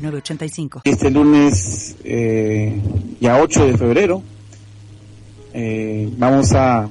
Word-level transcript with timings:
906985. 0.00 0.80
Este 0.84 1.10
lunes, 1.10 1.96
eh, 2.04 2.78
ya 3.20 3.40
8 3.40 3.66
de 3.66 3.76
febrero, 3.78 4.22
eh, 5.54 6.08
vamos 6.16 6.52
a, 6.52 6.88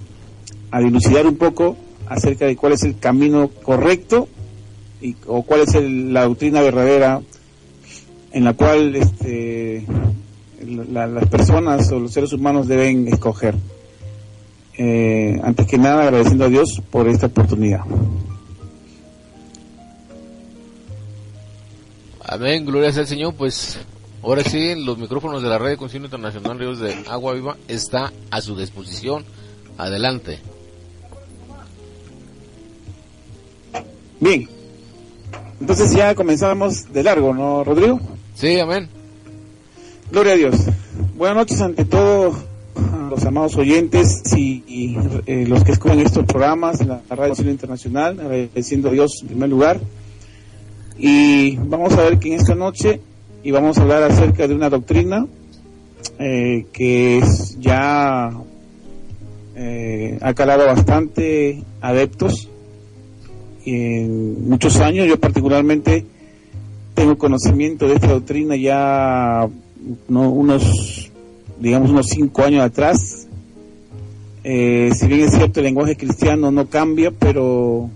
a 0.72 0.80
dilucidar 0.80 1.26
un 1.28 1.38
poco 1.38 1.78
acerca 2.08 2.46
de 2.46 2.56
cuál 2.56 2.74
es 2.74 2.84
el 2.84 2.98
camino 3.00 3.50
correcto 3.64 4.28
y, 5.02 5.16
o 5.28 5.44
cuál 5.44 5.62
es 5.62 5.76
el- 5.76 6.14
la 6.14 6.24
doctrina 6.26 6.62
verdadera 6.62 7.22
en 8.32 8.44
la 8.44 8.54
cual 8.54 8.96
este, 8.96 9.86
la- 10.92 11.08
las 11.08 11.28
personas 11.30 11.92
o 11.92 12.00
los 12.00 12.12
seres 12.12 12.34
humanos 12.34 12.68
deben 12.68 13.08
escoger. 13.08 13.56
Eh, 14.78 15.40
antes 15.44 15.68
que 15.68 15.78
nada, 15.78 16.04
agradeciendo 16.04 16.46
a 16.46 16.50
Dios 16.50 16.82
por 16.90 17.08
esta 17.10 17.28
oportunidad. 17.28 17.82
Amén, 22.32 22.64
gloria 22.64 22.92
sea 22.92 23.02
al 23.02 23.08
Señor. 23.08 23.34
Pues 23.34 23.80
ahora 24.22 24.44
sí, 24.44 24.76
los 24.76 25.00
micrófonos 25.00 25.42
de 25.42 25.50
la 25.50 25.58
Red 25.58 25.72
de 25.72 25.78
Concilio 25.78 26.06
Internacional 26.06 26.60
Ríos 26.60 26.80
de 26.80 26.94
Agua 27.10 27.34
Viva 27.34 27.58
está 27.68 28.14
a 28.30 28.40
su 28.40 28.56
disposición. 28.56 29.26
Adelante. 29.80 30.40
Bien, 34.20 34.48
entonces 35.60 35.92
ya 35.96 36.14
comenzamos 36.14 36.94
de 36.94 37.02
largo, 37.02 37.34
¿no, 37.34 37.64
Rodrigo? 37.64 38.00
Sí, 38.36 38.60
amén. 38.60 38.90
Gloria 40.12 40.34
a 40.34 40.36
Dios. 40.36 40.56
Buenas 41.18 41.36
noches 41.36 41.60
ante 41.62 41.84
todos 41.84 42.36
a 42.76 43.10
los 43.10 43.26
amados 43.26 43.56
oyentes 43.56 44.22
y, 44.38 44.64
y, 44.68 44.98
eh, 45.26 45.46
los 45.48 45.64
que 45.64 45.72
escuchan 45.72 46.00
estos 46.00 46.26
programas, 46.26 46.86
la, 46.86 47.02
la 47.10 47.16
Radio 47.16 47.34
Civil 47.34 47.54
Internacional, 47.54 48.20
agradeciendo 48.20 48.90
a 48.90 48.92
Dios 48.92 49.20
en 49.24 49.30
primer 49.30 49.50
lugar. 49.50 49.80
Y 51.00 51.56
vamos 51.56 51.94
a 51.94 52.04
ver 52.04 52.20
que 52.20 52.34
en 52.34 52.42
esta 52.42 52.56
noche 52.56 53.00
y 53.42 53.52
vamos 53.52 53.78
a 53.78 53.84
hablar 53.84 54.04
acerca 54.04 54.48
de 54.48 54.54
una 54.54 54.70
doctrina 54.70 55.26
eh, 56.20 56.66
que 56.74 57.22
ya 57.58 58.32
eh, 59.56 60.20
ha 60.22 60.34
calado 60.34 60.66
bastante 60.66 61.64
adeptos 61.80 62.50
en 63.66 64.50
muchos 64.50 64.78
años. 64.82 65.08
Yo 65.08 65.18
particularmente 65.18 66.06
tengo 66.96 67.18
conocimiento 67.18 67.88
de 67.88 67.96
esta 67.96 68.08
doctrina 68.08 68.58
ya 68.58 69.48
no, 70.10 70.30
unos, 70.30 71.10
digamos, 71.62 71.92
unos 71.92 72.08
cinco 72.08 72.44
años 72.44 72.62
atrás. 72.62 73.26
Eh, 74.44 74.92
si 74.94 75.08
bien 75.08 75.22
es 75.22 75.32
cierto, 75.32 75.62
el 75.62 75.68
lenguaje 75.68 75.96
cristiano 75.96 76.52
no 76.52 76.68
cambia, 76.68 77.12
pero 77.12 77.90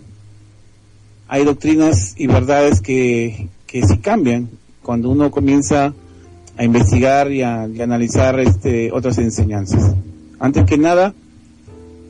hay 1.34 1.46
doctrinas 1.46 2.14
y 2.16 2.28
verdades 2.28 2.80
que, 2.80 3.48
que 3.66 3.82
sí 3.82 3.98
cambian 3.98 4.52
cuando 4.84 5.10
uno 5.10 5.32
comienza 5.32 5.92
a 6.56 6.64
investigar 6.64 7.32
y 7.32 7.42
a, 7.42 7.64
analizar 7.64 8.40
este, 8.40 8.92
otras 8.92 9.18
enseñanzas. 9.18 9.96
Antes 10.40 10.64
que 10.66 10.78
nada, 10.78 11.16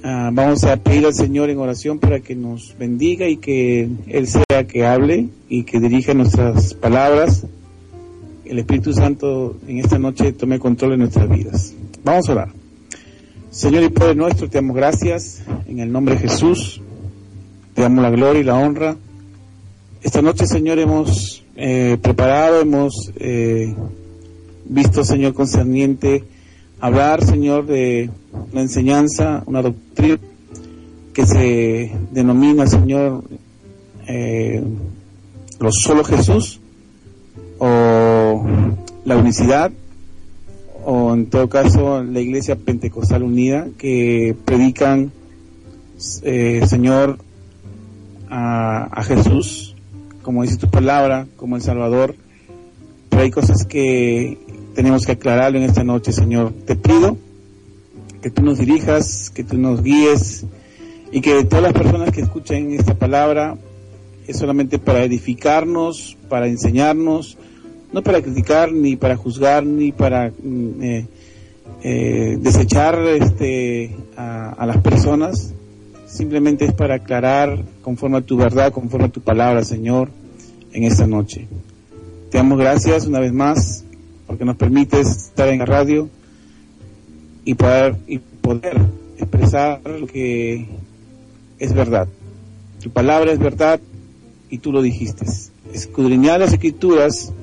ah, 0.04 0.30
vamos 0.34 0.66
a 0.66 0.76
pedir 0.76 1.06
al 1.06 1.14
Señor 1.14 1.50
en 1.50 1.58
oración 1.60 2.00
para 2.00 2.20
que 2.20 2.36
nos 2.36 2.76
bendiga 2.78 3.30
y 3.30 3.38
que 3.38 3.88
Él 4.08 4.28
sea 4.28 4.68
que 4.68 4.86
hable 4.86 5.30
y 5.48 5.64
que 5.64 5.80
dirija 5.80 6.14
nuestras 6.14 6.74
palabras. 6.74 7.46
El 8.44 8.60
Espíritu 8.60 8.92
Santo 8.92 9.56
en 9.70 9.78
esta 9.78 10.00
noche 10.00 10.34
tome 10.34 10.60
control 10.60 10.92
de 10.92 10.98
nuestras 10.98 11.30
vidas. 11.30 11.74
Vamos 12.04 12.28
a 12.28 12.32
orar. 12.34 12.50
Señor 13.52 13.84
y 13.84 13.90
Padre 13.90 14.16
nuestro, 14.16 14.50
te 14.50 14.58
damos 14.58 14.76
gracias 14.76 15.44
en 15.66 15.80
el 15.80 15.94
nombre 15.94 16.16
de 16.16 16.28
Jesús. 16.28 16.82
Te 17.74 17.84
damos 17.84 18.04
la 18.04 18.10
gloria 18.10 18.42
y 18.42 18.44
la 18.44 18.56
honra. 18.56 18.98
Esta 20.04 20.22
noche, 20.22 20.46
Señor, 20.48 20.80
hemos 20.80 21.46
eh, 21.56 21.98
preparado, 22.02 22.60
hemos 22.60 23.10
eh, 23.16 23.74
visto, 24.66 25.06
Señor, 25.06 25.34
concerniente 25.34 26.26
hablar, 26.82 27.24
Señor, 27.24 27.66
de 27.68 28.10
una 28.52 28.64
enseñanza, 28.64 29.44
una 29.46 29.62
doctrina 29.62 30.20
que 31.14 31.26
se 31.26 31.94
denomina, 32.12 32.68
Señor, 32.68 33.24
eh, 34.06 34.62
lo 35.62 35.72
solo 35.72 36.04
Jesús 36.04 36.60
o 37.60 38.46
la 39.06 39.16
unicidad 39.16 39.72
o 40.84 41.14
en 41.14 41.28
todo 41.28 41.48
caso 41.48 42.04
la 42.04 42.20
iglesia 42.20 42.58
pentecostal 42.58 43.24
unida 43.24 43.68
que 43.78 44.36
predican 44.44 45.14
eh, 46.24 46.62
Señor 46.68 47.20
a, 48.30 48.90
a 48.92 49.04
Jesús 49.04 49.73
como 50.24 50.42
dice 50.42 50.58
tu 50.58 50.70
palabra 50.70 51.28
como 51.36 51.56
el 51.56 51.62
Salvador 51.62 52.16
pero 53.10 53.22
hay 53.22 53.30
cosas 53.30 53.66
que 53.66 54.40
tenemos 54.74 55.06
que 55.06 55.12
aclararlo 55.12 55.60
en 55.60 55.66
esta 55.66 55.84
noche 55.84 56.12
Señor. 56.12 56.52
Te 56.66 56.76
pido 56.76 57.18
que 58.22 58.32
tú 58.32 58.42
nos 58.42 58.58
dirijas 58.58 59.30
que 59.30 59.44
tú 59.44 59.58
nos 59.58 59.84
guíes 59.84 60.46
y 61.12 61.22
que 61.22 61.44
todas 61.44 61.64
las 61.64 61.74
personas 61.74 62.12
que 62.12 62.22
escuchen 62.22 62.74
esta 62.74 62.96
palabra 62.96 63.56
es 64.26 64.38
solamente 64.38 64.80
para 64.80 65.04
edificarnos 65.04 66.18
para 66.28 66.48
enseñarnos 66.48 67.38
no 67.94 68.02
para 68.02 68.22
criticar, 68.22 68.72
ni 68.72 68.96
para 68.96 69.16
juzgar, 69.16 69.64
ni 69.66 69.92
para 69.92 70.32
mm, 70.32 70.84
eh, 70.84 71.08
eh, 71.84 72.38
desechar 72.40 73.00
este, 73.08 73.96
a, 74.18 74.66
las 74.66 74.78
personas, 74.78 75.54
simplemente 76.14 76.66
es 76.66 76.74
para 76.74 76.96
aclarar 76.96 77.64
conforme 77.82 78.20
a 78.20 78.22
tu 78.22 78.38
verdad, 78.38 78.72
conforme 78.72 79.08
a 79.08 79.12
tu 79.12 79.22
palabra, 79.22 79.64
Señor, 79.64 80.10
en 80.72 80.84
esta 80.84 81.08
noche. 81.08 81.48
Te 82.30 82.38
damos 82.38 82.60
gracias 82.60 83.08
una 83.08 83.20
vez 83.20 83.34
más 83.34 83.84
porque 84.28 84.46
nos 84.46 84.56
permites 84.56 85.08
estar 85.08 85.50
en 85.50 85.60
la 85.60 85.66
radio 85.66 86.10
y 87.46 87.56
poder, 87.56 87.98
expresar 89.18 89.82
lo 89.84 90.08
que 90.08 90.68
es 91.60 91.74
verdad. 91.74 92.08
Tu 92.82 92.90
palabra 92.92 93.32
es 93.32 93.40
verdad 93.40 93.80
y 94.50 94.60
tú 94.60 94.72
lo 94.72 94.82
dijiste. 94.82 95.26
Escudriñar 95.74 96.40
las 96.40 96.54
escrituras 96.54 97.34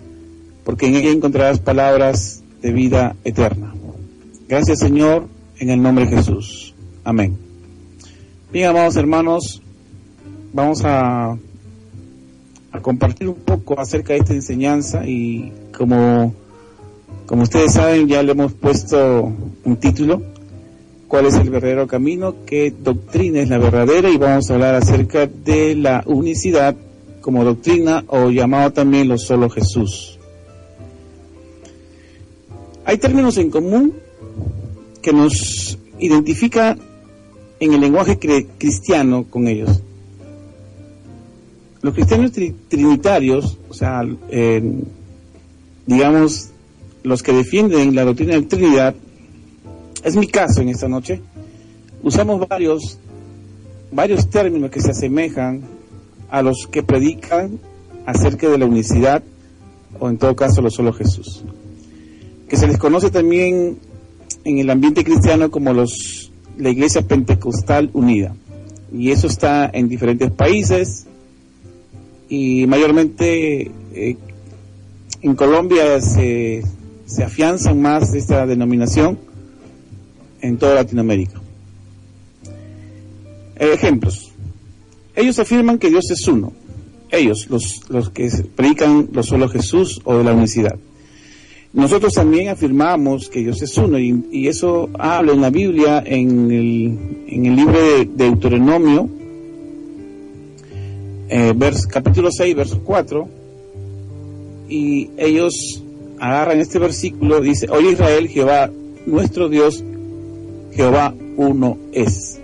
porque 0.65 0.87
en 0.87 0.95
ella 0.95 1.11
encontrarás 1.11 1.59
palabras 1.59 2.43
de 2.63 2.73
vida 2.73 3.17
eterna. 3.25 3.75
Gracias 4.49 4.79
Señor, 4.79 5.27
en 5.59 5.71
el 5.71 5.83
nombre 5.83 6.07
de 6.07 6.17
Jesús. 6.17 6.75
Amén. 7.05 7.50
Bien, 8.53 8.67
amados 8.67 8.97
hermanos, 8.97 9.63
vamos 10.53 10.85
a, 10.85 11.39
a 12.73 12.81
compartir 12.83 13.29
un 13.29 13.37
poco 13.37 13.79
acerca 13.79 14.13
de 14.13 14.19
esta 14.19 14.33
enseñanza 14.35 15.07
y 15.07 15.53
como, 15.73 16.35
como 17.27 17.43
ustedes 17.45 17.75
saben 17.75 18.09
ya 18.09 18.25
le 18.25 18.33
hemos 18.33 18.53
puesto 18.55 19.33
un 19.63 19.77
título, 19.77 20.23
cuál 21.07 21.27
es 21.27 21.37
el 21.37 21.49
verdadero 21.49 21.87
camino, 21.87 22.45
qué 22.45 22.75
doctrina 22.77 23.41
es 23.41 23.51
la 23.51 23.59
verdadera 23.59 24.11
y 24.11 24.17
vamos 24.17 24.51
a 24.51 24.55
hablar 24.55 24.75
acerca 24.75 25.29
de 25.29 25.77
la 25.77 26.03
unicidad 26.07 26.75
como 27.21 27.45
doctrina 27.45 28.03
o 28.09 28.31
llamado 28.31 28.73
también 28.73 29.07
lo 29.07 29.17
solo 29.17 29.49
Jesús. 29.49 30.19
Hay 32.85 32.99
términos 32.99 33.39
en 33.39 33.49
común 33.49 33.95
que 35.01 35.13
nos 35.13 35.79
identifica 36.01 36.77
en 37.61 37.73
el 37.73 37.81
lenguaje 37.81 38.19
cristiano 38.59 39.25
con 39.29 39.47
ellos. 39.47 39.83
Los 41.83 41.95
cristianos 41.95 42.33
tri 42.33 42.55
trinitarios, 42.69 43.59
o 43.69 43.75
sea, 43.75 44.03
digamos, 45.87 46.49
los 47.03 47.23
que 47.23 47.33
defienden 47.33 47.95
la 47.95 48.05
doctrina 48.05 48.35
de 48.35 48.43
Trinidad, 48.43 48.95
es 50.03 50.17
mi 50.17 50.27
caso 50.27 50.61
en 50.61 50.71
esta 50.71 50.89
noche, 50.89 51.21
usamos 52.03 52.47
varios, 52.49 52.99
varios 53.93 54.29
términos 54.29 54.71
que 54.71 54.81
se 54.81 54.91
asemejan 54.91 55.63
a 56.31 56.43
los 56.43 56.67
que 56.71 56.83
predican 56.83 57.59
acerca 58.05 58.49
de 58.49 58.59
la 58.59 58.67
unicidad, 58.67 59.23
o 59.99 60.09
en 60.09 60.19
todo 60.19 60.35
caso, 60.35 60.61
lo 60.61 60.71
solo 60.71 60.93
Jesús 60.93 61.45
que 62.51 62.57
se 62.57 62.67
les 62.67 62.79
conoce 62.79 63.11
también 63.11 63.79
en 64.43 64.59
el 64.59 64.69
ambiente 64.71 65.05
cristiano 65.05 65.53
como 65.53 65.73
los 65.73 66.30
la 66.61 66.71
Iglesia 66.71 67.03
Pentecostal 67.03 67.91
Unida. 67.93 68.35
Y 68.93 69.11
eso 69.11 69.27
está 69.27 69.71
en 69.73 69.89
diferentes 69.89 70.31
países 70.31 71.07
y 72.29 72.67
mayormente 72.67 73.71
eh, 73.95 74.17
en 75.23 75.35
Colombia 75.35 76.01
se, 76.01 76.63
se 77.07 77.25
afianzan 77.25 77.81
más 77.81 78.15
esta 78.15 78.47
denominación 78.47 79.19
en 80.41 80.57
toda 80.57 80.75
Latinoamérica. 80.75 81.41
Ejemplos. 83.57 84.33
Ellos 85.15 85.39
afirman 85.39 85.79
que 85.79 85.91
Dios 85.91 86.11
es 86.11 86.27
uno. 86.29 86.53
Ellos, 87.11 87.49
los, 87.51 87.89
los 87.91 88.11
que 88.11 88.31
predican 88.55 89.09
lo 89.13 89.23
solo 89.23 89.49
Jesús 89.49 90.01
o 90.05 90.17
de 90.17 90.25
la 90.25 90.33
unicidad. 90.33 90.79
Nosotros 91.73 92.15
también 92.15 92.49
afirmamos 92.49 93.29
que 93.29 93.41
Dios 93.41 93.63
es 93.63 93.77
uno 93.79 93.97
y, 93.97 94.49
eso 94.49 94.91
habla 94.99 95.33
en 95.33 95.41
la 95.41 95.51
Biblia, 95.51 96.03
en 96.05 96.51
el, 96.51 96.99
en 97.29 97.47
el 97.47 97.55
libro 97.55 97.81
de 97.81 98.07
Deuteronomio, 98.07 99.09
eh, 101.29 101.55
capítulo 101.89 102.33
6, 102.33 102.57
verso 102.57 102.81
4, 102.83 103.29
y 104.69 105.11
ellos 105.17 105.85
agarran 106.19 106.59
este 106.59 106.81
versículo, 106.81 107.41
dice, 107.41 107.69
oye 107.71 107.93
Israel, 107.93 108.27
Jehová, 108.29 108.69
nuestro 109.07 109.49
Dios, 109.49 109.85
Jehová 110.73 111.15
uno 111.37 111.79
es. 111.93 112.41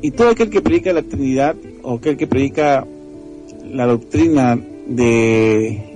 Y 0.00 0.10
todo 0.12 0.30
aquel 0.30 0.48
que 0.48 0.62
predica 0.62 0.94
la 0.94 1.02
Trinidad 1.02 1.54
o 1.82 1.96
aquel 1.96 2.16
que 2.16 2.26
predica 2.26 2.86
la 3.70 3.84
doctrina 3.84 4.58
de, 4.88 5.89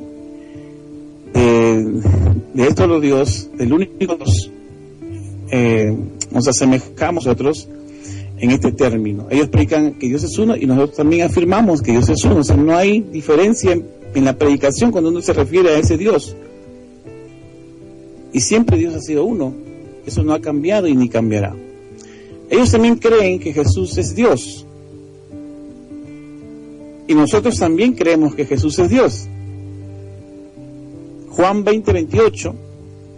de, 2.55 2.67
esto 2.67 2.87
lo 2.87 3.01
Dios, 3.01 3.49
del 3.57 3.73
único 3.73 3.95
Dios, 3.99 4.51
eh, 5.51 5.97
nos 6.31 6.49
asemejamos 6.49 7.27
nosotros 7.27 7.69
en 8.39 8.51
este 8.51 8.73
término. 8.73 9.27
Ellos 9.31 9.49
predican 9.49 9.95
que 9.95 10.09
Dios 10.09 10.25
es 10.25 10.37
uno 10.39 10.57
y 10.57 10.67
nosotros 10.67 10.97
también 10.97 11.27
afirmamos 11.27 11.83
que 11.83 11.93
Dios 11.93 12.09
es 12.09 12.25
uno. 12.25 12.39
O 12.39 12.45
sea, 12.45 12.57
no 12.57 12.77
hay 12.77 13.01
diferencia 13.01 13.73
en, 13.73 13.87
en 14.15 14.25
la 14.25 14.37
predicación 14.37 14.91
cuando 14.91 15.11
uno 15.11 15.23
se 15.23 15.33
refiere 15.33 15.71
a 15.71 15.79
ese 15.79 15.97
Dios. 15.97 16.35
Y 18.33 18.41
siempre 18.41 18.77
Dios 18.77 18.95
ha 18.95 19.01
sido 19.01 19.25
uno. 19.25 19.55
Eso 20.05 20.23
no 20.25 20.33
ha 20.33 20.41
cambiado 20.41 20.89
y 20.89 20.97
ni 20.97 21.09
cambiará. 21.09 21.55
Ellos 22.51 22.73
también 22.73 22.97
creen 22.97 23.39
que 23.39 23.53
Jesús 23.53 23.97
es 23.97 24.15
Dios. 24.15 24.67
Y 27.07 27.15
nosotros 27.15 27.59
también 27.59 27.93
creemos 27.93 28.35
que 28.35 28.45
Jesús 28.45 28.79
es 28.79 28.89
Dios. 28.89 29.29
Juan 31.37 31.65
20, 31.65 31.93
28, 31.93 32.55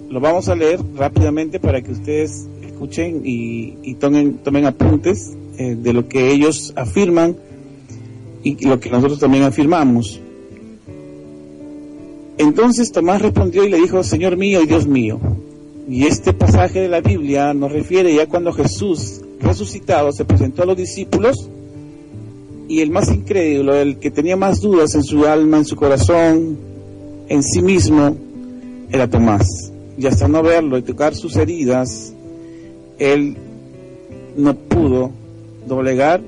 lo 0.09 0.21
vamos 0.21 0.49
a 0.49 0.55
leer 0.55 0.81
rápidamente 0.95 1.61
para 1.61 1.83
que 1.83 1.93
ustedes 1.93 2.49
escuchen 2.65 3.21
y, 3.25 3.95
tomen, 3.97 4.39
tomen, 4.39 4.65
apuntes 4.65 5.37
eh, 5.59 5.77
de 5.79 5.93
lo 5.93 6.09
que 6.09 6.33
ellos 6.33 6.73
afirman 6.77 7.37
y 8.43 8.67
lo 8.67 8.81
que 8.81 8.89
nosotros 8.89 9.19
también 9.19 9.45
afirmamos. 9.45 10.19
Entonces 12.39 12.91
Tomás 12.91 13.21
respondió 13.21 13.65
y 13.65 13.69
le 13.69 13.77
dijo, 13.77 14.03
Señor 14.03 14.39
mío 14.39 14.62
y 14.62 14.67
Dios 14.67 14.87
mío. 14.87 15.21
Y 15.87 16.07
este 16.07 16.33
pasaje 16.33 16.81
de 16.81 16.89
la 16.89 17.03
Biblia 17.03 17.53
nos 17.53 17.71
refiere 17.71 18.15
ya 18.15 18.27
cuando 18.27 18.51
Jesús 18.55 19.21
resucitado 19.41 20.11
se 20.12 20.25
presentó 20.25 20.62
a 20.62 20.67
los 20.67 20.79
discípulos 20.79 21.51
y 22.67 22.81
el 22.81 22.91
más 22.91 23.11
incrédulo, 23.12 23.75
el 23.75 23.99
que 23.99 24.11
tenía 24.11 24.37
más 24.37 24.62
dudas 24.62 24.95
en 24.95 25.03
su 25.03 25.27
alma, 25.27 25.59
en 25.59 25.67
su 25.67 25.77
corazón, 25.77 26.75
en 27.28 27.43
sí 27.43 27.62
mismo, 27.62 28.17
era 28.90 29.08
Tomás. 29.08 29.73
Y 29.99 30.06
hasta 30.06 30.28
no 30.28 30.43
verlo 30.43 30.78
y 30.78 30.82
tocar 30.82 31.14
sus 31.14 31.37
heridas, 31.37 32.12
él 32.99 33.37
no 34.37 34.55
pudo 34.55 35.11
doblegar 35.67 36.20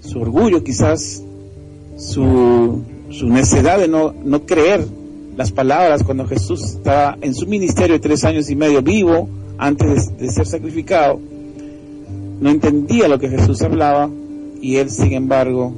su 0.00 0.20
orgullo 0.20 0.62
quizás, 0.62 1.22
su, 1.96 2.82
su 3.10 3.28
necedad 3.28 3.78
de 3.78 3.88
no, 3.88 4.14
no 4.24 4.46
creer 4.46 4.86
las 5.36 5.50
palabras 5.50 6.02
cuando 6.02 6.26
Jesús 6.26 6.62
estaba 6.62 7.18
en 7.20 7.34
su 7.34 7.46
ministerio 7.46 7.94
de 7.94 8.00
tres 8.00 8.24
años 8.24 8.50
y 8.50 8.56
medio 8.56 8.82
vivo 8.82 9.28
antes 9.58 10.16
de 10.16 10.28
ser 10.30 10.46
sacrificado 10.46 11.18
no 12.40 12.50
entendía 12.50 13.08
lo 13.08 13.18
que 13.18 13.28
Jesús 13.28 13.62
hablaba 13.62 14.10
y 14.60 14.76
él, 14.76 14.90
sin 14.90 15.12
embargo, 15.12 15.72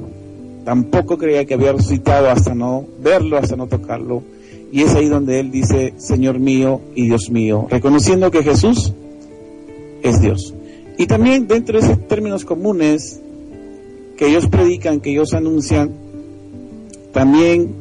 tampoco 0.66 1.16
creía 1.16 1.44
que 1.44 1.54
había 1.54 1.72
resucitado 1.72 2.28
hasta 2.28 2.52
no 2.52 2.84
verlo, 3.00 3.38
hasta 3.38 3.54
no 3.54 3.68
tocarlo. 3.68 4.24
Y 4.72 4.82
es 4.82 4.96
ahí 4.96 5.08
donde 5.08 5.38
él 5.38 5.52
dice, 5.52 5.94
Señor 5.96 6.40
mío 6.40 6.80
y 6.96 7.06
Dios 7.06 7.30
mío, 7.30 7.68
reconociendo 7.70 8.32
que 8.32 8.42
Jesús 8.42 8.92
es 10.02 10.20
Dios. 10.20 10.54
Y 10.98 11.06
también 11.06 11.46
dentro 11.46 11.78
de 11.78 11.86
esos 11.86 12.08
términos 12.08 12.44
comunes 12.44 13.20
que 14.16 14.26
ellos 14.26 14.48
predican, 14.48 15.00
que 15.00 15.10
ellos 15.10 15.34
anuncian, 15.34 15.92
también 17.12 17.72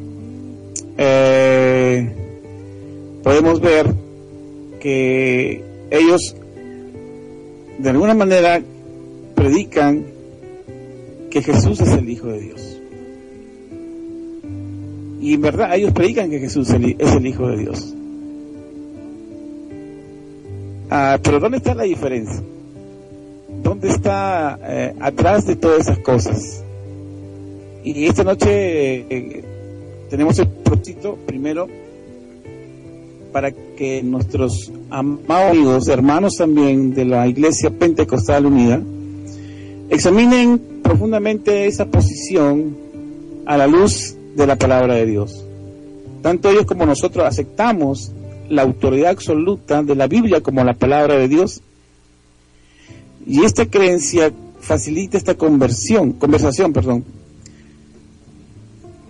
eh, 1.00 2.14
podemos 3.24 3.62
ver 3.62 3.96
que 4.80 5.64
ellos 5.90 6.36
de 7.80 7.90
alguna 7.90 8.14
manera 8.14 8.62
predican 9.34 10.06
que 11.32 11.42
Jesús 11.42 11.82
es 11.82 11.90
el 11.90 12.08
Hijo 12.08 12.28
de 12.28 12.40
Dios. 12.42 12.75
Y 15.20 15.34
en 15.34 15.42
verdad 15.42 15.76
ellos 15.76 15.92
predican 15.92 16.30
que 16.30 16.40
Jesús 16.40 16.70
es 16.70 17.12
el 17.12 17.28
Hijo 17.28 17.48
de 17.48 17.58
Dios. 17.58 17.94
Ah, 20.90 21.20
pero 21.24 21.40
¿dónde 21.40 21.58
está 21.58 21.74
la 21.74 21.84
diferencia? 21.84 22.42
¿Dónde 23.64 23.90
está 23.90 24.60
eh, 24.64 24.94
atrás 25.00 25.48
de 25.48 25.56
todas 25.56 25.82
esas 25.82 26.00
cosas? 26.00 26.64
Y 27.84 28.06
esta 28.06 28.24
noche 28.24 29.06
eh, 29.10 29.44
tenemos 30.10 30.38
el 30.40 30.48
propósito, 30.48 31.18
primero, 31.26 31.68
para 33.32 33.52
que 33.52 34.02
nuestros 34.04 34.72
amados 34.90 35.88
hermanos 35.88 36.36
también 36.38 36.94
de 36.94 37.06
la 37.06 37.28
Iglesia 37.28 37.70
Pentecostal 37.70 38.46
Unida 38.46 38.82
examinen 39.90 40.62
profundamente 40.82 41.66
esa 41.66 41.86
posición 41.86 42.78
a 43.46 43.58
la 43.58 43.68
luz 43.68 44.16
de 44.36 44.48
la 44.48 44.56
palabra 44.58 44.96
de 44.96 45.06
Dios. 45.06 45.44
Tanto 46.22 46.50
ellos 46.50 46.66
como 46.66 46.86
nosotros 46.86 47.26
aceptamos 47.26 48.12
la 48.50 48.64
autoridad 48.64 49.12
absoluta 49.12 49.82
de 49.82 49.96
la 49.96 50.08
Biblia 50.08 50.42
como 50.42 50.64
la 50.64 50.74
palabra 50.74 51.16
de 51.16 51.28
Dios. 51.28 51.62
Y 53.26 53.44
esta 53.44 53.66
creencia 53.66 54.32
facilita 54.60 55.18
esta 55.18 55.36
conversión, 55.36 56.14
conversación, 56.14 56.74
perdón. 56.74 57.04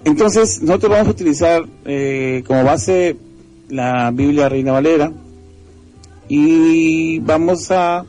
Entonces, 0.04 0.62
nosotros 0.62 0.92
vamos 0.92 1.08
a 1.08 1.12
utilizar 1.12 1.66
eh, 1.86 2.44
como 2.46 2.64
base 2.64 3.18
la 3.70 4.12
Biblia 4.12 4.48
Reina 4.48 4.72
Valera 4.74 5.12
y 6.28 7.20
vamos 7.20 7.72
a, 7.72 8.06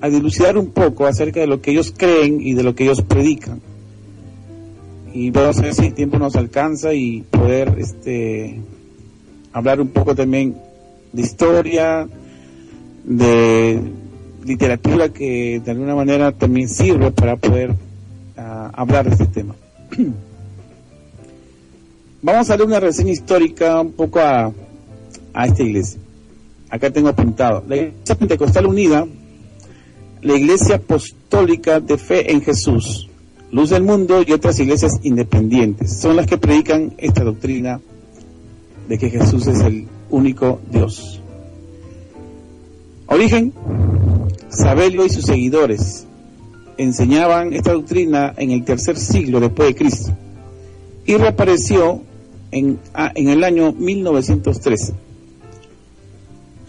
a 0.00 0.08
dilucidar 0.08 0.58
un 0.58 0.70
poco 0.70 1.06
acerca 1.06 1.40
de 1.40 1.46
lo 1.46 1.60
que 1.60 1.70
ellos 1.70 1.94
creen 1.96 2.40
y 2.40 2.54
de 2.54 2.62
lo 2.62 2.74
que 2.74 2.84
ellos 2.84 3.02
predican. 3.02 3.60
Y 5.14 5.28
a 5.28 5.52
ver 5.52 5.74
si 5.74 5.86
el 5.86 5.94
tiempo 5.94 6.18
nos 6.18 6.34
alcanza 6.34 6.92
y 6.92 7.22
poder 7.22 7.76
este, 7.78 8.60
hablar 9.52 9.80
un 9.80 9.88
poco 9.88 10.16
también 10.16 10.56
de 11.12 11.22
historia, 11.22 12.08
de 13.04 13.80
literatura 14.44 15.10
que 15.10 15.62
de 15.64 15.70
alguna 15.70 15.94
manera 15.94 16.32
también 16.32 16.68
sirve 16.68 17.12
para 17.12 17.36
poder 17.36 17.70
uh, 17.70 18.70
hablar 18.72 19.06
de 19.06 19.12
este 19.12 19.26
tema. 19.26 19.54
Vamos 22.22 22.50
a 22.50 22.56
dar 22.56 22.66
una 22.66 22.80
reseña 22.80 23.12
histórica 23.12 23.80
un 23.82 23.92
poco 23.92 24.18
a 24.18 24.52
esta 25.46 25.62
iglesia. 25.62 26.00
Acá 26.70 26.90
tengo 26.90 27.10
apuntado. 27.10 27.62
La 27.68 27.76
Iglesia 27.76 28.16
Pentecostal 28.16 28.66
Unida, 28.66 29.06
la 30.22 30.34
Iglesia 30.34 30.74
Apostólica 30.76 31.78
de 31.78 31.98
Fe 31.98 32.32
en 32.32 32.42
Jesús, 32.42 33.08
Luz 33.54 33.70
del 33.70 33.84
Mundo 33.84 34.24
y 34.26 34.32
otras 34.32 34.58
iglesias 34.58 34.98
independientes. 35.04 36.00
Son 36.00 36.16
las 36.16 36.26
que 36.26 36.38
predican 36.38 36.92
esta 36.98 37.22
doctrina 37.22 37.80
de 38.88 38.98
que 38.98 39.10
Jesús 39.10 39.46
es 39.46 39.60
el 39.60 39.86
único 40.10 40.58
Dios. 40.72 41.20
Origen, 43.06 43.52
Sabelio 44.48 45.06
y 45.06 45.08
sus 45.08 45.26
seguidores 45.26 46.04
enseñaban 46.78 47.52
esta 47.52 47.74
doctrina 47.74 48.34
en 48.36 48.50
el 48.50 48.64
tercer 48.64 48.98
siglo 48.98 49.38
después 49.38 49.68
de 49.68 49.74
Cristo 49.76 50.12
y 51.06 51.14
reapareció 51.14 52.02
en, 52.50 52.80
ah, 52.92 53.12
en 53.14 53.28
el 53.28 53.44
año 53.44 53.70
1913. 53.70 54.94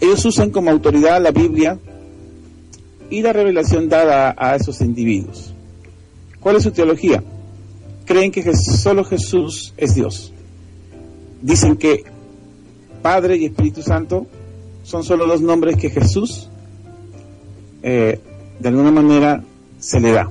Ellos 0.00 0.24
usan 0.24 0.50
como 0.50 0.70
autoridad 0.70 1.20
la 1.20 1.32
Biblia 1.32 1.80
y 3.10 3.22
la 3.22 3.32
revelación 3.32 3.88
dada 3.88 4.36
a 4.38 4.54
esos 4.54 4.80
individuos. 4.82 5.55
¿Cuál 6.46 6.58
es 6.58 6.62
su 6.62 6.70
teología? 6.70 7.24
Creen 8.04 8.30
que 8.30 8.54
solo 8.54 9.02
Jesús 9.02 9.74
es 9.76 9.96
Dios. 9.96 10.32
Dicen 11.42 11.76
que 11.76 12.04
Padre 13.02 13.36
y 13.36 13.46
Espíritu 13.46 13.82
Santo 13.82 14.28
son 14.84 15.02
solo 15.02 15.26
dos 15.26 15.40
nombres 15.40 15.76
que 15.76 15.90
Jesús 15.90 16.48
eh, 17.82 18.20
de 18.60 18.68
alguna 18.68 18.92
manera 18.92 19.42
se 19.80 19.98
le 19.98 20.12
da. 20.12 20.30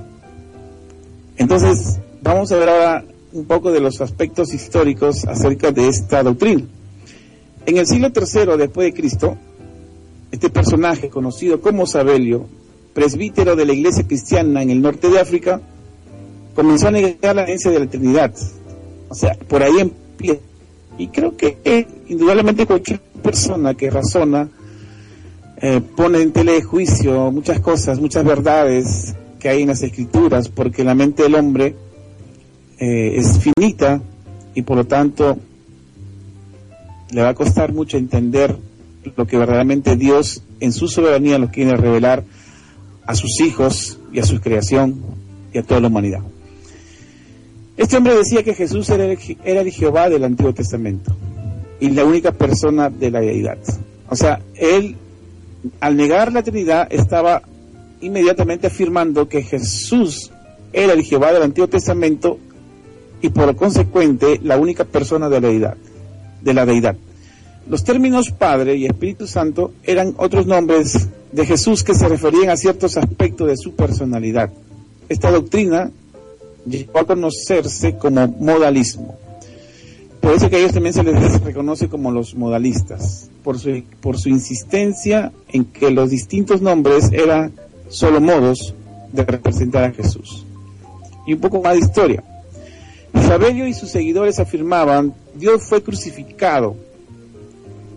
Entonces, 1.36 1.98
vamos 2.22 2.50
a 2.50 2.56
ver 2.56 2.70
ahora 2.70 3.04
un 3.34 3.44
poco 3.44 3.70
de 3.70 3.80
los 3.80 4.00
aspectos 4.00 4.54
históricos 4.54 5.26
acerca 5.26 5.70
de 5.70 5.86
esta 5.86 6.22
doctrina. 6.22 6.64
En 7.66 7.76
el 7.76 7.86
siglo 7.86 8.08
III 8.08 8.56
después 8.56 8.86
de 8.86 8.94
Cristo, 8.94 9.36
este 10.32 10.48
personaje 10.48 11.10
conocido 11.10 11.60
como 11.60 11.86
Sabelio, 11.86 12.46
presbítero 12.94 13.54
de 13.54 13.66
la 13.66 13.74
iglesia 13.74 14.06
cristiana 14.06 14.62
en 14.62 14.70
el 14.70 14.80
norte 14.80 15.10
de 15.10 15.20
África, 15.20 15.60
comenzó 16.56 16.88
a 16.88 16.90
negar 16.90 17.36
la 17.36 17.42
herencia 17.42 17.70
de 17.70 17.78
la 17.78 17.84
eternidad. 17.84 18.34
O 19.08 19.14
sea, 19.14 19.34
por 19.34 19.62
ahí 19.62 19.78
empieza. 19.78 20.40
Y 20.98 21.08
creo 21.08 21.36
que 21.36 21.58
eh, 21.62 21.86
indudablemente 22.08 22.66
cualquier 22.66 23.00
persona 23.22 23.74
que 23.74 23.90
razona 23.90 24.48
eh, 25.60 25.82
pone 25.94 26.22
en 26.22 26.32
tela 26.32 26.52
de 26.52 26.62
juicio 26.62 27.30
muchas 27.30 27.60
cosas, 27.60 28.00
muchas 28.00 28.24
verdades 28.24 29.14
que 29.38 29.50
hay 29.50 29.62
en 29.62 29.68
las 29.68 29.82
escrituras, 29.82 30.48
porque 30.48 30.84
la 30.84 30.94
mente 30.94 31.24
del 31.24 31.34
hombre 31.34 31.74
eh, 32.78 33.16
es 33.16 33.38
finita 33.38 34.00
y 34.54 34.62
por 34.62 34.78
lo 34.78 34.86
tanto 34.86 35.36
le 37.10 37.22
va 37.22 37.28
a 37.28 37.34
costar 37.34 37.74
mucho 37.74 37.98
entender 37.98 38.56
lo 39.16 39.26
que 39.26 39.36
verdaderamente 39.36 39.96
Dios 39.96 40.42
en 40.60 40.72
su 40.72 40.88
soberanía 40.88 41.38
lo 41.38 41.50
quiere 41.50 41.76
revelar 41.76 42.24
a 43.06 43.14
sus 43.14 43.40
hijos 43.40 43.98
y 44.12 44.18
a 44.18 44.24
su 44.24 44.40
creación 44.40 45.02
y 45.52 45.58
a 45.58 45.62
toda 45.62 45.80
la 45.80 45.88
humanidad. 45.88 46.22
Este 47.76 47.96
hombre 47.96 48.16
decía 48.16 48.42
que 48.42 48.54
Jesús 48.54 48.88
era 48.90 49.04
el, 49.04 49.18
era 49.44 49.60
el 49.60 49.70
Jehová 49.70 50.08
del 50.08 50.24
Antiguo 50.24 50.54
Testamento 50.54 51.14
y 51.78 51.90
la 51.90 52.04
única 52.04 52.32
persona 52.32 52.88
de 52.88 53.10
la 53.10 53.20
deidad. 53.20 53.58
O 54.08 54.16
sea, 54.16 54.40
él 54.54 54.96
al 55.80 55.96
negar 55.96 56.32
la 56.32 56.42
Trinidad 56.42 56.88
estaba 56.90 57.42
inmediatamente 58.00 58.68
afirmando 58.68 59.28
que 59.28 59.42
Jesús 59.42 60.30
era 60.72 60.92
el 60.92 61.02
Jehová 61.02 61.32
del 61.32 61.42
Antiguo 61.42 61.68
Testamento 61.68 62.38
y 63.20 63.30
por 63.30 63.54
consecuente 63.56 64.40
la 64.42 64.58
única 64.58 64.84
persona 64.84 65.28
de 65.28 65.40
la 65.40 65.48
deidad. 65.48 65.76
De 66.42 66.54
la 66.54 66.66
deidad. 66.66 66.96
Los 67.68 67.82
términos 67.82 68.30
Padre 68.30 68.76
y 68.76 68.86
Espíritu 68.86 69.26
Santo 69.26 69.72
eran 69.82 70.14
otros 70.18 70.46
nombres 70.46 71.08
de 71.32 71.46
Jesús 71.46 71.82
que 71.82 71.94
se 71.94 72.08
referían 72.08 72.50
a 72.50 72.56
ciertos 72.56 72.96
aspectos 72.96 73.48
de 73.48 73.56
su 73.56 73.74
personalidad. 73.74 74.50
Esta 75.08 75.30
doctrina 75.30 75.90
llegó 76.66 76.98
a 76.98 77.06
conocerse 77.06 77.96
como 77.96 78.26
modalismo. 78.26 79.16
Por 80.20 80.34
eso 80.34 80.50
que 80.50 80.56
a 80.56 80.58
ellos 80.58 80.72
también 80.72 80.92
se 80.92 81.04
les 81.04 81.40
reconoce 81.44 81.88
como 81.88 82.10
los 82.10 82.34
modalistas, 82.34 83.30
por 83.44 83.58
su, 83.58 83.82
por 84.00 84.18
su 84.18 84.28
insistencia 84.28 85.32
en 85.48 85.64
que 85.66 85.90
los 85.90 86.10
distintos 86.10 86.60
nombres 86.60 87.10
eran 87.12 87.52
solo 87.88 88.20
modos 88.20 88.74
de 89.12 89.24
representar 89.24 89.84
a 89.84 89.92
Jesús. 89.92 90.44
Y 91.26 91.34
un 91.34 91.40
poco 91.40 91.62
más 91.62 91.74
de 91.74 91.80
historia. 91.80 92.24
Isabelio 93.14 93.66
y 93.66 93.72
sus 93.72 93.90
seguidores 93.90 94.38
afirmaban, 94.38 95.14
Dios 95.34 95.62
fue 95.62 95.82
crucificado, 95.82 96.76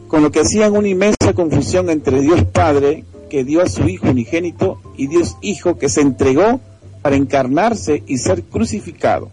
con 0.07 0.23
lo 0.23 0.31
que 0.31 0.39
hacían 0.39 0.75
una 0.75 0.87
inmensa 0.87 1.33
confusión 1.33 1.89
entre 1.89 2.21
Dios 2.21 2.43
Padre, 2.45 3.05
que 3.29 3.43
dio 3.43 3.61
a 3.61 3.69
su 3.69 3.87
Hijo 3.87 4.09
unigénito, 4.09 4.79
y 4.97 5.07
Dios 5.07 5.37
Hijo, 5.41 5.77
que 5.77 5.89
se 5.89 6.01
entregó 6.01 6.59
para 7.01 7.15
encarnarse 7.15 8.03
y 8.07 8.17
ser 8.17 8.43
crucificado. 8.43 9.31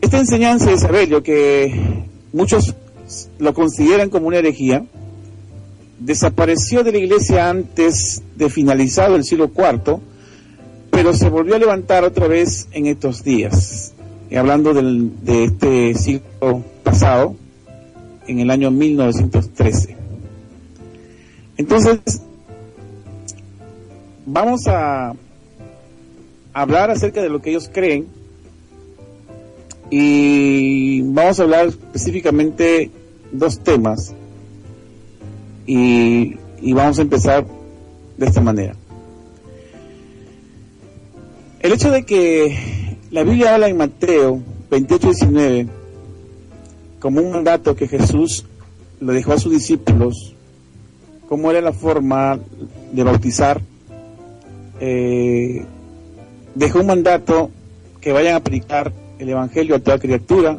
Esta 0.00 0.18
enseñanza 0.18 0.66
de 0.66 0.74
Isabelio, 0.74 1.22
que 1.22 2.04
muchos 2.32 2.74
lo 3.38 3.54
consideran 3.54 4.10
como 4.10 4.26
una 4.26 4.38
herejía, 4.38 4.84
desapareció 5.98 6.82
de 6.82 6.92
la 6.92 6.98
iglesia 6.98 7.48
antes 7.48 8.22
de 8.36 8.50
finalizado 8.50 9.14
el 9.14 9.24
siglo 9.24 9.50
IV, 9.56 9.98
pero 10.90 11.14
se 11.14 11.28
volvió 11.28 11.54
a 11.54 11.58
levantar 11.58 12.04
otra 12.04 12.26
vez 12.26 12.68
en 12.72 12.86
estos 12.86 13.22
días. 13.22 13.94
Y 14.30 14.36
hablando 14.36 14.74
de 14.74 15.44
este 15.44 15.94
siglo 15.94 16.64
pasado, 16.82 17.36
en 18.26 18.40
el 18.40 18.50
año 18.50 18.70
1913. 18.70 19.96
Entonces, 21.56 22.22
vamos 24.26 24.66
a 24.66 25.14
hablar 26.52 26.90
acerca 26.90 27.22
de 27.22 27.28
lo 27.28 27.40
que 27.40 27.50
ellos 27.50 27.70
creen 27.72 28.06
y 29.90 31.02
vamos 31.02 31.38
a 31.38 31.42
hablar 31.42 31.66
específicamente 31.66 32.90
dos 33.30 33.58
temas 33.58 34.14
y, 35.66 36.34
vamos 36.72 36.98
a 36.98 37.02
empezar 37.02 37.46
de 38.16 38.26
esta 38.26 38.40
manera. 38.40 38.74
El 41.60 41.72
hecho 41.72 41.90
de 41.90 42.04
que 42.04 42.96
la 43.10 43.22
Biblia 43.22 43.54
habla 43.54 43.68
en 43.68 43.76
Mateo 43.76 44.40
28-19 44.70 45.68
como 46.98 47.20
un 47.20 47.30
mandato 47.30 47.76
que 47.76 47.86
Jesús 47.86 48.46
le 49.00 49.12
dejó 49.12 49.32
a 49.32 49.38
sus 49.38 49.52
discípulos, 49.52 50.34
cómo 51.28 51.50
era 51.50 51.60
la 51.60 51.72
forma 51.72 52.38
de 52.92 53.02
bautizar, 53.02 53.60
eh, 54.80 55.66
dejó 56.54 56.80
un 56.80 56.86
mandato 56.86 57.50
que 58.00 58.12
vayan 58.12 58.34
a 58.34 58.36
aplicar 58.36 58.92
el 59.18 59.28
Evangelio 59.28 59.76
a 59.76 59.78
toda 59.78 59.98
criatura 59.98 60.58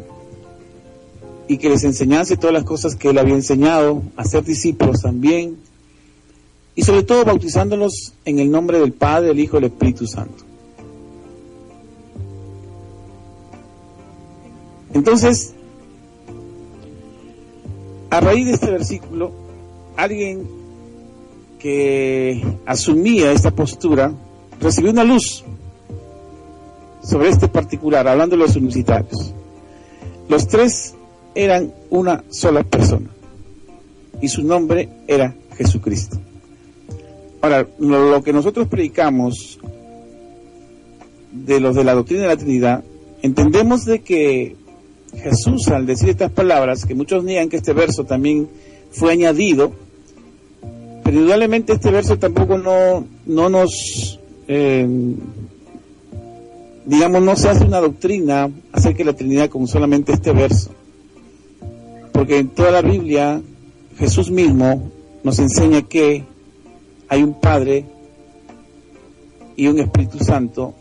y 1.48 1.58
que 1.58 1.70
les 1.70 1.84
enseñase 1.84 2.38
todas 2.38 2.54
las 2.54 2.64
cosas 2.64 2.96
que 2.96 3.10
él 3.10 3.18
había 3.18 3.36
enseñado, 3.36 4.02
a 4.16 4.24
ser 4.24 4.44
discípulos 4.44 5.02
también, 5.02 5.58
y 6.76 6.84
sobre 6.84 7.04
todo 7.04 7.26
bautizándolos 7.26 8.14
en 8.26 8.40
el 8.40 8.50
nombre 8.50 8.80
del 8.80 8.94
Padre, 8.94 9.32
el 9.32 9.40
Hijo 9.40 9.58
y 9.58 9.60
el 9.60 9.66
Espíritu 9.66 10.08
Santo. 10.08 10.44
Entonces, 14.94 15.54
a 18.10 18.20
raíz 18.20 18.46
de 18.46 18.54
este 18.54 18.72
versículo, 18.72 19.32
alguien 19.98 20.48
que 21.60 22.44
asumía 22.66 23.32
esta 23.32 23.52
postura 23.52 24.14
recibió 24.60 24.92
una 24.92 25.04
luz 25.04 25.44
sobre 27.04 27.30
este 27.30 27.48
particular, 27.48 28.08
hablando 28.08 28.36
de 28.36 28.44
los 28.44 28.56
universitarios. 28.56 29.34
Los 30.30 30.48
tres 30.48 30.96
eran 31.36 31.74
una 31.90 32.24
sola 32.30 32.64
persona 32.64 33.10
y 34.22 34.28
su 34.28 34.44
nombre 34.44 34.90
era 35.08 35.36
Jesucristo. 35.58 36.18
Ahora, 37.42 37.68
lo, 37.78 38.24
que 38.24 38.32
nosotros 38.32 38.68
predicamos 38.68 39.60
de 41.32 41.60
los 41.60 41.76
de 41.76 41.84
la 41.84 41.94
doctrina 41.94 42.22
de 42.22 42.28
la 42.30 42.38
Trinidad, 42.38 42.84
entendemos 43.22 43.86
de 43.86 44.00
que 44.00 44.56
Jesús 45.22 45.68
al 45.68 45.86
decir 45.86 46.10
estas 46.10 46.32
palabras, 46.32 46.86
que 46.86 46.96
muchos 46.96 47.24
niegan 47.24 47.50
que 47.50 47.58
este 47.58 47.74
verso 47.74 48.06
también 48.06 48.48
fue 48.92 49.12
añadido, 49.12 49.74
pero 51.04 51.18
indudablemente 51.18 51.74
este 51.74 51.92
verso 51.92 52.18
tampoco 52.18 52.58
no, 52.58 53.06
no 53.26 53.50
nos 53.50 54.20
eh, 54.48 54.88
digamos, 56.86 57.22
no 57.22 57.36
se 57.36 57.50
hace 57.50 57.66
una 57.66 57.80
doctrina 57.80 58.50
acerca 58.72 59.00
de 59.00 59.06
la 59.06 59.14
Trinidad 59.14 59.50
con 59.50 59.68
solamente 59.68 60.14
este 60.14 60.32
verso. 60.32 60.72
Porque 62.12 62.40
en 62.40 62.50
toda 62.50 62.72
la 62.72 62.82
Biblia 62.82 63.42
Jesús 63.98 64.32
mismo 64.32 64.92
nos 65.24 65.40
enseña 65.40 65.82
que 65.84 66.24
hay 67.08 67.24
un 67.24 67.40
Padre 67.40 67.86
y 69.56 69.68
un 69.68 69.80
Espíritu 69.80 70.20
Santo 70.20 70.74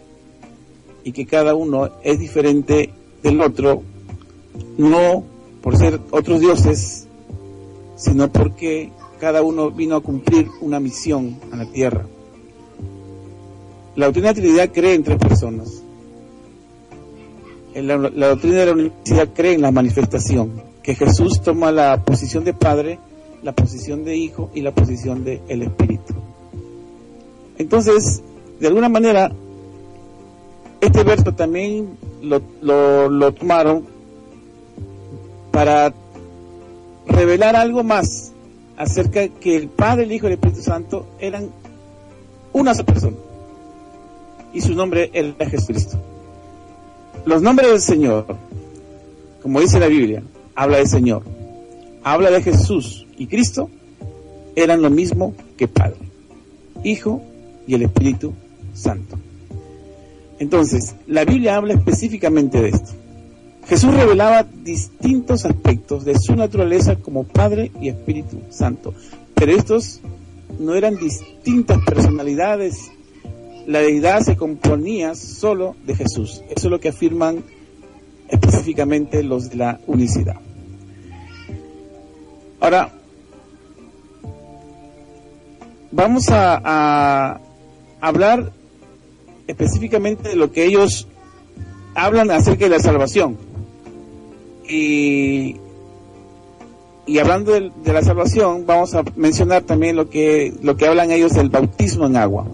y 1.05 1.13
que 1.13 1.27
cada 1.27 1.55
uno 1.55 1.91
es 2.03 2.19
diferente 2.19 2.93
del 3.23 3.41
otro, 3.41 3.83
no 4.79 5.25
por 5.63 5.77
ser 5.77 6.01
otros 6.11 6.41
dioses, 6.41 7.07
sino 7.97 8.31
porque 8.31 8.91
cada 9.21 9.43
uno 9.43 9.71
vino 9.71 9.97
a 9.97 10.01
cumplir 10.01 10.49
una 10.61 10.81
misión 10.81 11.39
a 11.53 11.57
la 11.57 11.67
tierra. 11.67 12.07
La 13.95 14.07
doctrina 14.07 14.33
de 14.33 14.35
la 14.35 14.43
Trinidad 14.43 14.71
cree 14.73 14.95
en 14.95 15.05
tres 15.05 15.19
personas 15.19 15.82
la, 17.75 17.97
doctrina 17.97 18.59
de 18.59 18.67
la 18.67 18.73
universidad 18.73 19.29
cree 19.35 19.55
en 19.55 19.63
la 19.63 19.71
manifestación, 19.71 20.63
que 20.83 20.95
Jesús 20.95 21.41
toma 21.43 21.73
la 21.73 22.03
posición 22.05 22.45
de 22.45 22.53
Padre, 22.53 22.99
la 23.43 23.53
posición 23.53 24.05
de 24.05 24.17
Hijo 24.17 24.51
y 24.55 24.61
la 24.61 24.73
posición 24.73 25.25
de 25.25 25.41
el 25.49 25.63
Espíritu. 25.63 26.15
Entonces, 27.59 28.23
de 28.61 28.67
alguna 28.67 28.89
manera, 28.89 29.33
este 30.81 31.05
verso 31.05 31.33
también 31.33 31.97
lo, 32.21 33.33
tomaron 33.33 33.85
para 35.51 35.93
revelar 37.07 37.57
algo 37.57 37.83
más 37.83 38.33
acerca 38.77 39.21
de 39.21 39.31
que 39.31 39.57
el 39.57 39.69
Padre, 39.69 40.05
el 40.05 40.13
Hijo 40.13 40.27
y 40.27 40.29
el 40.29 40.35
Espíritu 40.35 40.63
Santo 40.63 41.07
eran 41.19 41.51
una 42.53 42.75
sola 42.75 42.87
persona. 42.87 43.17
Y 44.53 44.61
su 44.61 44.75
nombre 44.75 45.11
era 45.13 45.49
Jesucristo. 45.49 45.99
Los 47.25 47.41
nombres 47.41 47.71
del 47.71 47.81
Señor, 47.81 48.27
como 49.43 49.61
dice 49.61 49.79
la 49.79 49.87
Biblia, 49.87 50.23
habla 50.55 50.79
de 50.79 50.87
Señor, 50.87 51.23
habla 52.03 52.31
de 52.31 52.43
Jesús 52.43 53.07
y 53.17 53.29
Cristo, 53.29 53.71
eran 54.57 54.83
lo 54.83 54.91
mismo 54.91 55.35
que 55.57 55.69
Padre, 55.69 56.01
Hijo 56.83 57.23
y 57.67 57.75
el 57.75 57.83
Espíritu 57.83 58.33
Santo. 58.75 59.19
Entonces, 60.41 60.97
la 61.07 61.25
Biblia 61.25 61.57
habla 61.57 61.75
específicamente 61.75 62.61
de 62.61 62.71
esto. 62.71 62.91
Jesús 63.69 63.95
revelaba 63.95 64.43
distintos 64.43 65.45
aspectos 65.45 66.05
de 66.05 66.19
su 66.19 66.35
naturaleza 66.35 66.97
como 66.97 67.23
Padre 67.23 67.71
y 67.81 67.89
Espíritu 67.89 68.41
Santo, 68.51 68.93
pero 69.35 69.53
estos 69.53 70.01
no 70.59 70.75
eran 70.75 70.97
distintas 70.97 71.79
personalidades. 71.85 72.91
La 73.67 73.81
deidad 73.81 74.23
se 74.23 74.37
componía 74.37 75.15
solo 75.15 75.77
de 75.85 75.95
Jesús. 75.95 76.43
Eso 76.49 76.67
es 76.67 76.71
lo 76.71 76.81
que 76.81 76.89
afirman 76.89 77.45
específicamente 78.29 79.23
los 79.23 79.51
de 79.51 79.57
la 79.57 79.81
unicidad. 79.87 80.37
Ahora, 82.61 82.91
vamos 85.91 86.29
a, 86.31 87.41
hablar 88.01 88.53
específicamente 89.47 90.31
de 90.31 90.37
lo 90.37 90.51
que 90.51 90.65
ellos 90.65 91.07
hablan 91.95 92.31
acerca 92.31 92.65
de 92.65 92.71
la 92.71 92.81
salvación. 92.81 93.37
Y, 94.69 95.57
y 97.07 97.19
hablando 97.19 97.53
de, 97.53 97.71
de, 97.85 97.93
la 97.93 98.03
salvación, 98.03 98.65
vamos 98.65 98.95
a 98.95 99.05
mencionar 99.17 99.63
también 99.63 99.95
lo 99.95 100.09
que, 100.09 100.55
lo 100.63 100.77
que 100.77 100.87
hablan 100.87 101.11
ellos 101.11 101.35
del 101.35 101.51
bautismo 101.51 102.07
en 102.07 102.17
agua. 102.17 102.47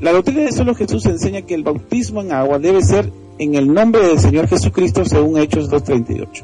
La 0.00 0.12
doctrina 0.12 0.42
de 0.42 0.52
solo 0.52 0.74
Jesús 0.74 1.04
enseña 1.06 1.42
que 1.42 1.54
el 1.54 1.62
bautismo 1.62 2.22
en 2.22 2.32
agua 2.32 2.58
debe 2.58 2.82
ser 2.82 3.12
en 3.38 3.54
el 3.54 3.72
nombre 3.72 4.06
del 4.06 4.18
Señor 4.18 4.48
Jesucristo 4.48 5.04
según 5.04 5.38
Hechos 5.38 5.70
2.38. 5.70 6.42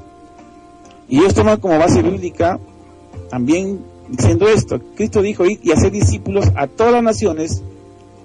Y 1.08 1.18
ellos 1.18 1.34
toman 1.34 1.60
como 1.60 1.78
base 1.78 2.02
bíblica 2.02 2.58
también 3.30 3.80
diciendo 4.08 4.48
esto. 4.48 4.80
Cristo 4.94 5.22
dijo, 5.22 5.44
y 5.46 5.70
hacer 5.72 5.90
discípulos 5.92 6.46
a 6.54 6.66
todas 6.66 6.92
las 6.92 7.02
naciones, 7.02 7.62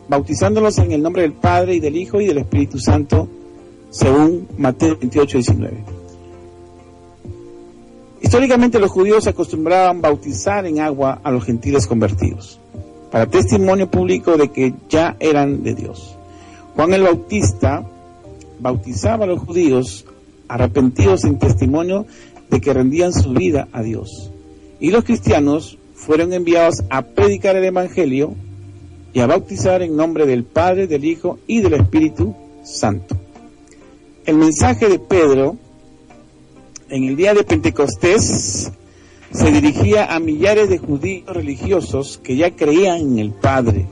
bautizándolos 0.07 0.77
en 0.79 0.91
el 0.91 1.01
nombre 1.01 1.23
del 1.23 1.33
Padre 1.33 1.75
y 1.75 1.79
del 1.79 1.95
Hijo 1.95 2.21
y 2.21 2.27
del 2.27 2.39
Espíritu 2.39 2.79
Santo, 2.79 3.27
según 3.89 4.47
Mateo 4.57 4.97
28, 4.97 5.37
19. 5.37 5.83
Históricamente 8.21 8.79
los 8.79 8.91
judíos 8.91 9.27
acostumbraban 9.27 10.01
bautizar 10.01 10.65
en 10.65 10.79
agua 10.79 11.19
a 11.23 11.31
los 11.31 11.43
gentiles 11.43 11.87
convertidos, 11.87 12.60
para 13.11 13.27
testimonio 13.27 13.91
público 13.91 14.37
de 14.37 14.51
que 14.51 14.73
ya 14.89 15.17
eran 15.19 15.63
de 15.63 15.75
Dios. 15.75 16.15
Juan 16.75 16.93
el 16.93 17.03
Bautista 17.03 17.83
bautizaba 18.59 19.25
a 19.25 19.27
los 19.27 19.41
judíos 19.41 20.05
arrepentidos 20.47 21.25
en 21.25 21.37
testimonio 21.37 22.05
de 22.49 22.61
que 22.61 22.73
rendían 22.73 23.13
su 23.13 23.33
vida 23.33 23.67
a 23.73 23.81
Dios. 23.81 24.31
Y 24.79 24.91
los 24.91 25.03
cristianos 25.03 25.77
fueron 25.93 26.33
enviados 26.33 26.83
a 26.89 27.01
predicar 27.01 27.55
el 27.55 27.65
Evangelio 27.65 28.33
y 29.13 29.19
a 29.19 29.27
bautizar 29.27 29.81
en 29.81 29.95
nombre 29.95 30.25
del 30.25 30.43
Padre, 30.43 30.87
del 30.87 31.05
Hijo 31.05 31.39
y 31.47 31.59
del 31.59 31.73
Espíritu 31.73 32.33
Santo. 32.63 33.17
El 34.25 34.37
mensaje 34.37 34.87
de 34.87 34.99
Pedro 34.99 35.57
en 36.89 37.03
el 37.05 37.15
día 37.15 37.33
de 37.33 37.43
Pentecostés 37.43 38.71
se 39.31 39.51
dirigía 39.51 40.13
a 40.13 40.19
millares 40.19 40.69
de 40.69 40.77
judíos 40.77 41.25
religiosos 41.27 42.19
que 42.21 42.35
ya 42.35 42.51
creían 42.55 42.99
en 43.01 43.19
el 43.19 43.31
Padre 43.31 43.87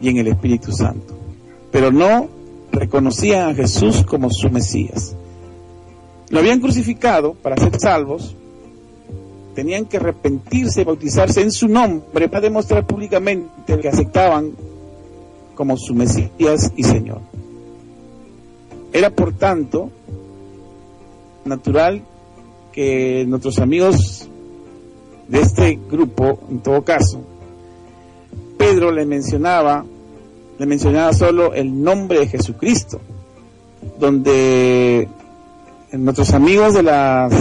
y 0.00 0.08
en 0.08 0.18
el 0.18 0.28
Espíritu 0.28 0.72
Santo, 0.72 1.14
pero 1.70 1.90
no 1.90 2.28
reconocían 2.70 3.50
a 3.50 3.54
Jesús 3.54 4.04
como 4.04 4.30
su 4.30 4.50
Mesías. 4.50 5.16
Lo 6.28 6.40
habían 6.40 6.60
crucificado 6.60 7.34
para 7.34 7.56
ser 7.56 7.78
salvos, 7.80 8.36
tenían 9.54 9.86
que 9.86 9.96
arrepentirse 9.96 10.82
y 10.82 10.84
bautizarse 10.84 11.40
en 11.40 11.52
su 11.52 11.68
nombre 11.68 12.28
para 12.28 12.42
demostrar 12.42 12.86
públicamente 12.86 13.78
que 13.80 13.88
aceptaban 13.88 14.52
como 15.54 15.76
su 15.76 15.94
Mesías 15.94 16.72
y 16.76 16.82
Señor. 16.82 17.20
Era 18.92 19.10
por 19.10 19.32
tanto 19.32 19.90
natural 21.44 22.02
que 22.72 23.24
nuestros 23.26 23.58
amigos 23.58 24.28
de 25.28 25.40
este 25.40 25.78
grupo, 25.90 26.38
en 26.50 26.60
todo 26.60 26.82
caso, 26.82 27.20
Pedro 28.58 28.92
le 28.92 29.04
mencionaba, 29.04 29.84
le 30.58 30.66
mencionaba 30.66 31.12
solo 31.12 31.54
el 31.54 31.82
nombre 31.82 32.20
de 32.20 32.28
Jesucristo, 32.28 33.00
donde 33.98 35.08
nuestros 35.92 36.32
amigos 36.32 36.74
de 36.74 36.82
las 36.82 37.32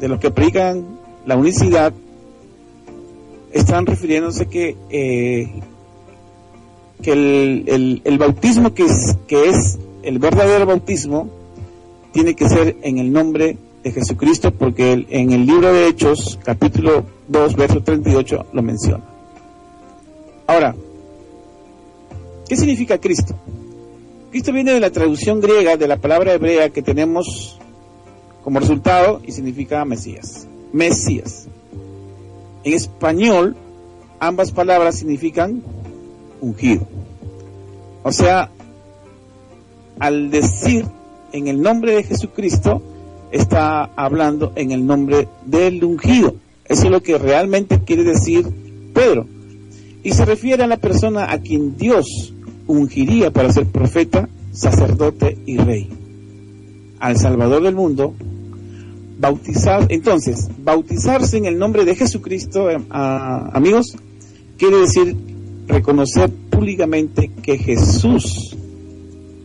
de 0.00 0.08
los 0.08 0.18
que 0.18 0.30
predican 0.30 0.84
la 1.26 1.36
unicidad 1.36 1.92
están 3.52 3.86
refiriéndose 3.86 4.46
que 4.46 4.76
eh, 4.90 5.62
que 7.02 7.12
el, 7.12 7.64
el, 7.66 8.02
el, 8.04 8.18
bautismo 8.18 8.74
que 8.74 8.84
es, 8.84 9.16
que 9.26 9.48
es 9.48 9.78
el 10.02 10.18
verdadero 10.18 10.66
bautismo 10.66 11.28
tiene 12.12 12.34
que 12.34 12.48
ser 12.48 12.76
en 12.82 12.98
el 12.98 13.12
nombre 13.12 13.46
de 13.46 13.71
Jesucristo 13.90 14.52
porque 14.52 14.92
el, 14.92 15.06
en 15.10 15.32
el 15.32 15.46
libro 15.46 15.72
de 15.72 15.88
Hechos 15.88 16.38
capítulo 16.44 17.04
2 17.28 17.56
verso 17.56 17.82
38 17.82 18.46
lo 18.52 18.62
menciona. 18.62 19.04
Ahora, 20.46 20.74
¿qué 22.48 22.56
significa 22.56 22.98
Cristo? 22.98 23.34
Cristo 24.30 24.52
viene 24.52 24.72
de 24.72 24.80
la 24.80 24.90
traducción 24.90 25.40
griega 25.40 25.76
de 25.76 25.88
la 25.88 25.96
palabra 25.96 26.32
hebrea 26.32 26.70
que 26.70 26.82
tenemos 26.82 27.58
como 28.42 28.60
resultado 28.60 29.20
y 29.26 29.32
significa 29.32 29.84
Mesías. 29.84 30.46
Mesías. 30.72 31.48
En 32.64 32.74
español, 32.74 33.56
ambas 34.20 34.52
palabras 34.52 34.96
significan 34.96 35.62
ungido. 36.40 36.86
O 38.02 38.12
sea, 38.12 38.50
al 39.98 40.30
decir 40.30 40.86
en 41.32 41.48
el 41.48 41.60
nombre 41.62 41.94
de 41.94 42.02
Jesucristo, 42.02 42.82
está 43.32 43.84
hablando 43.96 44.52
en 44.56 44.70
el 44.70 44.86
nombre 44.86 45.28
del 45.44 45.82
ungido. 45.82 46.36
Eso 46.66 46.84
es 46.84 46.90
lo 46.90 47.02
que 47.02 47.18
realmente 47.18 47.80
quiere 47.80 48.04
decir 48.04 48.46
Pedro. 48.94 49.26
Y 50.04 50.12
se 50.12 50.24
refiere 50.24 50.62
a 50.62 50.66
la 50.66 50.76
persona 50.76 51.32
a 51.32 51.38
quien 51.38 51.76
Dios 51.76 52.34
ungiría 52.66 53.30
para 53.30 53.52
ser 53.52 53.66
profeta, 53.66 54.28
sacerdote 54.52 55.38
y 55.46 55.56
rey. 55.58 55.88
Al 57.00 57.16
Salvador 57.16 57.62
del 57.62 57.74
mundo, 57.74 58.14
bautizar, 59.18 59.86
entonces, 59.88 60.48
bautizarse 60.62 61.36
en 61.38 61.46
el 61.46 61.58
nombre 61.58 61.84
de 61.84 61.94
Jesucristo, 61.94 62.70
eh, 62.70 62.78
amigos, 62.90 63.96
quiere 64.58 64.78
decir 64.78 65.16
reconocer 65.66 66.30
públicamente 66.30 67.30
que 67.42 67.58
Jesús 67.58 68.56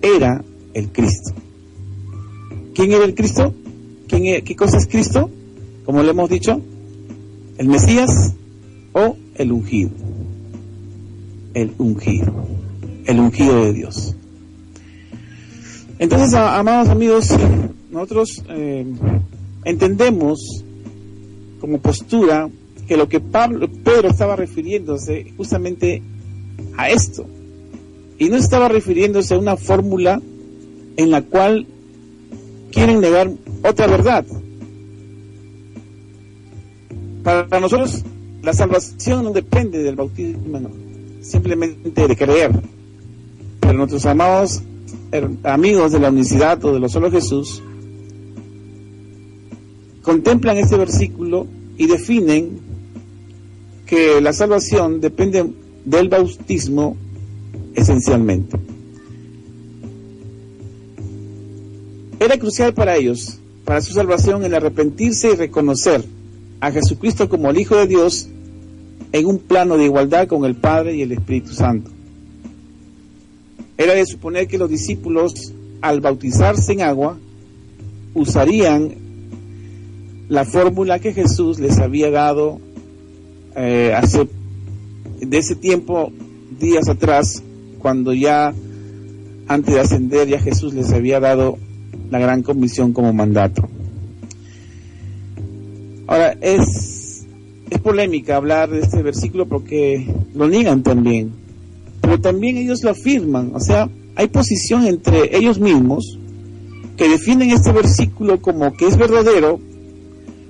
era 0.02 0.44
el 0.74 0.90
Cristo. 0.90 1.34
¿Quién 2.74 2.92
era 2.92 3.06
el 3.06 3.16
Cristo? 3.16 3.54
¿Quién 4.08 4.26
e-, 4.26 4.42
¿Qué 4.44 4.56
cosa 4.56 4.78
es 4.78 4.88
Cristo? 4.88 5.30
Como 5.86 6.04
le 6.04 6.12
hemos 6.12 6.30
dicho, 6.30 6.62
el 7.58 7.68
Mesías 7.68 8.34
o 8.94 9.16
el 9.36 9.52
ungido. 9.52 9.92
El 11.54 11.72
ungido. 11.78 12.34
El 13.06 13.20
ungido 13.20 13.66
de 13.66 13.74
Dios. 13.74 14.16
Entonces, 16.00 16.34
amados 16.34 16.90
amigos, 16.90 17.30
nosotros 17.90 18.44
eh, 18.50 18.86
entendemos 19.66 20.64
como 21.60 21.80
postura 21.80 22.50
que 22.88 22.98
lo 22.98 23.10
que 23.10 23.20
Pablo, 23.20 23.68
Pedro 23.84 24.10
estaba 24.10 24.36
refiriéndose 24.36 25.34
justamente 25.36 26.02
a 26.78 26.90
esto. 26.90 27.26
Y 28.20 28.30
no 28.30 28.38
estaba 28.38 28.68
refiriéndose 28.70 29.34
a 29.34 29.40
una 29.40 29.58
fórmula 29.58 30.22
en 30.96 31.12
la 31.12 31.22
cual 31.24 31.68
quieren 32.72 33.02
negar 33.02 33.32
otra 33.64 33.88
verdad. 33.88 34.26
Para 37.24 37.60
nosotros 37.60 38.04
la 38.42 38.54
salvación 38.54 39.26
no 39.26 39.32
depende 39.32 39.84
del 39.84 39.96
bautismo, 39.96 40.70
simplemente 41.22 42.08
de 42.08 42.16
creer. 42.16 42.52
Pero 43.60 43.74
nuestros 43.74 44.06
amados 44.06 44.62
amigos 45.44 45.92
de 45.92 46.00
la 46.00 46.10
unicidad 46.10 46.64
o 46.64 46.74
de 46.74 46.80
los 46.80 46.92
solo 46.92 47.12
Jesús 47.12 47.62
contemplan 50.02 50.58
este 50.58 50.78
versículo 50.78 51.48
y 51.78 51.88
definen 51.88 52.60
que 53.86 54.22
la 54.22 54.34
salvación 54.34 55.02
depende 55.02 55.46
del 55.84 56.10
bautismo 56.10 56.96
esencialmente. 57.76 58.58
Era 62.20 62.38
crucial 62.38 62.74
para 62.74 62.96
ellos, 62.96 63.37
para 63.68 63.82
su 63.82 63.92
salvación, 63.92 64.46
el 64.46 64.54
arrepentirse 64.54 65.34
y 65.34 65.36
reconocer 65.36 66.02
a 66.62 66.72
Jesucristo 66.72 67.28
como 67.28 67.50
el 67.50 67.60
Hijo 67.60 67.76
de 67.76 67.86
Dios 67.86 68.30
en 69.12 69.26
un 69.26 69.40
plano 69.40 69.76
de 69.76 69.84
igualdad 69.84 70.26
con 70.26 70.46
el 70.46 70.56
Padre 70.56 70.96
y 70.96 71.02
el 71.02 71.12
Espíritu 71.12 71.52
Santo. 71.52 71.92
Era 73.78 73.94
de 73.94 74.06
suponer 74.06 74.48
que 74.48 74.58
los 74.58 74.70
discípulos, 74.70 75.52
al 75.82 76.00
bautizarse 76.00 76.72
en 76.72 76.82
agua, 76.82 77.18
usarían 78.14 78.96
la 80.30 80.46
fórmula 80.46 81.00
que 81.00 81.12
Jesús 81.12 81.60
les 81.60 81.78
había 81.80 82.10
dado 82.10 82.62
eh, 83.58 83.92
hace 83.94 84.30
de 85.20 85.38
ese 85.38 85.58
tiempo, 85.58 86.14
días 86.58 86.88
atrás, 86.88 87.44
cuando 87.80 88.14
ya 88.14 88.54
antes 89.50 89.76
de 89.76 89.82
ascender 89.82 90.30
ya 90.30 90.40
Jesús 90.40 90.74
les 90.74 90.94
había 90.94 91.20
dado 91.20 91.58
la 92.10 92.20
gran 92.20 92.44
comisión 92.44 92.94
como 92.94 93.14
mandato. 93.14 93.68
Ahora, 96.08 96.38
es, 96.42 97.26
es 97.70 97.80
polémica 97.82 98.38
hablar 98.38 98.70
de 98.70 98.80
este 98.80 99.04
versículo 99.04 99.46
porque 99.48 100.08
lo 100.34 100.48
niegan 100.48 100.84
también, 100.84 101.32
pero 102.02 102.20
también 102.20 102.58
ellos 102.58 102.84
lo 102.84 102.92
afirman, 102.92 103.52
o 103.54 103.60
sea, 103.60 103.90
hay 104.16 104.28
posición 104.30 104.88
entre 104.88 105.36
ellos 105.38 105.60
mismos 105.60 106.18
que 106.98 107.08
definen 107.08 107.52
este 107.52 107.72
versículo 107.72 108.42
como 108.42 108.74
que 108.74 108.88
es 108.88 108.98
verdadero, 108.98 109.60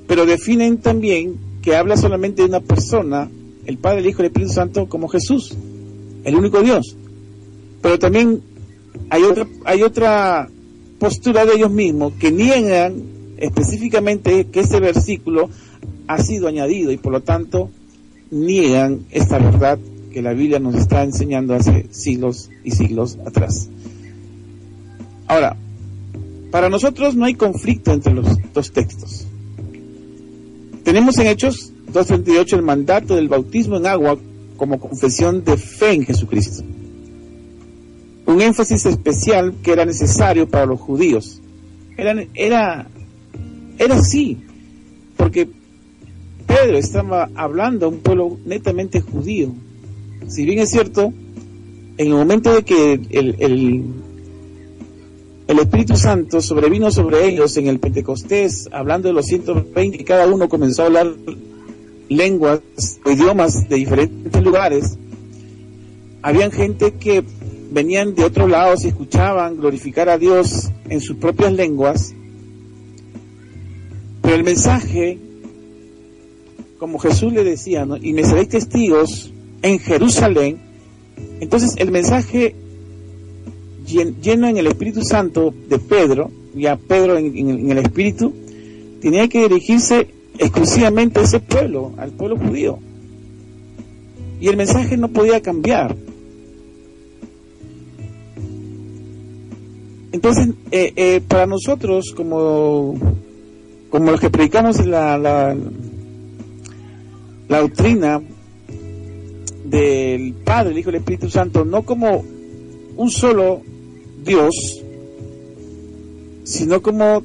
pero 0.07 0.25
definen 0.25 0.77
también 0.77 1.35
que 1.61 1.75
habla 1.75 1.97
solamente 1.97 2.43
de 2.43 2.47
una 2.47 2.61
persona, 2.61 3.29
el 3.65 3.77
Padre, 3.77 3.99
el 3.99 4.05
Hijo 4.07 4.21
y 4.21 4.25
el 4.25 4.27
Espíritu 4.27 4.53
Santo, 4.53 4.87
como 4.87 5.09
Jesús, 5.09 5.53
el 6.23 6.35
único 6.35 6.61
Dios. 6.61 6.95
Pero 7.81 7.99
también 7.99 8.41
hay 9.09 9.23
otra, 9.23 9.45
hay 9.65 9.83
otra 9.83 10.49
postura 10.99 11.45
de 11.45 11.55
ellos 11.55 11.71
mismos 11.71 12.13
que 12.13 12.31
niegan 12.31 13.03
específicamente 13.37 14.47
que 14.47 14.61
este 14.61 14.79
versículo 14.79 15.49
ha 16.07 16.17
sido 16.19 16.47
añadido 16.47 16.91
y 16.91 16.97
por 16.97 17.11
lo 17.11 17.21
tanto 17.21 17.69
niegan 18.31 19.05
esta 19.11 19.37
verdad 19.37 19.79
que 20.11 20.21
la 20.21 20.33
Biblia 20.33 20.59
nos 20.59 20.75
está 20.75 21.03
enseñando 21.03 21.53
hace 21.53 21.87
siglos 21.91 22.49
y 22.63 22.71
siglos 22.71 23.17
atrás. 23.25 23.69
Ahora, 25.27 25.55
para 26.51 26.69
nosotros 26.69 27.15
no 27.15 27.25
hay 27.25 27.35
conflicto 27.35 27.91
entre 27.91 28.13
los 28.13 28.27
dos 28.53 28.71
textos. 28.71 29.27
Tenemos 30.83 31.17
en 31.19 31.27
Hechos 31.27 31.73
2.38 31.93 32.53
el 32.53 32.61
mandato 32.63 33.15
del 33.15 33.27
bautismo 33.27 33.77
en 33.77 33.85
agua 33.85 34.17
como 34.55 34.79
confesión 34.79 35.43
de 35.43 35.57
fe 35.57 35.93
en 35.93 36.05
Jesucristo 36.05 36.63
un 38.27 38.41
énfasis 38.41 38.85
especial 38.85 39.55
que 39.63 39.71
era 39.71 39.85
necesario 39.85 40.47
para 40.47 40.65
los 40.65 40.79
judíos. 40.79 41.41
Era, 41.95 42.13
era, 42.35 42.87
era 43.79 43.95
así, 43.95 44.37
porque 45.15 45.47
Pedro 46.45 46.77
estaba 46.77 47.29
hablando 47.35 47.85
a 47.85 47.89
un 47.89 47.99
pueblo 47.99 48.37
netamente 48.45 48.99
judío. 48.99 49.53
Si 50.27 50.45
bien 50.45 50.59
es 50.59 50.69
cierto, 50.69 51.13
en 51.97 52.07
el 52.07 52.13
momento 52.13 52.53
de 52.53 52.63
que 52.63 52.93
el, 52.93 53.35
el, 53.39 53.83
el 55.47 55.59
Espíritu 55.59 55.95
Santo 55.95 56.41
sobrevino 56.41 56.91
sobre 56.91 57.27
ellos 57.27 57.55
en 57.55 57.67
el 57.67 57.79
Pentecostés, 57.79 58.67
hablando 58.73 59.07
de 59.07 59.13
los 59.13 59.25
120, 59.25 60.01
y 60.01 60.03
cada 60.03 60.27
uno 60.27 60.49
comenzó 60.49 60.83
a 60.83 60.87
hablar 60.87 61.15
lenguas 62.09 62.59
idiomas 63.05 63.69
de 63.69 63.75
diferentes 63.77 64.43
lugares, 64.43 64.97
habían 66.21 66.51
gente 66.51 66.91
que 66.93 67.23
venían 67.71 68.15
de 68.15 68.23
otros 68.23 68.49
lados 68.49 68.83
y 68.83 68.89
escuchaban 68.89 69.57
glorificar 69.57 70.09
a 70.09 70.17
Dios 70.17 70.69
en 70.89 71.01
sus 71.01 71.17
propias 71.17 71.53
lenguas, 71.53 72.13
pero 74.21 74.35
el 74.35 74.43
mensaje, 74.43 75.17
como 76.79 76.99
Jesús 76.99 77.31
le 77.33 77.43
decía, 77.43 77.87
y 78.01 78.13
me 78.13 78.23
seréis 78.23 78.49
testigos 78.49 79.31
en 79.61 79.79
Jerusalén, 79.79 80.59
entonces 81.39 81.75
el 81.77 81.91
mensaje 81.91 82.55
lleno 83.85 84.47
en 84.47 84.57
el 84.57 84.67
Espíritu 84.67 85.01
Santo 85.01 85.53
de 85.69 85.79
Pedro, 85.79 86.29
ya 86.55 86.75
Pedro 86.75 87.17
en, 87.17 87.37
en 87.37 87.71
el 87.71 87.77
Espíritu, 87.77 88.33
tenía 89.01 89.27
que 89.27 89.47
dirigirse 89.47 90.07
exclusivamente 90.37 91.19
a 91.19 91.23
ese 91.23 91.39
pueblo, 91.39 91.93
al 91.97 92.11
pueblo 92.11 92.37
judío. 92.37 92.79
Y 94.39 94.47
el 94.47 94.57
mensaje 94.57 94.97
no 94.97 95.07
podía 95.07 95.41
cambiar. 95.41 95.95
Entonces, 100.17 100.49
eh, 100.71 100.93
eh, 100.95 101.21
para 101.21 101.45
nosotros, 101.45 102.11
como, 102.15 102.95
como 103.91 104.09
los 104.09 104.19
que 104.19 104.31
predicamos 104.31 104.83
la, 104.83 105.15
la, 105.15 105.55
la 107.47 107.59
doctrina 107.59 108.19
del 109.63 110.33
Padre, 110.43 110.71
el 110.71 110.79
Hijo 110.79 110.89
y 110.89 110.93
el 110.95 111.01
Espíritu 111.01 111.29
Santo, 111.29 111.65
no 111.65 111.83
como 111.83 112.25
un 112.95 113.11
solo 113.11 113.61
Dios, 114.23 114.55
sino 116.45 116.81
como 116.81 117.21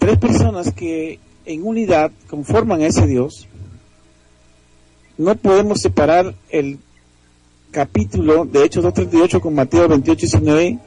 tres 0.00 0.18
personas 0.18 0.74
que 0.74 1.20
en 1.44 1.64
unidad 1.64 2.10
conforman 2.28 2.80
a 2.80 2.86
ese 2.88 3.06
Dios, 3.06 3.46
no 5.16 5.36
podemos 5.36 5.80
separar 5.80 6.34
el 6.48 6.80
capítulo 7.70 8.44
de 8.44 8.64
Hechos 8.64 8.84
2.38 8.84 9.40
con 9.40 9.54
Mateo 9.54 9.86
28 9.86 10.26
19, 10.26 10.78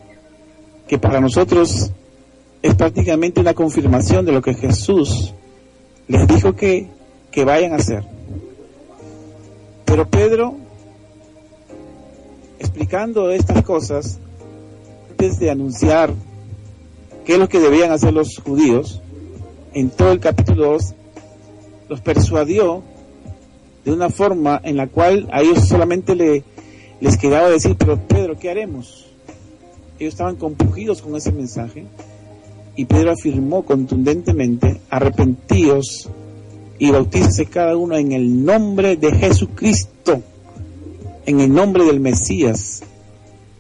que 0.88 0.98
para 0.98 1.22
nosotros 1.22 1.92
es 2.62 2.76
prácticamente 2.76 3.40
una 3.40 3.54
confirmación 3.54 4.26
de 4.26 4.34
lo 4.34 4.42
que 4.42 4.54
Jesús 4.54 5.34
les 6.08 6.28
dijo 6.28 6.56
que, 6.56 6.90
que 7.32 7.46
vayan 7.46 7.72
a 7.74 7.78
hacer. 7.78 8.04
Pero 9.86 10.08
Pedro, 10.10 10.56
explicando 12.60 13.32
estas 13.32 13.64
cosas, 13.64 14.20
antes 15.10 15.40
de 15.40 15.52
anunciar 15.52 16.14
qué 17.26 17.34
es 17.34 17.40
lo 17.40 17.48
que 17.48 17.60
debían 17.60 17.92
hacer 17.92 18.14
los 18.14 18.40
judíos, 18.40 19.02
en 19.74 19.90
todo 19.90 20.12
el 20.12 20.20
capítulo 20.20 20.74
2, 20.74 20.96
los 21.90 22.02
persuadió 22.02 22.84
de 23.86 23.92
una 23.92 24.10
forma 24.10 24.60
en 24.64 24.78
la 24.78 24.88
cual 24.88 25.30
a 25.32 25.42
ellos 25.42 25.68
solamente 25.68 26.16
le, 26.16 26.44
les 27.04 27.18
quedaba 27.18 27.50
decir, 27.50 27.76
pero 27.78 28.00
Pedro, 28.08 28.40
¿qué 28.40 28.50
haremos? 28.50 29.06
Ellos 30.00 30.14
estaban 30.14 30.38
compugidos 30.38 31.02
con 31.02 31.18
ese 31.18 31.34
mensaje 31.34 31.84
y 32.78 32.86
Pedro 32.86 33.12
afirmó 33.12 33.64
contundentemente, 33.66 34.80
arrepentíos 34.90 36.10
y 36.80 36.92
bautícese 36.92 37.48
cada 37.48 37.76
uno 37.76 37.98
en 37.98 38.14
el 38.14 38.46
nombre 38.46 38.96
de 38.96 39.12
Jesucristo, 39.12 40.24
en 41.26 41.42
el 41.42 41.54
nombre 41.54 41.84
del 41.84 42.00
Mesías, 42.00 42.84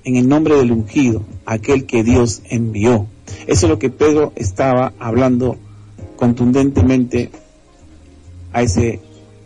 en 0.05 0.15
el 0.15 0.29
nombre 0.29 0.55
del 0.55 0.71
ungido, 0.71 1.23
aquel 1.45 1.85
que 1.85 2.01
Dios 2.01 2.43
envió. 2.49 3.07
Eso 3.45 3.65
es 3.65 3.69
lo 3.69 3.77
que 3.77 3.89
Pedro 3.89 4.31
estaba 4.37 4.93
hablando 4.99 5.57
contundentemente 6.15 7.29
a, 8.53 8.61
ese, 8.61 9.01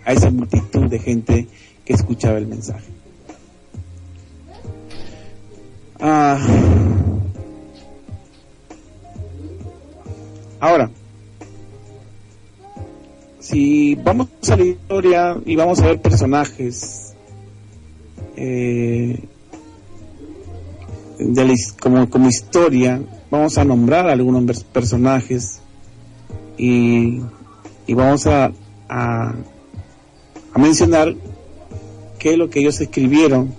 a 0.05 0.13
esa 0.13 0.29
multitud 0.29 0.85
de 0.85 0.99
gente 0.99 1.47
que 1.83 1.93
escuchaba 1.93 2.37
el 2.37 2.45
mensaje. 2.45 2.96
Ah. 5.99 6.39
Ahora, 10.59 10.89
si 13.39 13.95
vamos 13.95 14.27
a 14.49 14.57
la 14.57 14.65
historia 14.65 15.37
y 15.45 15.55
vamos 15.55 15.79
a 15.79 15.87
ver 15.87 16.01
personajes 16.01 17.13
eh, 18.35 19.19
como, 21.79 22.09
como 22.09 22.27
historia, 22.27 23.01
vamos 23.31 23.57
a 23.57 23.65
nombrar 23.65 24.07
algunos 24.09 24.63
personajes 24.63 25.59
y, 26.57 27.21
y 27.87 27.93
vamos 27.93 28.27
a, 28.27 28.51
a, 28.89 29.33
a 30.53 30.59
mencionar 30.59 31.15
qué 32.19 32.33
es 32.33 32.37
lo 32.37 32.49
que 32.49 32.59
ellos 32.59 32.79
escribieron 32.81 33.53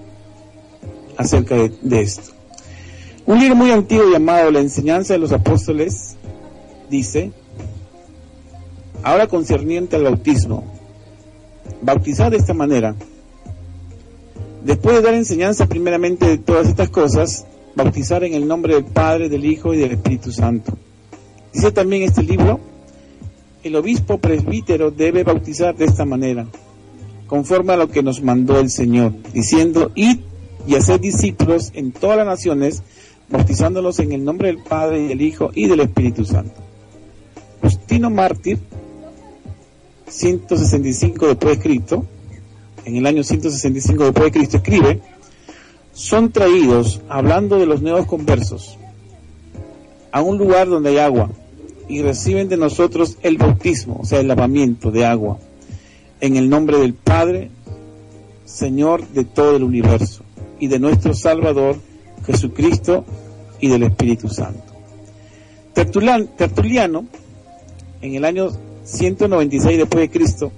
acerca 1.18 1.56
de, 1.56 2.00
esto. 2.00 2.32
Un 3.26 3.40
libro 3.40 3.56
muy 3.56 3.72
antiguo 3.72 4.08
llamado 4.10 4.50
La 4.50 4.60
enseñanza 4.60 5.12
de 5.12 5.18
los 5.18 5.32
apóstoles 5.32 6.16
dice, 6.88 7.32
ahora 9.02 9.26
concerniente 9.26 9.96
al 9.96 10.04
bautismo, 10.04 10.64
bautizar 11.82 12.30
de 12.30 12.38
esta 12.38 12.54
manera, 12.54 12.94
después 14.64 14.96
de 14.96 15.02
dar 15.02 15.14
enseñanza 15.14 15.66
primeramente 15.66 16.26
de 16.26 16.38
todas 16.38 16.68
estas 16.68 16.88
cosas, 16.88 17.44
bautizar 17.74 18.22
en 18.22 18.34
el 18.34 18.46
nombre 18.46 18.74
del 18.74 18.84
Padre, 18.84 19.28
del 19.28 19.44
Hijo 19.44 19.74
y 19.74 19.78
del 19.78 19.92
Espíritu 19.92 20.30
Santo. 20.30 20.72
Dice 21.52 21.72
también 21.72 22.04
este 22.04 22.22
libro, 22.22 22.60
el 23.64 23.74
obispo 23.74 24.18
presbítero 24.18 24.92
debe 24.92 25.24
bautizar 25.24 25.76
de 25.76 25.86
esta 25.86 26.04
manera, 26.04 26.46
conforme 27.26 27.72
a 27.72 27.76
lo 27.76 27.88
que 27.88 28.04
nos 28.04 28.22
mandó 28.22 28.60
el 28.60 28.70
Señor, 28.70 29.14
diciendo, 29.32 29.90
id 29.96 30.20
y 30.68 30.74
hacer 30.74 31.00
discípulos 31.00 31.70
en 31.74 31.92
todas 31.92 32.18
las 32.18 32.26
naciones, 32.26 32.82
bautizándolos 33.30 34.00
en 34.00 34.12
el 34.12 34.22
nombre 34.22 34.48
del 34.48 34.62
Padre 34.62 35.02
y 35.02 35.08
del 35.08 35.22
Hijo 35.22 35.50
y 35.54 35.66
del 35.66 35.80
Espíritu 35.80 36.26
Santo. 36.26 36.60
Justino 37.62 38.10
Mártir, 38.10 38.58
165 40.08 41.26
después 41.26 41.56
de 41.56 41.62
Cristo, 41.62 42.04
en 42.84 42.96
el 42.96 43.06
año 43.06 43.24
165 43.24 44.04
después 44.04 44.24
de 44.26 44.30
Cristo, 44.30 44.56
escribe, 44.58 45.00
son 45.94 46.32
traídos, 46.32 47.00
hablando 47.08 47.58
de 47.58 47.64
los 47.64 47.80
nuevos 47.80 48.04
conversos, 48.04 48.76
a 50.12 50.20
un 50.20 50.36
lugar 50.36 50.68
donde 50.68 50.90
hay 50.90 50.98
agua 50.98 51.30
y 51.88 52.02
reciben 52.02 52.50
de 52.50 52.58
nosotros 52.58 53.16
el 53.22 53.38
bautismo, 53.38 54.00
o 54.02 54.04
sea, 54.04 54.20
el 54.20 54.28
lavamiento 54.28 54.90
de 54.90 55.06
agua, 55.06 55.38
en 56.20 56.36
el 56.36 56.50
nombre 56.50 56.76
del 56.76 56.92
Padre, 56.92 57.50
Señor 58.44 59.08
de 59.08 59.24
todo 59.24 59.56
el 59.56 59.62
universo 59.62 60.27
y 60.58 60.68
de 60.68 60.78
nuestro 60.78 61.14
Salvador 61.14 61.76
Jesucristo 62.26 63.04
y 63.60 63.68
del 63.68 63.84
Espíritu 63.84 64.28
Santo. 64.28 64.74
Tertuliano, 65.74 67.06
en 68.00 68.14
el 68.14 68.24
año 68.24 68.50
196 68.84 69.78
después 69.78 70.00
de 70.02 70.10
Cristo, 70.10 70.52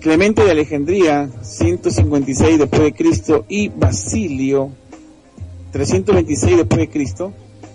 Clemente 0.00 0.44
de 0.44 0.50
Alejandría, 0.50 1.30
156 1.40 2.58
después 2.58 2.82
de 2.82 2.92
Cristo, 2.92 3.46
y 3.48 3.68
Basilio, 3.68 4.70
326 5.72 6.58
después 6.58 6.78
de 6.78 6.90
Cristo, 6.90 7.32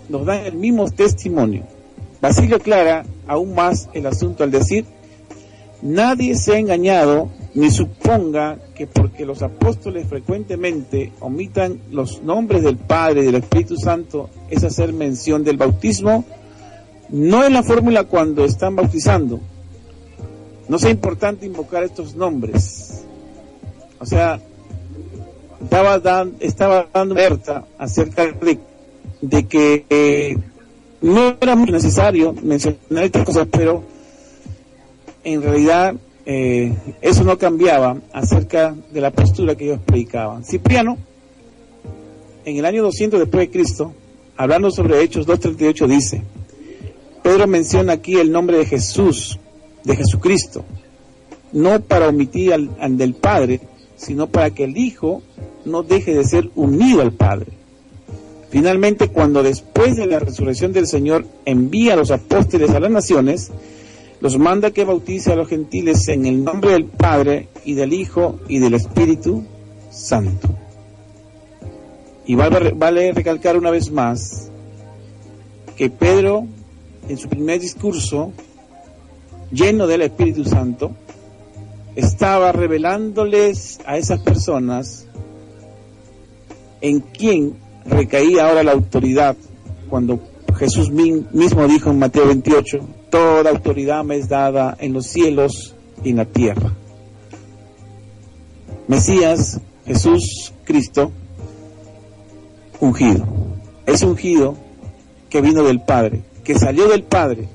nos 0.08 0.24
dan 0.26 0.46
el 0.46 0.54
mismo 0.54 0.88
testimonio. 0.88 1.64
Basilio 2.20 2.56
aclara 2.56 3.04
aún 3.26 3.54
más 3.56 3.88
el 3.94 4.06
asunto 4.06 4.44
al 4.44 4.52
decir, 4.52 4.84
nadie 5.82 6.36
se 6.36 6.54
ha 6.54 6.58
engañado 6.58 7.30
ni 7.54 7.70
suponga 7.70 8.58
que 8.74 8.86
porque 8.86 9.26
los 9.26 9.42
apóstoles 9.42 10.06
frecuentemente 10.08 11.12
omitan 11.20 11.80
los 11.90 12.22
nombres 12.22 12.62
del 12.62 12.76
Padre 12.76 13.22
y 13.22 13.26
del 13.26 13.36
Espíritu 13.36 13.76
Santo 13.76 14.30
es 14.48 14.62
hacer 14.62 14.92
mención 14.92 15.42
del 15.42 15.56
bautismo, 15.56 16.24
no 17.08 17.44
en 17.44 17.52
la 17.52 17.62
fórmula 17.62 18.04
cuando 18.04 18.44
están 18.44 18.76
bautizando, 18.76 19.40
no 20.68 20.78
sea 20.78 20.90
importante 20.90 21.46
invocar 21.46 21.82
estos 21.82 22.14
nombres. 22.14 23.04
O 23.98 24.06
sea, 24.06 24.40
estaba, 25.60 25.98
dan, 25.98 26.34
estaba 26.38 26.86
dando 26.92 27.14
alerta 27.14 27.64
acerca 27.78 28.24
de, 29.20 29.46
que 29.46 29.84
eh, 29.90 30.38
no 31.00 31.36
era 31.40 31.56
muy 31.56 31.70
necesario 31.70 32.32
mencionar 32.32 33.04
estas 33.04 33.24
cosas, 33.24 33.48
pero 33.50 33.82
en 35.24 35.42
realidad 35.42 35.96
eh, 36.32 36.72
eso 37.02 37.24
no 37.24 37.38
cambiaba 37.38 37.96
acerca 38.12 38.72
de 38.92 39.00
la 39.00 39.10
postura 39.10 39.56
que 39.56 39.64
ellos 39.64 39.80
predicaban. 39.84 40.44
Cipriano, 40.44 40.96
en 42.44 42.56
el 42.56 42.64
año 42.64 42.84
200 42.84 43.18
después 43.18 43.48
de 43.48 43.50
Cristo, 43.50 43.92
hablando 44.36 44.70
sobre 44.70 45.02
Hechos 45.02 45.26
2.38, 45.26 45.88
dice, 45.88 46.22
Pedro 47.24 47.48
menciona 47.48 47.94
aquí 47.94 48.14
el 48.14 48.30
nombre 48.30 48.58
de 48.58 48.64
Jesús 48.64 49.40
de 49.82 49.96
Jesucristo, 49.96 50.64
no 51.50 51.80
para 51.80 52.06
omitir 52.06 52.52
al, 52.52 52.96
del 52.96 53.14
Padre, 53.14 53.60
sino 53.96 54.28
para 54.28 54.50
que 54.50 54.62
el 54.62 54.78
Hijo 54.78 55.22
no 55.64 55.82
deje 55.82 56.14
de 56.14 56.22
ser 56.22 56.48
unido 56.54 57.00
al 57.00 57.10
Padre. 57.10 57.48
Finalmente, 58.50 59.08
cuando 59.08 59.42
después 59.42 59.96
de 59.96 60.06
la 60.06 60.20
resurrección 60.20 60.72
del 60.72 60.86
Señor 60.86 61.26
envía 61.44 61.94
a 61.94 61.96
los 61.96 62.12
apóstoles 62.12 62.70
a 62.70 62.78
las 62.78 62.92
naciones, 62.92 63.50
los 64.20 64.38
manda 64.38 64.70
que 64.70 64.84
bautice 64.84 65.32
a 65.32 65.36
los 65.36 65.48
gentiles 65.48 66.06
en 66.08 66.26
el 66.26 66.44
nombre 66.44 66.72
del 66.72 66.84
Padre 66.84 67.48
y 67.64 67.74
del 67.74 67.92
Hijo 67.92 68.38
y 68.48 68.58
del 68.58 68.74
Espíritu 68.74 69.44
Santo. 69.90 70.48
Y 72.26 72.34
vale, 72.34 73.12
recalcar 73.12 73.56
una 73.56 73.70
vez 73.70 73.90
más 73.90 74.50
que 75.76 75.90
Pedro, 75.90 76.46
en 77.08 77.16
su 77.16 77.28
primer 77.28 77.60
discurso, 77.60 78.32
lleno 79.50 79.86
del 79.86 80.02
Espíritu 80.02 80.44
Santo, 80.44 80.92
estaba 81.96 82.52
revelándoles 82.52 83.80
a 83.86 83.96
esas 83.96 84.20
personas 84.20 85.06
en 86.82 87.00
quién 87.00 87.56
recaía 87.84 88.48
ahora 88.48 88.62
la 88.62 88.72
autoridad 88.72 89.36
cuando 89.88 90.20
Jesús 90.58 90.90
mismo 90.90 91.66
dijo 91.68 91.90
en 91.90 91.98
Mateo 91.98 92.26
28, 92.26 92.78
toda 93.10 93.50
autoridad 93.50 94.04
me 94.04 94.16
es 94.16 94.28
dada 94.28 94.76
en 94.78 94.92
los 94.92 95.06
cielos 95.06 95.74
y 96.04 96.10
en 96.10 96.16
la 96.16 96.26
tierra. 96.26 96.72
Mesías, 98.88 99.60
Jesús 99.86 100.52
Cristo, 100.64 101.12
ungido. 102.80 103.26
Es 103.86 104.02
ungido 104.02 104.56
que 105.28 105.40
vino 105.40 105.62
del 105.62 105.80
Padre, 105.80 106.22
que 106.44 106.58
salió 106.58 106.88
del 106.88 107.04
Padre 107.04 107.48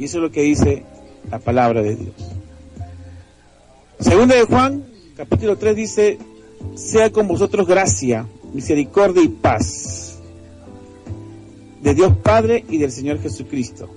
y 0.00 0.04
eso 0.04 0.16
es 0.16 0.22
lo 0.22 0.30
que 0.30 0.40
dice 0.40 0.82
la 1.30 1.38
palabra 1.38 1.82
de 1.82 1.94
Dios. 1.94 2.14
Segunda 3.98 4.34
de 4.34 4.44
Juan, 4.44 4.82
capítulo 5.14 5.58
3 5.58 5.76
dice, 5.76 6.18
sea 6.74 7.10
con 7.10 7.28
vosotros 7.28 7.66
gracia, 7.66 8.26
misericordia 8.54 9.22
y 9.22 9.28
paz 9.28 10.09
de 11.82 11.94
Dios 11.94 12.16
Padre 12.22 12.64
y 12.68 12.78
del 12.78 12.92
Señor 12.92 13.20
Jesucristo. 13.20 13.88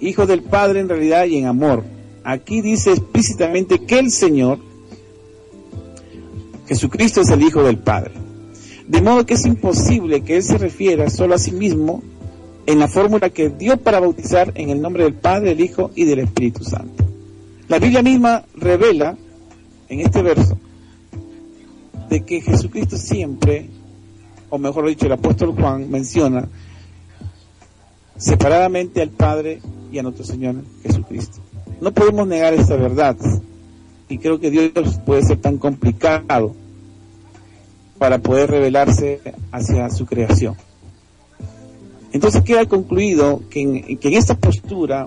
Hijo 0.00 0.26
del 0.26 0.42
Padre 0.42 0.80
en 0.80 0.88
realidad 0.88 1.26
y 1.26 1.36
en 1.36 1.46
amor. 1.46 1.84
Aquí 2.24 2.60
dice 2.60 2.90
explícitamente 2.92 3.80
que 3.80 3.98
el 3.98 4.10
Señor, 4.10 4.58
Jesucristo 6.66 7.20
es 7.20 7.30
el 7.30 7.42
Hijo 7.42 7.62
del 7.62 7.78
Padre. 7.78 8.12
De 8.88 9.00
modo 9.00 9.26
que 9.26 9.34
es 9.34 9.46
imposible 9.46 10.22
que 10.22 10.36
Él 10.36 10.42
se 10.42 10.58
refiera 10.58 11.08
solo 11.10 11.34
a 11.34 11.38
sí 11.38 11.52
mismo 11.52 12.02
en 12.66 12.78
la 12.78 12.88
fórmula 12.88 13.30
que 13.30 13.48
dio 13.48 13.76
para 13.76 14.00
bautizar 14.00 14.52
en 14.54 14.70
el 14.70 14.80
nombre 14.80 15.04
del 15.04 15.14
Padre, 15.14 15.50
del 15.50 15.60
Hijo 15.60 15.90
y 15.94 16.04
del 16.04 16.20
Espíritu 16.20 16.64
Santo. 16.64 17.04
La 17.68 17.78
Biblia 17.78 18.02
misma 18.02 18.44
revela 18.54 19.16
en 19.88 20.00
este 20.00 20.22
verso 20.22 20.58
de 22.08 22.20
que 22.24 22.40
Jesucristo 22.40 22.96
siempre, 22.96 23.70
o 24.52 24.58
mejor 24.58 24.86
dicho, 24.86 25.06
el 25.06 25.12
apóstol 25.12 25.54
Juan 25.58 25.90
menciona 25.90 26.46
separadamente 28.18 29.00
al 29.00 29.08
Padre 29.08 29.62
y 29.90 29.98
a 29.98 30.02
nuestro 30.02 30.26
Señor 30.26 30.56
Jesucristo. 30.82 31.40
No 31.80 31.90
podemos 31.92 32.26
negar 32.26 32.52
esta 32.52 32.76
verdad 32.76 33.16
y 34.10 34.18
creo 34.18 34.40
que 34.40 34.50
Dios 34.50 35.00
puede 35.06 35.22
ser 35.22 35.38
tan 35.38 35.56
complicado 35.56 36.54
para 37.96 38.18
poder 38.18 38.50
revelarse 38.50 39.22
hacia 39.52 39.88
su 39.88 40.04
creación. 40.04 40.54
Entonces 42.12 42.42
queda 42.42 42.66
concluido 42.66 43.40
que 43.48 43.62
en, 43.62 43.98
esta 44.02 44.34
postura 44.34 45.06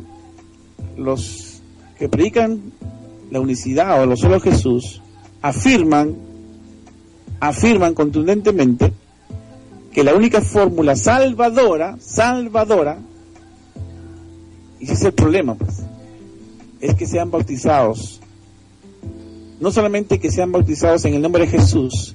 los 0.97 1.61
que 1.99 2.09
predican 2.09 2.71
la 3.29 3.41
unicidad 3.41 4.01
o 4.01 4.07
lo 4.07 4.17
solo 4.17 4.39
Jesús 4.39 5.03
afirman, 5.43 6.15
afirman 7.39 7.93
contundentemente 7.93 8.91
que 9.95 10.03
la 10.03 10.13
única 10.13 10.41
fórmula 10.41 10.93
salvadora, 10.97 11.95
salvadora, 12.01 12.99
y 14.77 14.83
ese 14.83 14.93
es 14.93 15.03
el 15.03 15.13
problema, 15.13 15.55
pues, 15.55 15.83
es 16.81 16.95
que 16.95 17.07
sean 17.07 17.31
bautizados. 17.31 18.19
No 19.61 19.71
solamente 19.71 20.19
que 20.19 20.29
sean 20.31 20.51
bautizados 20.51 21.05
en 21.05 21.13
el 21.13 21.21
nombre 21.21 21.45
de 21.45 21.51
Jesús, 21.57 22.13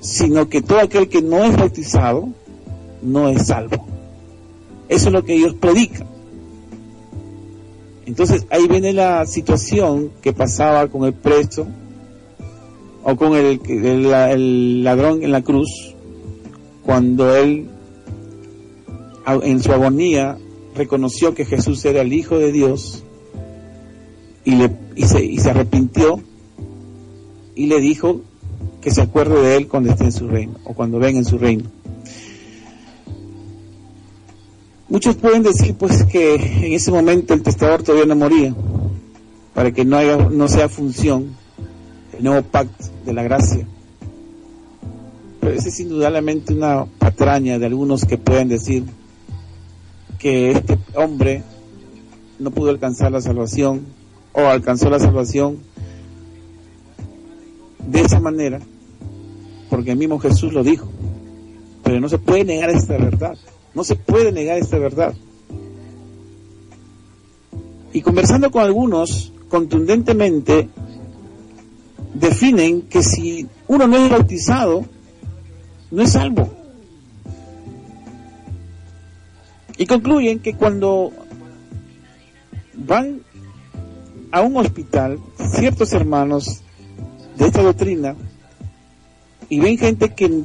sino 0.00 0.48
que 0.48 0.62
todo 0.62 0.78
aquel 0.78 1.08
que 1.08 1.20
no 1.20 1.42
es 1.42 1.56
bautizado 1.56 2.28
no 3.02 3.28
es 3.28 3.48
salvo. 3.48 3.84
Eso 4.88 5.08
es 5.08 5.12
lo 5.12 5.24
que 5.24 5.34
ellos 5.34 5.54
predican. 5.54 6.06
Entonces 8.06 8.46
ahí 8.50 8.68
viene 8.68 8.92
la 8.92 9.26
situación 9.26 10.12
que 10.22 10.32
pasaba 10.32 10.86
con 10.86 11.04
el 11.06 11.14
preso 11.14 11.66
o 13.02 13.16
con 13.16 13.34
el, 13.34 13.60
el, 13.68 14.84
ladrón 14.84 15.24
en 15.24 15.32
la 15.32 15.42
cruz, 15.42 15.96
cuando 16.84 17.34
él 17.34 17.68
en 19.42 19.62
su 19.62 19.72
agonía 19.72 20.38
reconoció 20.74 21.34
que 21.34 21.44
Jesús 21.44 21.84
era 21.84 22.00
el 22.00 22.12
Hijo 22.12 22.38
de 22.38 22.52
Dios 22.52 23.04
y, 24.44 24.56
le, 24.56 24.70
y, 24.96 25.04
se, 25.04 25.24
y 25.24 25.38
se 25.38 25.50
arrepintió 25.50 26.20
y 27.54 27.66
le 27.66 27.80
dijo 27.80 28.22
que 28.80 28.90
se 28.90 29.02
acuerde 29.02 29.40
de 29.40 29.56
él 29.56 29.68
cuando 29.68 29.90
esté 29.90 30.04
en 30.04 30.12
su 30.12 30.28
reino 30.28 30.54
o 30.64 30.74
cuando 30.74 30.98
venga 30.98 31.18
en 31.18 31.24
su 31.24 31.38
reino. 31.38 31.64
Muchos 34.88 35.16
pueden 35.16 35.42
decir 35.42 35.74
pues 35.74 36.04
que 36.04 36.34
en 36.34 36.72
ese 36.72 36.90
momento 36.90 37.32
el 37.34 37.42
testador 37.42 37.82
todavía 37.82 38.06
no 38.06 38.16
moría, 38.16 38.54
para 39.54 39.70
que 39.70 39.84
no, 39.84 39.96
haya, 39.96 40.16
no 40.16 40.48
sea 40.48 40.68
función 40.68 41.36
el 42.16 42.24
nuevo 42.24 42.42
pacto 42.42 42.86
de 43.04 43.12
la 43.12 43.22
gracia. 43.22 43.66
Pero 45.40 45.54
es 45.54 45.80
indudablemente 45.80 46.52
una 46.52 46.84
patraña 46.84 47.58
de 47.58 47.66
algunos 47.66 48.04
que 48.04 48.18
pueden 48.18 48.48
decir 48.48 48.84
que 50.18 50.50
este 50.50 50.78
hombre 50.94 51.42
no 52.38 52.50
pudo 52.50 52.70
alcanzar 52.70 53.10
la 53.10 53.20
salvación 53.20 53.86
o 54.32 54.40
alcanzó 54.40 54.90
la 54.90 54.98
salvación 54.98 55.58
de 57.86 58.00
esa 58.02 58.20
manera, 58.20 58.60
porque 59.68 59.92
el 59.92 59.98
mismo 59.98 60.18
Jesús 60.18 60.52
lo 60.52 60.62
dijo. 60.62 60.88
Pero 61.82 62.00
no 62.00 62.08
se 62.08 62.18
puede 62.18 62.44
negar 62.44 62.70
esta 62.70 62.96
verdad. 62.96 63.36
No 63.74 63.82
se 63.84 63.96
puede 63.96 64.32
negar 64.32 64.58
esta 64.58 64.78
verdad. 64.78 65.14
Y 67.92 68.02
conversando 68.02 68.50
con 68.50 68.62
algunos, 68.62 69.32
contundentemente, 69.48 70.68
definen 72.14 72.82
que 72.82 73.02
si 73.02 73.46
uno 73.66 73.86
no 73.86 73.96
es 73.96 74.10
bautizado, 74.10 74.84
no 75.90 76.02
es 76.02 76.12
salvo. 76.12 76.48
Y 79.76 79.86
concluyen 79.86 80.40
que 80.40 80.54
cuando 80.54 81.12
van 82.74 83.22
a 84.30 84.42
un 84.42 84.56
hospital, 84.56 85.18
ciertos 85.54 85.92
hermanos 85.92 86.62
de 87.36 87.46
esta 87.46 87.62
doctrina 87.62 88.14
y 89.48 89.58
ven 89.60 89.78
gente 89.78 90.14
que 90.14 90.42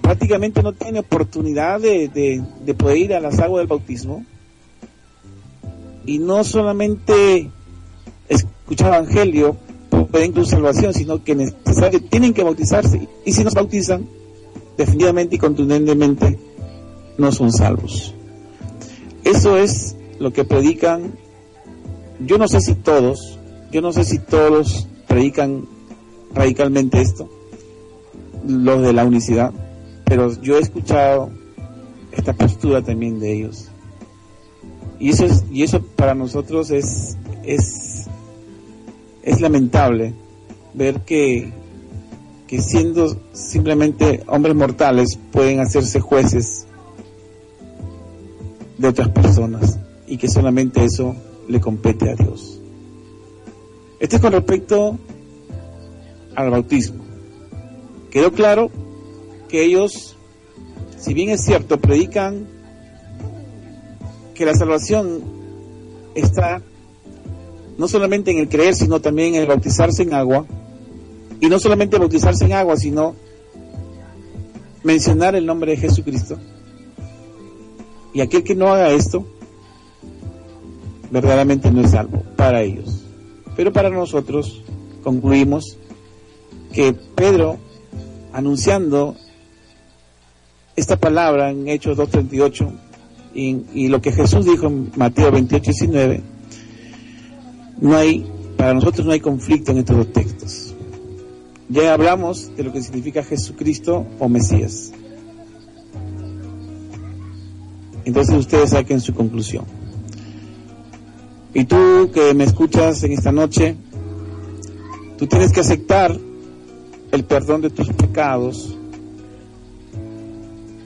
prácticamente 0.00 0.62
no 0.62 0.72
tiene 0.72 1.00
oportunidad 1.00 1.80
de, 1.80 2.08
de, 2.08 2.74
poder 2.74 2.96
ir 2.96 3.14
a 3.14 3.20
las 3.20 3.38
aguas 3.38 3.60
del 3.60 3.68
bautismo 3.68 4.24
y 6.04 6.18
no 6.18 6.42
solamente 6.42 7.50
escuchar 8.28 8.88
evangelio 8.88 9.56
pueden 10.12 10.32
tu 10.32 10.44
salvación, 10.44 10.92
sino 10.92 11.24
que 11.24 11.34
tienen 12.10 12.34
que 12.34 12.42
bautizarse 12.42 13.08
y 13.24 13.32
si 13.32 13.44
no 13.44 13.50
bautizan 13.50 14.06
definitivamente 14.76 15.36
y 15.36 15.38
contundentemente 15.38 16.38
no 17.18 17.32
son 17.32 17.52
salvos. 17.52 18.14
Eso 19.24 19.56
es 19.56 19.96
lo 20.18 20.32
que 20.32 20.44
predican, 20.44 21.14
yo 22.20 22.38
no 22.38 22.48
sé 22.48 22.60
si 22.60 22.74
todos, 22.74 23.38
yo 23.70 23.80
no 23.80 23.92
sé 23.92 24.04
si 24.04 24.18
todos 24.18 24.88
predican 25.06 25.66
radicalmente 26.34 27.00
esto, 27.00 27.28
los 28.46 28.82
de 28.82 28.92
la 28.92 29.04
unicidad, 29.04 29.52
pero 30.04 30.32
yo 30.40 30.56
he 30.56 30.60
escuchado 30.60 31.30
esta 32.12 32.32
postura 32.32 32.82
también 32.82 33.20
de 33.20 33.32
ellos. 33.32 33.68
Y 34.98 35.10
eso, 35.10 35.24
es, 35.24 35.44
y 35.50 35.62
eso 35.62 35.82
para 35.96 36.14
nosotros 36.14 36.70
es, 36.70 37.16
es, 37.42 38.06
es 39.22 39.40
lamentable 39.40 40.14
ver 40.74 41.00
que, 41.00 41.52
que 42.52 42.60
siendo 42.60 43.16
simplemente 43.32 44.24
hombres 44.26 44.54
mortales 44.54 45.18
pueden 45.30 45.60
hacerse 45.60 46.00
jueces 46.00 46.66
de 48.76 48.88
otras 48.88 49.08
personas 49.08 49.78
y 50.06 50.18
que 50.18 50.28
solamente 50.28 50.84
eso 50.84 51.16
le 51.48 51.62
compete 51.62 52.10
a 52.10 52.14
Dios. 52.14 52.60
Esto 54.00 54.16
es 54.16 54.20
con 54.20 54.32
respecto 54.32 54.98
al 56.34 56.50
bautismo. 56.50 57.02
Quedó 58.10 58.32
claro 58.32 58.70
que 59.48 59.64
ellos, 59.64 60.18
si 60.98 61.14
bien 61.14 61.30
es 61.30 61.42
cierto, 61.42 61.80
predican 61.80 62.46
que 64.34 64.44
la 64.44 64.54
salvación 64.54 65.22
está 66.14 66.60
no 67.78 67.88
solamente 67.88 68.30
en 68.30 68.36
el 68.36 68.50
creer, 68.50 68.74
sino 68.74 69.00
también 69.00 69.36
en 69.36 69.40
el 69.40 69.48
bautizarse 69.48 70.02
en 70.02 70.12
agua, 70.12 70.44
y 71.42 71.48
no 71.48 71.58
solamente 71.58 71.98
bautizarse 71.98 72.44
en 72.44 72.52
agua, 72.52 72.76
sino 72.76 73.16
mencionar 74.84 75.34
el 75.34 75.44
nombre 75.44 75.72
de 75.72 75.76
Jesucristo. 75.76 76.38
Y 78.14 78.20
aquel 78.20 78.44
que 78.44 78.54
no 78.54 78.68
haga 78.68 78.90
esto, 78.90 79.26
verdaderamente 81.10 81.72
no 81.72 81.80
es 81.80 81.90
salvo 81.90 82.22
para 82.36 82.62
ellos. 82.62 83.02
Pero 83.56 83.72
para 83.72 83.90
nosotros 83.90 84.62
concluimos 85.02 85.78
que 86.72 86.92
Pedro, 86.92 87.58
anunciando 88.32 89.16
esta 90.76 90.96
palabra 90.96 91.50
en 91.50 91.66
Hechos 91.66 91.98
2.38 91.98 92.70
y, 93.34 93.64
y 93.74 93.88
lo 93.88 94.00
que 94.00 94.12
Jesús 94.12 94.46
dijo 94.46 94.68
en 94.68 94.92
Mateo 94.94 95.32
28.19, 95.32 96.22
no 97.80 97.96
hay, 97.96 98.30
para 98.56 98.74
nosotros 98.74 99.04
no 99.04 99.10
hay 99.12 99.18
conflicto 99.18 99.72
en 99.72 99.78
estos 99.78 99.96
dos 99.96 100.12
textos. 100.12 100.71
Ya 101.68 101.94
hablamos 101.94 102.54
de 102.56 102.64
lo 102.64 102.72
que 102.72 102.82
significa 102.82 103.22
Jesucristo 103.22 104.06
o 104.18 104.28
Mesías. 104.28 104.92
Entonces 108.04 108.36
ustedes 108.36 108.70
saquen 108.70 109.00
su 109.00 109.14
conclusión. 109.14 109.64
Y 111.54 111.64
tú 111.64 112.10
que 112.12 112.34
me 112.34 112.44
escuchas 112.44 113.02
en 113.04 113.12
esta 113.12 113.30
noche, 113.30 113.76
tú 115.18 115.26
tienes 115.26 115.52
que 115.52 115.60
aceptar 115.60 116.18
el 117.12 117.24
perdón 117.24 117.60
de 117.60 117.70
tus 117.70 117.88
pecados 117.90 118.76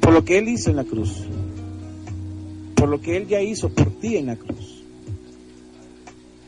por 0.00 0.12
lo 0.12 0.24
que 0.24 0.38
Él 0.38 0.48
hizo 0.48 0.70
en 0.70 0.76
la 0.76 0.84
cruz, 0.84 1.24
por 2.74 2.88
lo 2.88 3.00
que 3.00 3.16
Él 3.16 3.26
ya 3.26 3.40
hizo 3.40 3.70
por 3.70 3.90
ti 3.98 4.16
en 4.16 4.26
la 4.26 4.36
cruz. 4.36 4.82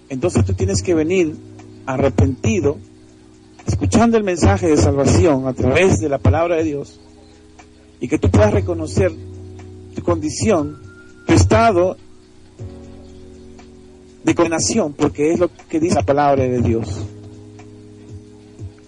Entonces 0.08 0.44
tú 0.44 0.54
tienes 0.54 0.82
que 0.82 0.94
venir 0.94 1.36
arrepentido, 1.86 2.78
escuchando 3.68 4.16
el 4.16 4.24
mensaje 4.24 4.66
de 4.66 4.76
salvación 4.76 5.46
a 5.46 5.52
través 5.52 6.00
de 6.00 6.08
la 6.08 6.18
palabra 6.18 6.56
de 6.56 6.64
Dios, 6.64 6.98
y 8.00 8.08
que 8.08 8.18
tú 8.18 8.30
puedas 8.30 8.52
reconocer 8.52 9.12
tu 9.94 10.02
condición, 10.02 10.80
tu 11.26 11.34
estado 11.34 11.96
de 14.24 14.34
condenación, 14.34 14.94
porque 14.94 15.32
es 15.32 15.38
lo 15.38 15.50
que 15.68 15.80
dice 15.80 15.96
la 15.96 16.02
palabra 16.02 16.44
de 16.44 16.60
Dios. 16.60 17.06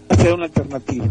Hacer 0.08 0.34
una 0.34 0.44
alternativa. 0.46 1.08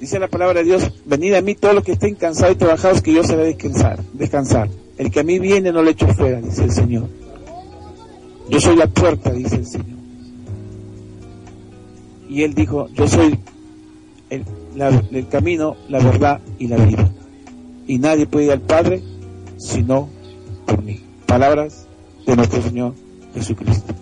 Dice 0.00 0.18
la 0.18 0.28
palabra 0.28 0.60
de 0.60 0.64
Dios, 0.64 0.92
venid 1.06 1.34
a 1.34 1.40
mí 1.40 1.54
todos 1.54 1.74
los 1.74 1.84
que 1.84 1.92
estén 1.92 2.14
cansados 2.16 2.54
y 2.54 2.58
trabajados, 2.58 3.00
que 3.00 3.14
yo 3.14 3.24
se 3.24 3.36
descansar, 3.36 4.02
descansar. 4.12 4.68
El 4.98 5.10
que 5.10 5.20
a 5.20 5.24
mí 5.24 5.38
viene 5.38 5.72
no 5.72 5.82
le 5.82 5.92
echo 5.92 6.06
fuera, 6.08 6.40
dice 6.40 6.64
el 6.64 6.72
Señor. 6.72 7.08
Yo 8.48 8.60
soy 8.60 8.76
la 8.76 8.86
puerta, 8.86 9.30
dice 9.30 9.56
el 9.56 9.66
Señor. 9.66 9.95
Y 12.28 12.42
él 12.42 12.54
dijo, 12.54 12.88
yo 12.94 13.06
soy 13.06 13.38
el, 14.30 15.28
camino, 15.28 15.76
la 15.88 15.98
verdad 16.00 16.40
y 16.58 16.68
la 16.68 16.76
vida. 16.76 17.10
Y 17.86 17.98
nadie 17.98 18.26
puede 18.26 18.46
ir 18.46 18.52
al 18.52 18.60
Padre 18.60 19.02
sino 19.56 20.08
por 20.66 20.82
mí. 20.82 21.00
Palabras 21.26 21.86
de 22.26 22.36
nuestro 22.36 22.62
Señor 22.62 22.94
Jesucristo. 23.34 23.94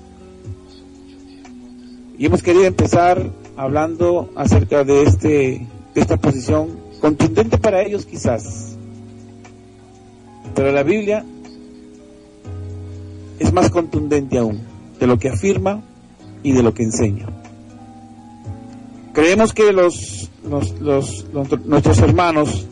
Y 2.18 2.26
hemos 2.26 2.42
querido 2.42 2.64
empezar 2.64 3.30
hablando 3.56 4.30
acerca 4.36 4.84
de, 4.84 5.02
este, 5.02 5.66
de 5.94 6.00
esta 6.00 6.16
posición 6.16 6.78
contundente 7.00 7.58
para 7.58 7.82
ellos 7.82 8.06
quizás. 8.06 8.76
Pero 10.54 10.72
la 10.72 10.82
Biblia 10.82 11.24
es 13.38 13.52
más 13.52 13.70
contundente 13.70 14.38
aún 14.38 14.60
de 14.98 15.06
lo 15.06 15.18
que 15.18 15.28
afirma 15.28 15.82
y 16.42 16.52
de 16.52 16.62
lo 16.62 16.72
que 16.72 16.84
enseña. 16.84 17.26
Creemos 19.14 19.52
que 19.52 19.72
los, 19.72 20.28
los, 20.42 21.24
nuestros 21.64 21.98
hermanos 22.00 22.66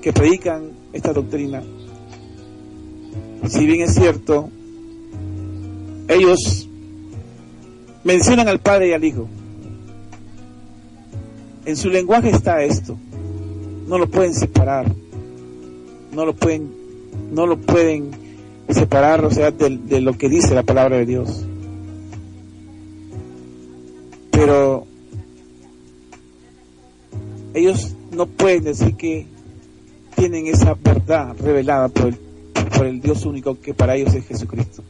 que 0.00 0.12
predican 0.12 0.70
esta 0.92 1.12
doctrina, 1.12 1.60
si 3.48 3.66
bien 3.66 3.80
es 3.80 3.94
cierto, 3.94 4.48
ellos 6.06 6.68
mencionan 8.04 8.46
al 8.46 8.60
Padre 8.60 8.90
y 8.90 8.92
al 8.92 9.02
Hijo. 9.02 9.28
En 11.64 11.76
su 11.76 11.88
lenguaje 11.88 12.30
está 12.30 12.62
esto. 12.62 12.96
No 13.88 13.98
lo 13.98 14.08
pueden 14.08 14.34
separar. 14.34 14.86
No 16.12 16.24
lo 16.24 16.32
pueden, 16.32 16.70
no 17.32 17.44
lo 17.44 17.58
pueden 17.58 18.12
separar, 18.68 19.24
o 19.24 19.32
sea, 19.32 19.50
de, 19.50 19.78
de 19.78 20.00
lo 20.00 20.16
que 20.16 20.28
dice 20.28 20.54
la 20.54 20.62
palabra 20.62 20.98
de 20.98 21.06
Dios. 21.06 21.44
Pero 24.30 24.86
ellos 27.54 27.94
no 28.12 28.26
pueden 28.26 28.64
decir 28.64 28.94
que 28.96 29.26
tienen 30.16 30.46
esa 30.46 30.74
verdad 30.74 31.34
revelada 31.38 31.88
por 31.88 32.08
el, 32.08 32.16
por 32.76 32.86
el 32.86 33.00
Dios 33.00 33.24
único 33.24 33.60
que 33.60 33.74
para 33.74 33.96
ellos 33.96 34.14
es 34.14 34.26
Jesucristo. 34.26 34.82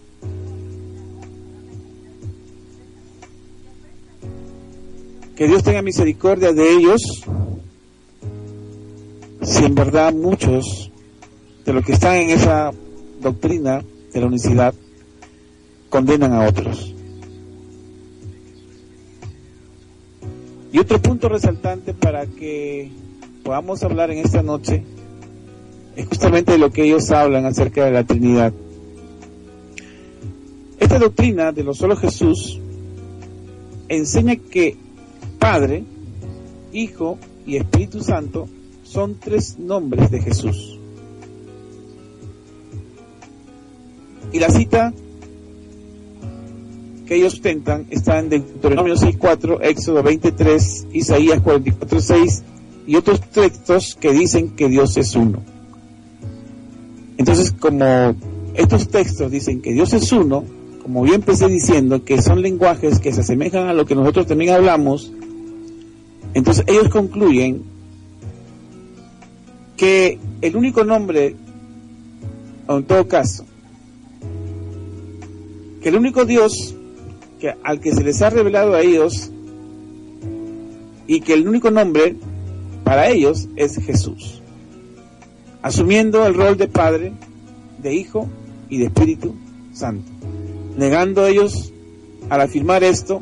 Que 5.37 5.47
Dios 5.47 5.63
tenga 5.63 5.83
misericordia 5.83 6.53
de 6.53 6.73
ellos 6.73 7.01
si 9.43 9.65
en 9.65 9.75
verdad 9.75 10.13
muchos 10.13 10.91
de 11.65 11.73
los 11.73 11.85
que 11.85 11.93
están 11.93 12.17
en 12.17 12.31
esa 12.31 12.71
doctrina 13.21 13.83
de 14.13 14.21
la 14.21 14.27
unicidad 14.27 14.75
condenan 15.89 16.33
a 16.33 16.49
otros. 16.49 16.95
Y 20.73 20.79
otro 20.79 21.01
punto 21.03 21.29
resaltante 21.29 21.93
para 21.93 22.27
que 22.27 22.91
podamos 23.45 23.83
hablar 23.83 24.11
en 24.11 24.19
esta 24.19 24.43
noche 24.43 24.83
es 25.97 26.07
justamente 26.07 26.57
lo 26.57 26.71
que 26.71 26.85
ellos 26.85 27.11
hablan 27.11 27.45
acerca 27.45 27.85
de 27.85 27.91
la 27.91 28.05
Trinidad. 28.05 28.55
Esta 30.81 30.99
doctrina 30.99 31.53
de 31.53 31.63
lo 31.63 31.75
solo 31.75 31.95
Jesús 31.97 32.59
enseña 33.89 34.37
que 34.37 34.77
Padre, 35.39 35.85
Hijo 36.73 37.19
y 37.47 37.57
Espíritu 37.57 38.03
Santo 38.03 38.49
son 38.83 39.17
tres 39.21 39.59
nombres 39.59 40.11
de 40.11 40.23
Jesús. 40.23 40.79
Y 44.33 44.39
la 44.39 44.49
cita 44.49 44.95
que 47.13 47.19
ellos 47.19 47.35
sustentan 47.35 47.87
está 47.91 48.21
en 48.21 48.31
Deuteronomio 48.31 48.95
6.4, 48.95 49.59
Éxodo 49.61 50.03
23, 50.03 50.87
Isaías 50.95 51.43
44.6 51.43 52.43
y 52.87 52.97
otros 52.97 53.21
textos 53.21 53.99
que 54.01 54.13
dicen 54.13 54.57
que 54.57 54.67
Dios 54.71 54.97
es 54.97 55.15
uno. 55.15 55.43
Entonces, 57.19 57.53
como 57.53 58.15
estos 58.55 58.89
textos 58.89 59.31
dicen 59.31 59.61
que 59.61 59.75
Dios 59.75 59.93
es 59.93 60.11
uno, 60.11 60.43
como 60.83 61.03
bien 61.03 61.17
empecé 61.17 61.49
diciendo, 61.49 62.03
que 62.03 62.23
son 62.23 62.41
lenguajes 62.41 62.99
que 62.99 63.13
se 63.13 63.21
asemejan 63.21 63.69
a 63.69 63.75
lo 63.75 63.85
que 63.85 63.95
nosotros 63.95 64.27
también 64.27 64.55
hablamos, 64.55 65.13
entonces 66.33 66.65
ellos 66.67 66.89
concluyen 66.89 67.63
que 69.77 70.19
el 70.41 70.57
único 70.57 70.83
nombre, 70.83 71.37
o 72.67 72.79
en 72.79 72.85
todo 72.85 73.07
caso, 73.07 73.45
que 75.83 75.91
el 75.91 75.97
único 75.97 76.25
Dios 76.25 76.77
al 77.63 77.81
que 77.81 77.93
se 77.93 78.05
les 78.05 78.23
ha 78.23 78.31
revelado 78.31 78.75
a 78.75 78.83
ellos 78.83 79.31
y 81.07 81.21
que 81.21 81.35
el 81.35 81.49
único 81.49 81.71
nombre 81.71 82.17
para 82.85 83.09
ellos 83.09 83.49
es 83.57 83.77
Jesús, 83.77 84.43
asumiendo 85.63 86.27
el 86.27 86.35
rol 86.35 86.57
de 86.57 86.69
Padre, 86.69 87.13
de 87.79 87.95
Hijo 87.95 88.29
y 88.69 88.79
de 88.79 88.87
Espíritu 88.87 89.35
Santo, 89.73 90.11
negando 90.77 91.27
ellos 91.27 91.73
al 92.29 92.41
afirmar 92.41 92.85
esto 92.85 93.21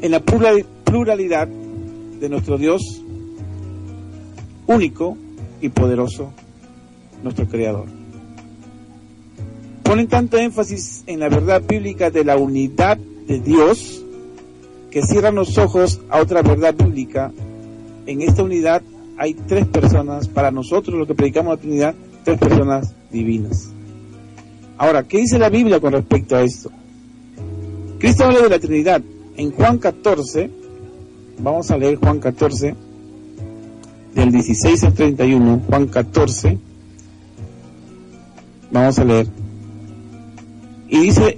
en 0.00 0.10
la 0.10 0.20
pluralidad 0.20 1.48
de 1.48 2.28
nuestro 2.28 2.58
Dios 2.58 3.02
único 4.66 5.16
y 5.60 5.68
poderoso, 5.70 6.32
nuestro 7.22 7.48
Creador. 7.48 7.97
Ponen 9.88 10.06
tanto 10.06 10.36
énfasis 10.36 11.02
en 11.06 11.18
la 11.18 11.30
verdad 11.30 11.62
bíblica 11.66 12.10
de 12.10 12.22
la 12.22 12.36
unidad 12.36 12.98
de 12.98 13.40
Dios 13.40 14.04
que 14.90 15.00
cierran 15.00 15.34
los 15.34 15.56
ojos 15.56 16.02
a 16.10 16.20
otra 16.20 16.42
verdad 16.42 16.74
bíblica. 16.74 17.32
En 18.04 18.20
esta 18.20 18.42
unidad 18.42 18.82
hay 19.16 19.32
tres 19.32 19.66
personas, 19.66 20.28
para 20.28 20.50
nosotros 20.50 20.98
los 20.98 21.08
que 21.08 21.14
predicamos 21.14 21.54
la 21.54 21.62
Trinidad, 21.62 21.94
tres 22.22 22.38
personas 22.38 22.94
divinas. 23.10 23.70
Ahora, 24.76 25.04
¿qué 25.04 25.20
dice 25.20 25.38
la 25.38 25.48
Biblia 25.48 25.80
con 25.80 25.94
respecto 25.94 26.36
a 26.36 26.42
esto? 26.42 26.70
Cristo 27.98 28.24
habla 28.24 28.42
de 28.42 28.50
la 28.50 28.58
Trinidad. 28.58 29.00
En 29.38 29.52
Juan 29.52 29.78
14, 29.78 30.50
vamos 31.38 31.70
a 31.70 31.78
leer 31.78 31.96
Juan 31.96 32.20
14, 32.20 32.74
del 34.14 34.32
16 34.32 34.84
al 34.84 34.92
31, 34.92 35.62
Juan 35.66 35.86
14, 35.86 36.58
vamos 38.70 38.98
a 38.98 39.04
leer. 39.04 39.47
Y 40.88 41.00
dice 41.00 41.36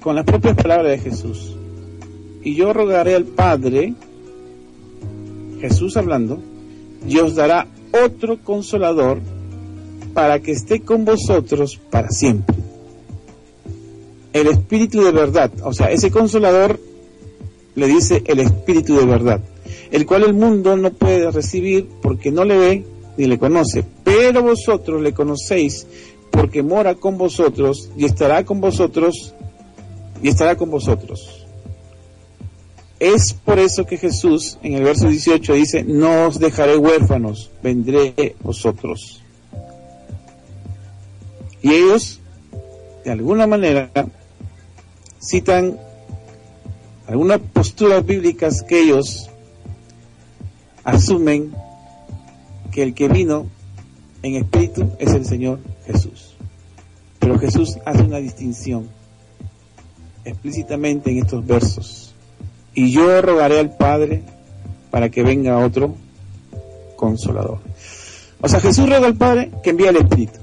con 0.00 0.16
las 0.16 0.24
propias 0.24 0.56
palabras 0.56 0.90
de 0.90 0.98
Jesús, 0.98 1.56
y 2.42 2.54
yo 2.54 2.72
rogaré 2.72 3.14
al 3.14 3.24
Padre, 3.24 3.94
Jesús 5.60 5.96
hablando, 5.96 6.40
y 7.06 7.18
os 7.18 7.34
dará 7.34 7.66
otro 8.04 8.38
consolador 8.42 9.20
para 10.12 10.40
que 10.40 10.52
esté 10.52 10.80
con 10.80 11.04
vosotros 11.04 11.80
para 11.90 12.10
siempre. 12.10 12.56
El 14.32 14.48
Espíritu 14.48 15.02
de 15.02 15.12
verdad, 15.12 15.52
o 15.62 15.72
sea, 15.72 15.90
ese 15.90 16.10
consolador 16.10 16.80
le 17.74 17.86
dice 17.86 18.22
el 18.26 18.40
Espíritu 18.40 18.96
de 18.96 19.06
verdad, 19.06 19.40
el 19.90 20.06
cual 20.06 20.24
el 20.24 20.34
mundo 20.34 20.76
no 20.76 20.90
puede 20.92 21.30
recibir 21.30 21.86
porque 22.02 22.30
no 22.30 22.44
le 22.44 22.58
ve 22.58 22.84
ni 23.16 23.26
le 23.26 23.38
conoce, 23.38 23.84
pero 24.04 24.42
vosotros 24.42 25.02
le 25.02 25.12
conocéis 25.12 25.86
porque 26.32 26.62
mora 26.62 26.96
con 26.96 27.18
vosotros 27.18 27.90
y 27.96 28.06
estará 28.06 28.44
con 28.44 28.60
vosotros 28.60 29.34
y 30.22 30.28
estará 30.28 30.56
con 30.56 30.70
vosotros. 30.70 31.46
Es 32.98 33.34
por 33.34 33.58
eso 33.58 33.84
que 33.84 33.98
Jesús 33.98 34.58
en 34.62 34.74
el 34.74 34.82
verso 34.82 35.08
18 35.08 35.52
dice, 35.54 35.84
no 35.84 36.28
os 36.28 36.38
dejaré 36.38 36.76
huérfanos, 36.76 37.50
vendré 37.62 38.34
vosotros. 38.42 39.22
Y 41.60 41.72
ellos, 41.72 42.20
de 43.04 43.10
alguna 43.10 43.46
manera, 43.46 43.90
citan 45.20 45.78
algunas 47.06 47.40
posturas 47.40 48.04
bíblicas 48.06 48.62
que 48.62 48.80
ellos 48.80 49.28
asumen 50.82 51.52
que 52.70 52.82
el 52.82 52.94
que 52.94 53.08
vino 53.08 53.46
en 54.22 54.36
espíritu 54.36 54.90
es 54.98 55.12
el 55.12 55.26
Señor 55.26 55.58
Jesús. 55.92 56.34
Pero 57.18 57.38
Jesús 57.38 57.78
hace 57.84 58.02
una 58.02 58.18
distinción 58.18 58.88
explícitamente 60.24 61.10
en 61.10 61.18
estos 61.18 61.46
versos. 61.46 62.14
Y 62.74 62.90
yo 62.90 63.20
rogaré 63.20 63.58
al 63.58 63.76
Padre 63.76 64.22
para 64.90 65.08
que 65.10 65.22
venga 65.22 65.58
otro 65.58 65.94
consolador. 66.96 67.58
O 68.40 68.48
sea, 68.48 68.60
Jesús 68.60 68.88
roga 68.88 69.06
al 69.06 69.16
Padre 69.16 69.50
que 69.62 69.70
envíe 69.70 69.86
el 69.86 69.96
Espíritu. 69.96 70.38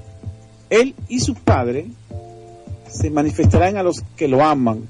Él 0.70 0.94
y 1.08 1.20
su 1.20 1.34
Padre 1.34 1.86
se 2.88 3.10
manifestarán 3.10 3.76
a 3.76 3.82
los 3.82 4.02
que 4.16 4.28
lo 4.28 4.44
aman. 4.44 4.82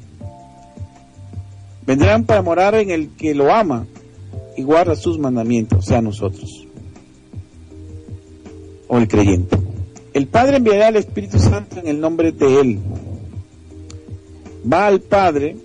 Vendrán 1.87 2.25
para 2.25 2.43
morar 2.43 2.75
en 2.75 2.91
el 2.91 3.11
que 3.11 3.35
lo 3.35 3.53
ama 3.53 3.87
y 4.57 4.63
guarda 4.63 4.95
sus 4.95 5.19
mandamientos, 5.19 5.87
sea, 5.87 6.01
nosotros. 6.03 6.67
O 8.89 8.99
el 8.99 9.09
creyente. 9.09 9.60
El 10.21 10.27
Padre 10.27 10.59
enviará 10.59 10.89
al 10.89 10.97
Espíritu 10.97 11.39
Santo 11.39 11.79
en 11.79 11.89
el 11.89 11.99
nombre 11.99 12.31
de 12.31 12.61
Él. 12.61 12.79
Va 14.71 14.87
al 14.87 15.01
Padre, 15.01 15.57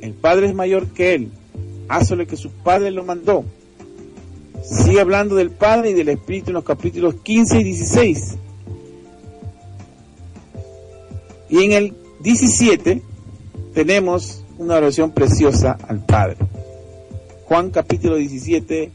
el 0.00 0.12
Padre 0.12 0.48
es 0.48 0.54
mayor 0.56 0.88
que 0.88 1.14
Él, 1.14 1.30
hace 1.88 2.16
lo 2.16 2.26
que 2.26 2.36
su 2.36 2.50
Padre 2.50 2.90
lo 2.90 3.04
mandó. 3.04 3.44
Sigue 4.64 5.00
hablando 5.00 5.36
del 5.36 5.52
Padre 5.52 5.90
y 5.90 5.92
del 5.94 6.08
Espíritu 6.08 6.50
en 6.50 6.54
los 6.54 6.64
capítulos 6.64 7.14
15 7.22 7.60
y 7.60 7.62
16. 7.62 8.34
Y 11.50 11.62
en 11.62 11.72
el 11.74 11.94
17 12.22 13.02
tenemos 13.72 14.42
una 14.58 14.78
oración 14.78 15.12
preciosa 15.12 15.78
al 15.86 16.04
Padre. 16.04 16.38
Juan 17.44 17.70
capítulo 17.70 18.16
17 18.16 18.90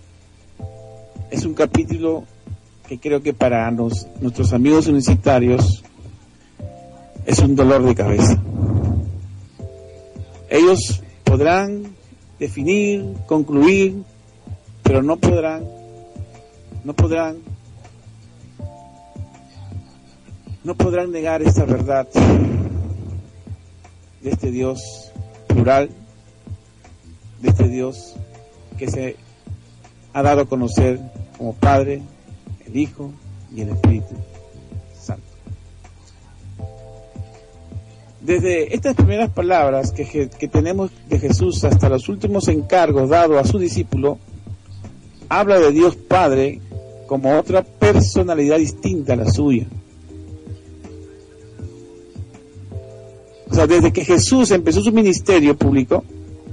es 1.32 1.46
un 1.46 1.54
capítulo 1.54 2.26
que 2.90 2.98
creo 2.98 3.22
que 3.22 3.36
para 3.36 3.70
nuestros 3.70 4.52
amigos 4.52 4.88
universitarios 4.88 5.84
es 7.24 7.38
un 7.38 7.56
dolor 7.56 7.84
de 7.84 7.94
cabeza. 7.94 8.42
Ellos 10.50 11.04
podrán 11.24 11.84
definir, 12.40 13.06
concluir, 13.28 14.02
pero 14.82 15.04
no 15.04 15.18
podrán, 15.18 15.66
no 16.84 16.96
podrán, 16.96 17.38
no 20.64 20.74
podrán 20.74 21.12
negar 21.12 21.44
esta 21.44 21.66
verdad 21.66 22.08
de 24.24 24.32
este 24.32 24.50
Dios 24.50 25.12
plural, 25.46 25.92
de 27.40 27.50
este 27.50 27.68
Dios 27.68 28.16
que 28.80 28.90
se 28.90 29.16
ha 30.12 30.24
dado 30.24 30.42
a 30.42 30.46
conocer 30.46 31.00
como 31.38 31.54
Padre, 31.54 32.02
el 32.70 32.78
Hijo 32.78 33.12
y 33.56 33.62
el 33.62 33.70
Espíritu 33.70 34.16
Santo. 35.00 35.24
Desde 38.22 38.76
estas 38.76 38.96
primeras 38.96 39.30
palabras 39.32 39.92
que, 39.92 40.30
tenemos 40.52 40.92
de 41.08 41.20
Jesús 41.20 41.64
hasta 41.64 41.90
los 41.90 42.10
últimos 42.10 42.48
encargos 42.48 43.10
dados 43.10 43.38
a 43.38 43.50
su 43.50 43.58
discípulo, 43.58 44.20
habla 45.30 45.60
de 45.60 45.72
Dios 45.72 45.96
Padre 45.96 46.62
como 47.08 47.38
otra 47.38 47.64
personalidad 47.64 48.58
distinta 48.58 49.14
a 49.14 49.16
la 49.16 49.32
suya. 49.32 49.68
O 53.50 53.54
sea, 53.56 53.66
desde 53.66 53.92
que 53.92 54.06
Jesús 54.06 54.52
empezó 54.52 54.82
su 54.82 54.92
ministerio 54.92 55.58
público 55.58 56.04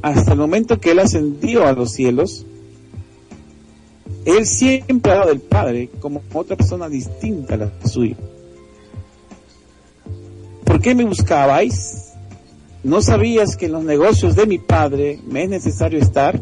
hasta 0.00 0.32
el 0.32 0.38
momento 0.38 0.80
que 0.80 0.92
Él 0.92 1.00
ascendió 1.00 1.66
a 1.66 1.72
los 1.72 1.92
cielos, 1.92 2.46
él 4.26 4.44
siempre 4.44 5.12
ha 5.12 5.14
dado 5.14 5.28
del 5.28 5.40
Padre 5.40 5.88
como 6.00 6.20
otra 6.34 6.56
persona 6.56 6.88
distinta 6.88 7.54
a 7.54 7.58
la 7.58 7.72
suya. 7.84 8.16
¿Por 10.64 10.80
qué 10.80 10.96
me 10.96 11.04
buscabais? 11.04 12.12
¿No 12.82 13.00
sabías 13.02 13.56
que 13.56 13.66
en 13.66 13.72
los 13.72 13.84
negocios 13.84 14.34
de 14.34 14.46
mi 14.46 14.58
Padre 14.58 15.20
me 15.26 15.44
es 15.44 15.48
necesario 15.48 16.00
estar? 16.00 16.40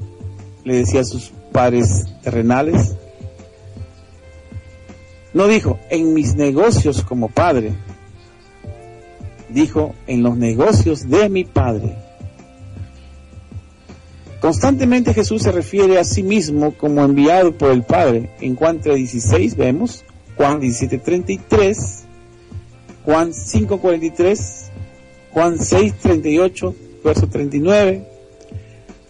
Le 0.65 0.77
decía 0.77 1.03
a 1.03 1.05
sus 1.05 1.31
padres 1.53 2.07
terrenales. 2.23 2.97
No 5.35 5.47
dijo, 5.47 5.79
en 5.91 6.15
mis 6.15 6.37
negocios 6.37 7.03
como 7.03 7.29
Padre. 7.29 7.75
Dijo, 9.51 9.95
en 10.07 10.23
los 10.23 10.39
negocios 10.39 11.09
de 11.09 11.29
mi 11.29 11.45
Padre. 11.45 12.04
Constantemente 14.45 15.15
Jesús 15.15 15.41
se 15.43 15.53
refiere 15.53 15.99
a 15.99 16.05
sí 16.05 16.23
mismo 16.23 16.75
como 16.75 17.03
enviado 17.03 17.57
por 17.57 17.71
el 17.71 17.83
Padre. 17.83 18.29
En 18.43 18.57
Juan 18.57 18.79
3.16 18.79 19.57
vemos, 19.57 20.05
Juan 20.37 20.61
17.33, 20.61 22.03
Juan 23.07 23.31
5.43, 23.31 24.67
Juan 25.31 25.57
6.38, 25.57 26.75
verso 27.03 27.27
39, 27.27 28.07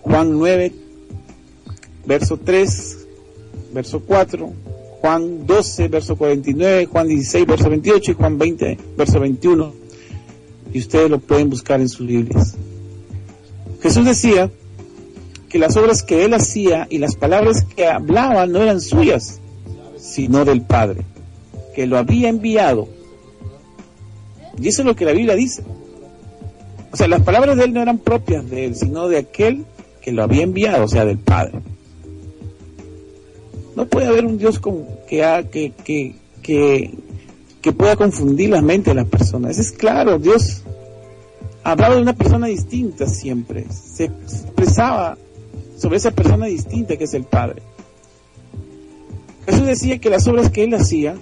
Juan 0.02 0.30
9, 0.30 0.72
verso 2.06 2.36
3, 2.36 3.06
verso 3.72 4.02
4, 4.06 4.52
Juan 5.00 5.46
12, 5.48 5.88
verso 5.88 6.14
49, 6.14 6.86
Juan 6.86 7.08
16, 7.08 7.44
verso 7.44 7.70
28 7.70 8.12
y 8.12 8.14
Juan 8.14 8.38
20, 8.38 8.78
verso 8.96 9.18
21. 9.18 9.74
y 10.72 10.78
ustedes 10.78 11.10
lo 11.10 11.18
pueden 11.18 11.50
buscar 11.50 11.80
en 11.80 11.88
sus 11.88 12.06
Biblias. 12.06 12.54
Jesús 13.82 14.04
decía 14.04 14.48
que 15.54 15.60
las 15.60 15.76
obras 15.76 16.02
que 16.02 16.24
él 16.24 16.34
hacía 16.34 16.88
y 16.90 16.98
las 16.98 17.14
palabras 17.14 17.62
que 17.62 17.86
hablaba 17.86 18.44
no 18.44 18.60
eran 18.60 18.80
suyas, 18.80 19.38
sino 19.96 20.44
del 20.44 20.62
Padre, 20.62 21.02
que 21.76 21.86
lo 21.86 21.96
había 21.96 22.28
enviado. 22.28 22.88
Y 24.60 24.66
eso 24.66 24.82
es 24.82 24.86
lo 24.86 24.96
que 24.96 25.04
la 25.04 25.12
Biblia 25.12 25.36
dice. 25.36 25.62
O 26.90 26.96
sea, 26.96 27.06
las 27.06 27.22
palabras 27.22 27.56
de 27.56 27.66
él 27.66 27.72
no 27.72 27.80
eran 27.80 27.98
propias 27.98 28.50
de 28.50 28.64
él, 28.64 28.74
sino 28.74 29.06
de 29.06 29.18
aquel 29.18 29.64
que 30.02 30.10
lo 30.10 30.24
había 30.24 30.42
enviado, 30.42 30.86
o 30.86 30.88
sea, 30.88 31.04
del 31.04 31.18
Padre. 31.18 31.60
No 33.76 33.86
puede 33.86 34.08
haber 34.08 34.26
un 34.26 34.38
Dios 34.38 34.60
que, 35.08 35.46
que, 35.52 36.14
que, 36.42 36.94
que 37.62 37.72
pueda 37.72 37.94
confundir 37.94 38.50
la 38.50 38.60
mente 38.60 38.90
de 38.90 38.96
las 38.96 39.06
personas. 39.06 39.60
Es 39.60 39.70
claro, 39.70 40.18
Dios 40.18 40.64
hablaba 41.62 41.94
de 41.94 42.02
una 42.02 42.14
persona 42.14 42.48
distinta 42.48 43.06
siempre. 43.06 43.66
Se 43.70 44.06
expresaba 44.06 45.16
sobre 45.76 45.96
esa 45.96 46.10
persona 46.10 46.46
distinta 46.46 46.96
que 46.96 47.04
es 47.04 47.14
el 47.14 47.24
Padre. 47.24 47.62
Jesús 49.46 49.66
decía 49.66 49.98
que 49.98 50.10
las 50.10 50.26
obras 50.26 50.50
que 50.50 50.64
él 50.64 50.74
hacía 50.74 51.16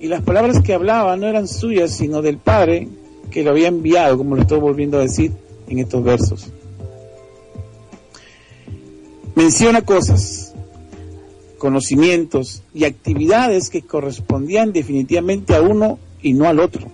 y 0.00 0.06
las 0.06 0.22
palabras 0.22 0.60
que 0.62 0.74
hablaba 0.74 1.16
no 1.16 1.26
eran 1.26 1.48
suyas, 1.48 1.90
sino 1.90 2.22
del 2.22 2.38
Padre 2.38 2.88
que 3.30 3.42
lo 3.42 3.50
había 3.50 3.68
enviado, 3.68 4.16
como 4.16 4.36
lo 4.36 4.42
estoy 4.42 4.60
volviendo 4.60 4.98
a 4.98 5.02
decir 5.02 5.32
en 5.68 5.78
estos 5.78 6.02
versos. 6.02 6.50
Menciona 9.34 9.82
cosas, 9.82 10.54
conocimientos 11.58 12.62
y 12.74 12.84
actividades 12.84 13.70
que 13.70 13.82
correspondían 13.82 14.72
definitivamente 14.72 15.54
a 15.54 15.62
uno 15.62 15.98
y 16.22 16.32
no 16.32 16.48
al 16.48 16.60
otro, 16.60 16.86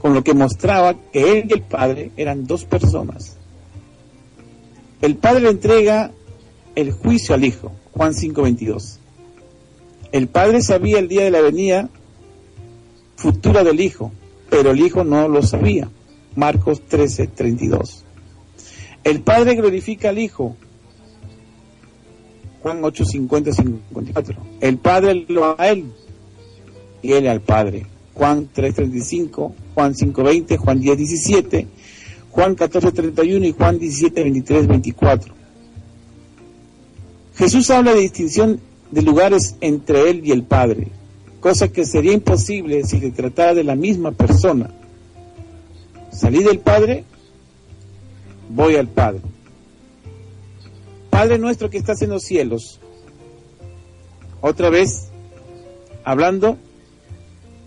con 0.00 0.14
lo 0.14 0.24
que 0.24 0.34
mostraba 0.34 0.94
que 1.12 1.38
él 1.38 1.46
y 1.48 1.52
el 1.54 1.62
Padre 1.62 2.10
eran 2.16 2.46
dos 2.46 2.64
personas. 2.64 3.36
El 5.02 5.16
Padre 5.16 5.40
le 5.40 5.50
entrega 5.50 6.12
el 6.76 6.92
juicio 6.92 7.34
al 7.34 7.44
Hijo, 7.44 7.72
Juan 7.92 8.14
5:22. 8.14 9.00
El 10.12 10.28
Padre 10.28 10.62
sabía 10.62 11.00
el 11.00 11.08
día 11.08 11.24
de 11.24 11.32
la 11.32 11.40
venida 11.40 11.90
futura 13.16 13.64
del 13.64 13.80
Hijo, 13.80 14.12
pero 14.48 14.70
el 14.70 14.80
Hijo 14.80 15.02
no 15.02 15.26
lo 15.26 15.42
sabía. 15.42 15.90
Marcos 16.36 16.82
13:32. 16.88 18.04
El 19.02 19.22
Padre 19.22 19.56
glorifica 19.56 20.10
al 20.10 20.20
Hijo, 20.20 20.56
Juan 22.62 22.84
8, 22.84 23.04
50, 23.04 23.52
54. 23.52 24.36
El 24.60 24.78
Padre 24.78 25.26
lo 25.26 25.60
a 25.60 25.68
Él 25.68 25.92
y 27.02 27.12
Él 27.14 27.26
al 27.26 27.40
Padre. 27.40 27.86
Juan 28.14 28.48
3, 28.52 28.72
35, 28.72 29.52
Juan 29.74 29.96
5, 29.96 30.22
20, 30.22 30.56
Juan 30.58 30.78
10, 30.78 30.96
17, 30.96 31.66
Juan 32.32 32.54
14, 32.54 32.92
31 32.92 33.46
y 33.46 33.52
Juan 33.52 33.78
17, 33.78 34.22
23, 34.22 34.66
24. 34.66 35.34
Jesús 37.36 37.70
habla 37.70 37.92
de 37.92 38.00
distinción 38.00 38.58
de 38.90 39.02
lugares 39.02 39.56
entre 39.60 40.08
Él 40.08 40.22
y 40.24 40.32
el 40.32 40.42
Padre, 40.42 40.88
cosa 41.40 41.68
que 41.68 41.84
sería 41.84 42.12
imposible 42.12 42.84
si 42.84 43.00
se 43.00 43.10
tratara 43.10 43.52
de 43.52 43.64
la 43.64 43.76
misma 43.76 44.12
persona. 44.12 44.70
Salí 46.10 46.42
del 46.42 46.58
Padre, 46.58 47.04
voy 48.48 48.76
al 48.76 48.88
Padre. 48.88 49.20
Padre 51.10 51.36
nuestro 51.36 51.68
que 51.68 51.78
estás 51.78 52.00
en 52.00 52.10
los 52.10 52.22
cielos. 52.22 52.80
Otra 54.40 54.70
vez, 54.70 55.08
hablando 56.02 56.56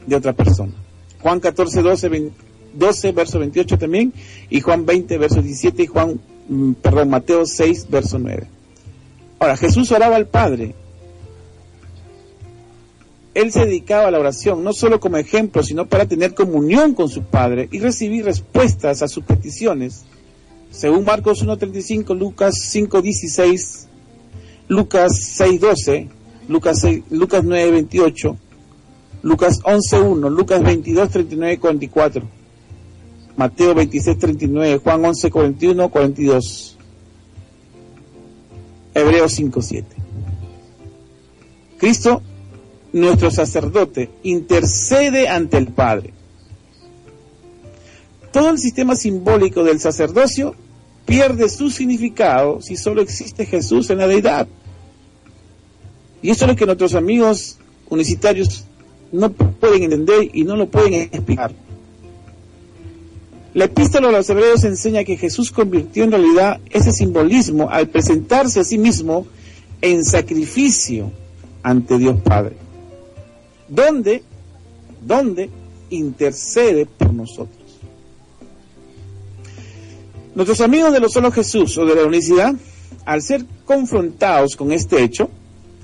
de 0.08 0.16
otra 0.16 0.34
persona. 0.34 0.74
Juan 1.22 1.40
14, 1.40 1.84
12, 1.84 2.32
12, 2.76 3.12
verso 3.12 3.40
28 3.40 3.78
también, 3.78 4.14
y 4.50 4.62
Juan 4.62 4.86
20, 4.86 5.18
verso 5.18 5.42
17, 5.42 5.84
y 5.84 5.88
Juan, 5.88 6.20
mm, 6.48 6.74
perdón, 6.74 7.10
Mateo 7.10 7.46
6, 7.46 7.88
verso 7.90 8.20
9. 8.20 8.48
Ahora, 9.40 9.58
Jesús 9.58 9.92
oraba 9.92 10.16
al 10.16 10.28
Padre. 10.28 10.76
Él 13.34 13.52
se 13.52 13.66
dedicaba 13.66 14.08
a 14.08 14.12
la 14.12 14.20
oración, 14.20 14.64
no 14.64 14.72
solo 14.72 15.00
como 15.00 15.18
ejemplo, 15.18 15.62
sino 15.62 15.88
para 15.88 16.06
tener 16.06 16.34
comunión 16.34 16.94
con 16.94 17.10
su 17.10 17.24
Padre 17.24 17.68
y 17.72 17.80
recibir 17.80 18.24
respuestas 18.24 19.02
a 19.02 19.10
sus 19.10 19.26
peticiones 19.26 20.06
según 20.76 21.06
Marcos 21.06 21.46
1.35, 21.46 22.18
Lucas 22.18 22.56
5.16, 22.74 23.88
Lucas 24.68 25.14
6.12, 25.40 26.10
Lucas, 26.50 26.82
6, 26.82 27.04
Lucas 27.12 27.46
9.28, 27.46 28.38
Lucas 29.22 29.62
11.1, 29.62 30.30
Lucas 30.30 30.62
22.39, 30.62 31.60
44, 31.60 32.28
Mateo 33.38 33.76
26.39, 33.76 34.82
Juan 34.82 35.02
11.41, 35.04 35.90
42, 35.90 36.78
Hebreos 38.94 39.40
5.7. 39.40 39.84
Cristo, 41.78 42.22
nuestro 42.94 43.30
sacerdote, 43.30 44.10
intercede 44.24 45.28
ante 45.28 45.58
el 45.58 45.68
Padre. 45.68 46.14
Todo 48.32 48.50
el 48.50 48.58
sistema 48.58 48.96
simbólico 48.96 49.64
del 49.64 49.80
sacerdocio 49.80 50.56
pierde 51.06 51.50
su 51.50 51.70
significado 51.70 52.62
si 52.62 52.76
solo 52.78 53.02
existe 53.02 53.46
Jesús 53.46 53.90
en 53.90 53.98
la 53.98 54.08
deidad. 54.08 54.48
Y 56.22 56.30
eso 56.30 56.46
es 56.46 56.52
lo 56.52 56.56
que 56.56 56.66
nuestros 56.66 56.96
amigos 56.96 57.58
unicitarios 57.90 58.66
no 59.12 59.32
pueden 59.32 59.84
entender 59.84 60.30
y 60.34 60.44
no 60.44 60.56
lo 60.56 60.70
pueden 60.70 60.94
explicar. 60.94 61.54
La 63.56 63.66
epístola 63.66 64.10
a 64.10 64.12
los 64.12 64.30
hebreos 64.30 64.66
enseña 64.66 65.06
que 65.06 65.16
Jesús 65.16 65.50
convirtió 65.50 66.04
en 66.04 66.12
realidad 66.12 66.60
ese 66.72 66.92
simbolismo 66.92 67.70
al 67.70 67.88
presentarse 67.88 68.60
a 68.60 68.66
sí 68.66 68.78
mismo 68.78 69.26
en 69.82 70.04
sacrificio 70.04 71.10
ante 71.64 71.98
Dios 71.98 72.20
Padre. 72.22 72.58
¿Dónde? 73.70 74.24
¿Dónde 75.02 75.50
intercede 75.90 76.86
por 76.86 77.14
nosotros? 77.14 77.80
Nuestros 80.36 80.60
amigos 80.60 80.92
de 80.92 81.00
los 81.00 81.14
solo 81.14 81.32
Jesús 81.32 81.78
o 81.78 81.86
de 81.86 81.96
la 81.96 82.04
unicidad, 82.04 82.54
al 83.06 83.22
ser 83.22 83.46
confrontados 83.64 84.58
con 84.58 84.74
este 84.74 85.02
hecho, 85.02 85.30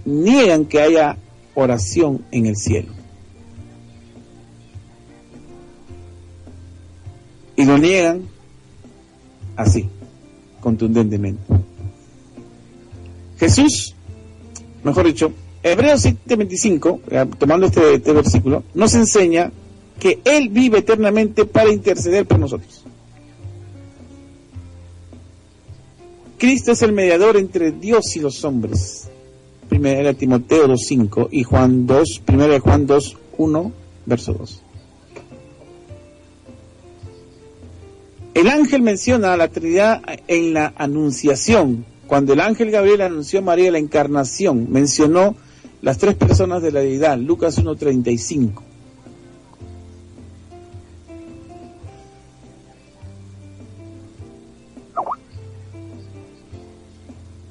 niegan 0.04 0.66
que 0.66 0.82
haya 0.82 1.16
oración 1.56 2.26
en 2.32 2.48
el 2.48 2.58
cielo. 2.58 3.01
Y 7.62 7.66
lo 7.66 7.78
niegan 7.78 8.24
así, 9.56 9.88
contundentemente. 10.62 11.44
Jesús, 13.38 13.94
mejor 14.84 15.06
dicho, 15.06 15.32
Hebreos 15.62 16.04
7:25, 16.04 17.02
eh, 17.12 17.28
tomando 17.38 17.68
este, 17.68 17.94
este 17.94 18.14
versículo, 18.14 18.64
nos 18.74 18.96
enseña 18.96 19.52
que 20.00 20.22
Él 20.26 20.50
vive 20.50 20.80
eternamente 20.80 21.46
para 21.46 21.72
interceder 21.72 22.26
por 22.26 22.40
nosotros. 22.40 22.84
Cristo 26.40 26.72
es 26.72 26.82
el 26.82 26.94
mediador 26.94 27.38
entre 27.38 27.74
Dios 27.74 28.16
y 28.16 28.22
los 28.22 28.44
hombres. 28.44 29.08
Primera 29.70 30.16
Timoteo 30.16 30.68
2.5 30.68 31.28
y 31.30 31.44
Juan 31.44 31.86
2, 31.86 32.22
primera 32.26 32.54
de 32.54 32.60
Juan 32.60 32.88
2, 32.88 33.18
1, 33.38 33.72
verso 34.08 34.34
2. 34.34 34.64
El 38.34 38.48
ángel 38.48 38.82
menciona 38.82 39.34
a 39.34 39.38
la 39.38 39.50
Trinidad 39.50 40.02
en 40.28 40.54
la 40.54 40.74
Anunciación. 40.78 41.86
Cuando 42.08 42.34
el 42.34 42.40
ángel 42.40 42.72
Gabriel 42.72 43.02
anunció 43.02 43.40
a 43.40 43.44
María 43.44 43.72
la 43.72 43.78
encarnación, 43.78 44.72
mencionó 44.72 45.36
las 45.82 45.98
tres 45.98 46.16
personas 46.16 46.62
de 46.62 46.72
la 46.72 46.80
deidad, 46.80 47.18
Lucas 47.18 47.62
1.35. 47.62 48.62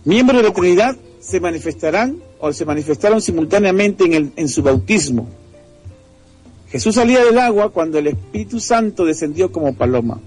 Miembros 0.05 0.43
de 0.43 0.49
la 0.49 0.55
Trinidad 0.55 0.97
se 1.21 1.41
manifestarán 1.41 2.23
o 2.39 2.53
se 2.55 2.65
manifestaron 2.65 3.21
simultáneamente 3.21 4.05
en, 4.05 4.15
el, 4.15 4.33
en 4.37 4.49
su 4.49 4.63
bautismo. 4.63 5.29
Jesús 6.71 6.95
salía 6.95 7.23
del 7.23 7.39
agua 7.39 7.71
cuando 7.71 7.99
el 7.99 8.07
Espíritu 8.07 8.61
Santo 8.61 9.05
descendió 9.05 9.53
como 9.53 9.75
paloma. 9.75 10.21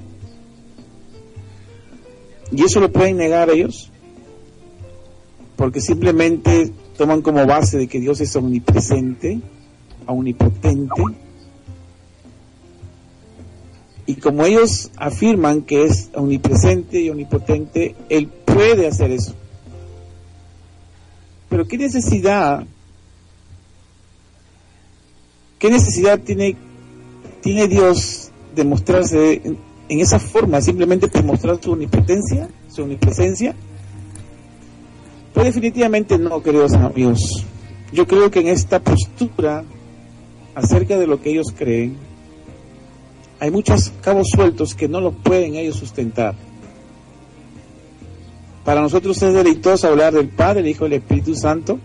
¿Y 2.55 2.63
eso 2.63 2.79
lo 2.79 2.91
pueden 2.91 3.17
negar 3.17 3.49
ellos? 3.49 3.89
Porque 5.55 5.81
simplemente 5.81 6.71
toman 6.97 7.23
como 7.23 7.45
base 7.47 7.79
de 7.79 7.87
que 7.87 7.99
Dios 7.99 8.21
es 8.21 8.35
omnipresente, 8.35 9.41
omnipotente. 10.05 11.01
Y 14.05 14.15
como 14.15 14.45
ellos 14.45 14.91
afirman 14.97 15.63
que 15.63 15.85
es 15.85 16.11
omnipresente 16.13 17.01
y 17.01 17.09
omnipotente, 17.09 17.95
Él 18.09 18.27
puede 18.27 18.85
hacer 18.85 19.09
eso. 19.09 19.33
Pero 21.49 21.67
¿qué 21.67 21.77
necesidad, 21.77 22.67
qué 25.57 25.71
necesidad 25.71 26.19
tiene, 26.19 26.55
tiene 27.41 27.67
Dios 27.67 28.29
de 28.55 28.63
mostrarse 28.63 29.41
en 29.93 29.99
esa 29.99 30.17
forma, 30.17 30.59
simplemente 30.59 31.07
por 31.07 31.23
mostrar 31.23 31.59
su 31.61 31.71
omnipotencia, 31.71 32.49
su 32.67 32.81
omnipresencia? 32.81 33.53
Pues 35.35 35.45
definitivamente 35.45 36.17
no, 36.17 36.41
queridos 36.41 36.73
amigos. 36.73 37.45
Yo 37.91 38.07
creo 38.07 38.31
que 38.31 38.39
en 38.39 38.47
esta 38.47 38.79
postura 38.79 39.63
acerca 40.55 40.97
de 40.97 41.05
lo 41.05 41.21
que 41.21 41.29
ellos 41.29 41.53
creen, 41.55 41.95
hay 43.39 43.51
muchos 43.51 43.91
cabos 44.01 44.29
sueltos 44.33 44.73
que 44.73 44.87
no 44.87 44.99
lo 44.99 45.11
pueden 45.11 45.55
ellos 45.55 45.75
sustentar. 45.75 46.33
Para 48.65 48.81
nosotros 48.81 49.21
es 49.21 49.33
deleitoso 49.33 49.87
hablar 49.87 50.13
del 50.13 50.29
Padre, 50.29 50.61
el 50.61 50.69
Hijo 50.69 50.85
y 50.85 50.87
el 50.87 50.93
Espíritu 50.93 51.35
Santo 51.35 51.77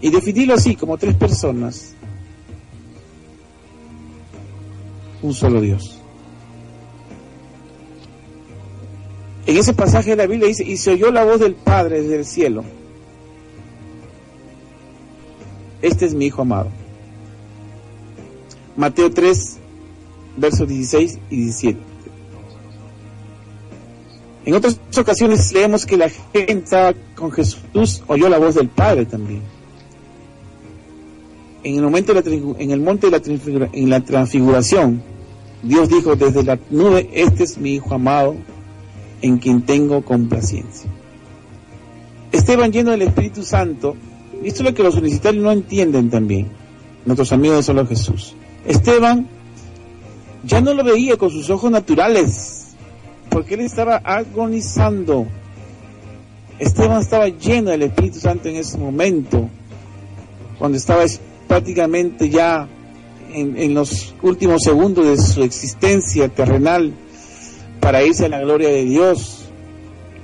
y 0.00 0.10
definirlo 0.10 0.54
así, 0.54 0.74
como 0.74 0.96
tres 0.96 1.16
personas. 1.16 1.94
Un 5.20 5.34
solo 5.34 5.60
Dios. 5.60 5.95
En 9.46 9.56
ese 9.56 9.74
pasaje 9.74 10.10
de 10.10 10.16
la 10.16 10.26
Biblia 10.26 10.48
dice, 10.48 10.64
y 10.64 10.76
se 10.76 10.92
oyó 10.92 11.12
la 11.12 11.24
voz 11.24 11.38
del 11.38 11.54
Padre 11.54 12.02
desde 12.02 12.16
el 12.16 12.24
cielo. 12.24 12.64
Este 15.82 16.06
es 16.06 16.14
mi 16.14 16.26
Hijo 16.26 16.42
amado. 16.42 16.68
Mateo 18.76 19.10
3, 19.10 19.58
versos 20.36 20.68
16 20.68 21.18
y 21.30 21.36
17. 21.36 21.78
En 24.46 24.54
otras 24.54 24.80
ocasiones 24.98 25.52
leemos 25.52 25.86
que 25.86 25.96
la 25.96 26.08
gente 26.08 26.52
estaba 26.52 26.94
con 27.14 27.30
Jesús, 27.30 28.02
oyó 28.06 28.28
la 28.28 28.38
voz 28.38 28.56
del 28.56 28.68
Padre 28.68 29.06
también. 29.06 29.42
En 31.62 31.76
el, 31.76 31.82
momento 31.82 32.14
de 32.14 32.22
la, 32.22 32.36
en 32.58 32.70
el 32.70 32.80
monte 32.80 33.10
de 33.10 33.58
la, 33.58 33.68
en 33.72 33.90
la 33.90 34.00
transfiguración, 34.00 35.02
Dios 35.62 35.88
dijo 35.88 36.14
desde 36.14 36.44
la 36.44 36.58
nube, 36.70 37.10
este 37.12 37.44
es 37.44 37.58
mi 37.58 37.74
Hijo 37.74 37.94
amado, 37.94 38.36
en 39.22 39.38
quien 39.38 39.62
tengo 39.62 40.04
complacencia. 40.04 40.90
Esteban 42.32 42.72
lleno 42.72 42.90
del 42.90 43.02
Espíritu 43.02 43.42
Santo, 43.42 43.96
y 44.42 44.48
esto 44.48 44.62
es 44.62 44.70
lo 44.70 44.74
que 44.74 44.82
los 44.82 44.94
universitarios 44.94 45.42
no 45.42 45.52
entienden 45.52 46.10
también, 46.10 46.48
nuestros 47.04 47.32
amigos 47.32 47.58
de 47.58 47.62
solo 47.62 47.86
Jesús. 47.86 48.34
Esteban 48.66 49.26
ya 50.44 50.60
no 50.60 50.74
lo 50.74 50.84
veía 50.84 51.16
con 51.16 51.30
sus 51.30 51.48
ojos 51.50 51.70
naturales, 51.70 52.74
porque 53.30 53.54
él 53.54 53.60
estaba 53.60 53.96
agonizando. 53.96 55.26
Esteban 56.58 57.00
estaba 57.00 57.28
lleno 57.28 57.70
del 57.70 57.82
Espíritu 57.82 58.18
Santo 58.18 58.48
en 58.48 58.56
ese 58.56 58.78
momento, 58.78 59.48
cuando 60.58 60.78
estaba 60.78 61.04
prácticamente 61.48 62.28
ya 62.28 62.68
en, 63.32 63.56
en 63.56 63.74
los 63.74 64.14
últimos 64.22 64.62
segundos 64.62 65.06
de 65.06 65.18
su 65.18 65.42
existencia 65.42 66.28
terrenal 66.28 66.92
para 67.80 68.02
irse 68.02 68.26
a 68.26 68.28
la 68.28 68.40
gloria 68.40 68.68
de 68.68 68.84
Dios. 68.84 69.48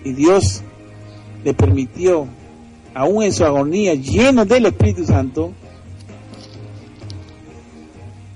Y 0.04 0.12
Dios 0.12 0.62
le 1.44 1.54
permitió, 1.54 2.26
aún 2.94 3.22
en 3.22 3.32
su 3.32 3.44
agonía, 3.44 3.94
lleno 3.94 4.44
del 4.44 4.66
Espíritu 4.66 5.04
Santo, 5.04 5.52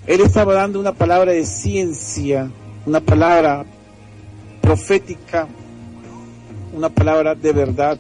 él 0.07 0.21
estaba 0.21 0.55
dando 0.55 0.79
una 0.79 0.93
palabra 0.93 1.33
de 1.33 1.45
ciencia, 1.45 2.51
una 2.85 3.01
palabra 3.01 3.65
profética, 4.61 5.49
una 6.73 6.89
palabra 6.89 7.35
de 7.35 7.53
verdad. 7.53 7.99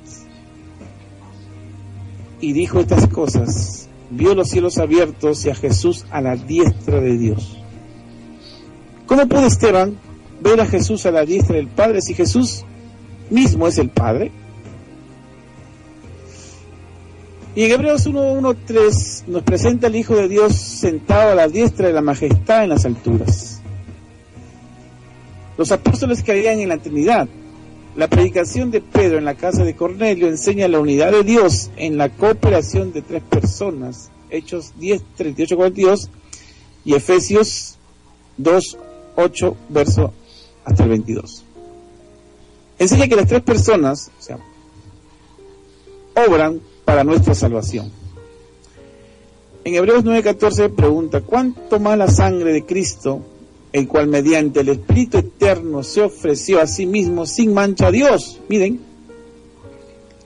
Y 2.40 2.52
dijo 2.52 2.80
estas 2.80 3.08
cosas. 3.08 3.88
Vio 4.08 4.36
los 4.36 4.48
cielos 4.48 4.78
abiertos 4.78 5.44
y 5.46 5.50
a 5.50 5.54
Jesús 5.56 6.06
a 6.10 6.20
la 6.20 6.36
diestra 6.36 7.00
de 7.00 7.18
Dios. 7.18 7.56
¿Cómo 9.06 9.26
pudo 9.26 9.46
Esteban 9.46 9.98
ver 10.46 10.60
a 10.60 10.66
Jesús 10.66 11.04
a 11.06 11.10
la 11.10 11.24
diestra 11.24 11.56
del 11.56 11.68
Padre 11.68 12.00
si 12.00 12.14
Jesús 12.14 12.64
mismo 13.30 13.66
es 13.66 13.78
el 13.78 13.90
Padre? 13.90 14.30
Y 17.54 17.64
en 17.64 17.72
Hebreos 17.72 18.06
1.1.3 18.06 19.28
nos 19.28 19.42
presenta 19.42 19.86
el 19.86 19.96
Hijo 19.96 20.14
de 20.14 20.28
Dios 20.28 20.54
sentado 20.54 21.32
a 21.32 21.34
la 21.34 21.48
diestra 21.48 21.88
de 21.88 21.94
la 21.94 22.02
majestad 22.02 22.64
en 22.64 22.68
las 22.68 22.84
alturas. 22.84 23.62
Los 25.56 25.72
apóstoles 25.72 26.22
creían 26.22 26.60
en 26.60 26.68
la 26.68 26.76
Trinidad. 26.76 27.28
La 27.96 28.08
predicación 28.08 28.70
de 28.70 28.82
Pedro 28.82 29.16
en 29.16 29.24
la 29.24 29.36
casa 29.36 29.64
de 29.64 29.74
Cornelio 29.74 30.28
enseña 30.28 30.68
la 30.68 30.80
unidad 30.80 31.12
de 31.12 31.24
Dios 31.24 31.70
en 31.78 31.96
la 31.96 32.10
cooperación 32.10 32.92
de 32.92 33.00
tres 33.00 33.22
personas. 33.22 34.10
Hechos 34.28 34.74
10, 34.78 35.02
38, 35.16 35.56
42 35.56 36.10
y 36.84 36.94
Efesios 36.94 37.78
2, 38.36 38.78
8, 39.16 39.56
verso 39.70 40.12
hasta 40.66 40.82
el 40.82 40.90
22. 40.90 41.44
Enseña 42.78 43.08
que 43.08 43.16
las 43.16 43.28
tres 43.28 43.40
personas, 43.40 44.10
o 44.18 44.22
sea, 44.22 44.38
obran 46.28 46.60
para 46.84 47.04
nuestra 47.04 47.34
salvación. 47.34 47.90
En 49.64 49.74
Hebreos 49.74 50.04
9:14 50.04 50.68
pregunta, 50.74 51.22
¿cuánto 51.22 51.80
más 51.80 51.96
la 51.96 52.08
sangre 52.08 52.52
de 52.52 52.66
Cristo, 52.66 53.20
el 53.72 53.88
cual 53.88 54.08
mediante 54.08 54.60
el 54.60 54.68
Espíritu 54.68 55.18
Eterno 55.18 55.82
se 55.82 56.02
ofreció 56.02 56.60
a 56.60 56.66
sí 56.66 56.84
mismo 56.84 57.26
sin 57.26 57.54
mancha 57.54 57.86
a 57.86 57.90
Dios? 57.92 58.40
Miren, 58.48 58.80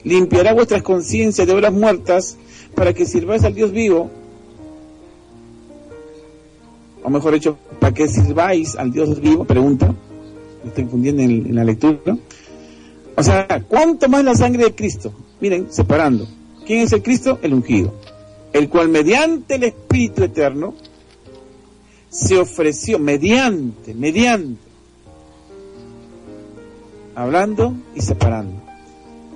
limpiará 0.05 0.55
vuestras 0.55 0.82
conciencias 0.82 1.47
de 1.47 1.55
obras 1.55 1.72
muertas 1.72 2.36
para 2.74 2.93
que 2.95 3.07
sirváis 3.07 3.45
al 3.45 3.55
Dios 3.55 3.72
vivo, 3.72 4.11
o 7.03 7.11
mejor 7.11 7.34
dicho, 7.34 7.59
para 7.78 7.95
que 7.95 8.09
sirváis 8.09 8.76
al 8.76 8.93
Dios 8.93 9.20
vivo, 9.20 9.45
pregunta, 9.45 9.95
me 10.63 10.69
estoy 10.69 10.85
confundiendo 10.85 11.23
en, 11.23 11.31
en 11.47 11.55
la 11.55 11.65
lectura. 11.65 12.17
O 13.17 13.23
sea, 13.23 13.47
¿cuánto 13.69 14.09
más 14.09 14.25
la 14.25 14.35
sangre 14.35 14.65
de 14.65 14.75
Cristo? 14.75 15.13
Miren, 15.41 15.67
separando 15.71 16.27
¿Quién 16.71 16.83
es 16.83 16.93
el 16.93 17.03
Cristo? 17.03 17.41
El 17.43 17.55
ungido. 17.55 17.93
El 18.53 18.69
cual 18.69 18.89
mediante 18.89 19.57
el 19.57 19.65
Espíritu 19.65 20.23
Eterno 20.23 20.75
se 22.09 22.39
ofreció, 22.39 23.01
mediante, 23.01 23.93
mediante, 23.93 24.61
hablando 27.17 27.75
y 27.97 28.01
separando. 28.03 28.63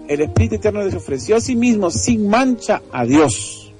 El 0.06 0.20
Espíritu 0.20 0.54
Eterno 0.54 0.84
les 0.84 0.94
ofreció 0.94 1.34
a 1.34 1.40
sí 1.40 1.56
mismo 1.56 1.90
sin 1.90 2.28
mancha 2.28 2.82
a 2.92 3.04
Dios. 3.04 3.72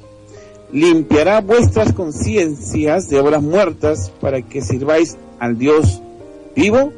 Limpiará 0.73 1.41
vuestras 1.41 1.93
conciencias 1.93 3.09
de 3.09 3.21
obras 3.21 3.41
muertas 3.41 4.11
para 4.21 4.43
que 4.43 4.63
sirváis 4.63 5.17
al 5.39 5.59
Dios 5.59 6.01
vivo. 6.57 6.93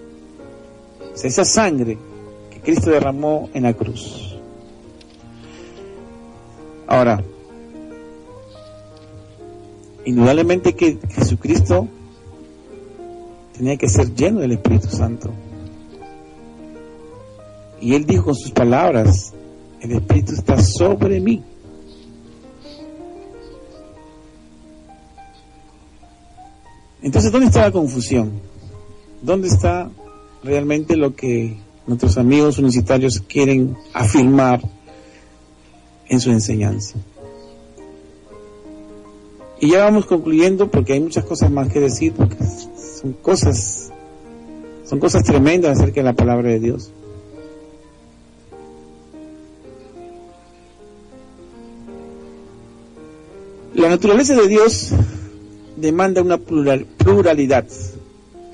Es 1.17 1.25
esa 1.25 1.47
sangre 1.47 1.97
que 2.51 2.61
Cristo 2.61 2.91
derramó 2.91 3.49
en 3.55 3.63
la 3.63 3.73
cruz. 3.73 4.37
Ahora, 6.87 7.25
indudablemente 10.05 10.75
que 10.75 10.99
Jesucristo 11.09 11.89
tenía 13.57 13.79
que 13.79 13.89
ser 13.89 14.15
lleno 14.15 14.41
del 14.41 14.53
Espíritu 14.53 14.89
Santo. 14.89 15.31
Y 17.81 17.95
él 17.95 18.05
dijo 18.05 18.27
con 18.27 18.35
sus 18.35 18.51
palabras, 18.51 19.33
el 19.81 19.93
Espíritu 19.93 20.35
está 20.35 20.63
sobre 20.63 21.19
mí. 21.19 21.43
Entonces, 27.01 27.33
¿dónde 27.33 27.47
está 27.47 27.63
la 27.63 27.73
confusión? 27.73 28.33
¿Dónde 29.23 29.49
está 29.49 29.89
realmente 30.43 30.97
lo 30.97 31.15
que 31.15 31.57
nuestros 31.87 32.19
amigos 32.19 32.59
universitarios 32.59 33.21
quieren 33.21 33.77
afirmar 33.93 34.61
en 36.09 36.21
su 36.21 36.31
enseñanza. 36.31 36.97
Y 39.61 39.71
ya 39.71 39.85
vamos 39.85 40.07
concluyendo 40.07 40.71
porque 40.71 40.95
hay 40.95 41.01
muchas 41.01 41.25
cosas 41.25 41.51
más 41.51 41.73
que 41.73 41.81
decir, 41.81 42.13
porque 42.13 42.37
son 43.01 43.15
cosas, 43.15 43.91
son 44.85 44.99
cosas 44.99 45.25
tremendas 45.25 45.79
acerca 45.79 46.01
de 46.01 46.05
la 46.05 46.13
palabra 46.13 46.51
de 46.51 46.61
Dios. 46.61 46.93
La 53.75 53.89
naturaleza 53.89 54.35
de 54.35 54.49
Dios 54.49 54.91
demanda 55.77 56.23
una 56.23 56.39
pluralidad. 56.39 57.67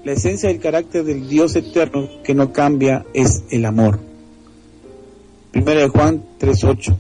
La 0.05 0.13
esencia 0.13 0.49
del 0.49 0.59
carácter 0.59 1.05
del 1.05 1.29
Dios 1.29 1.55
eterno 1.55 2.09
que 2.25 2.35
no 2.35 2.53
cambia 2.53 3.05
es 3.15 3.45
el 3.51 3.65
amor. 3.65 4.01
Primera 5.53 5.81
de 5.83 5.89
Juan 5.89 6.25
3.8. 6.41 6.97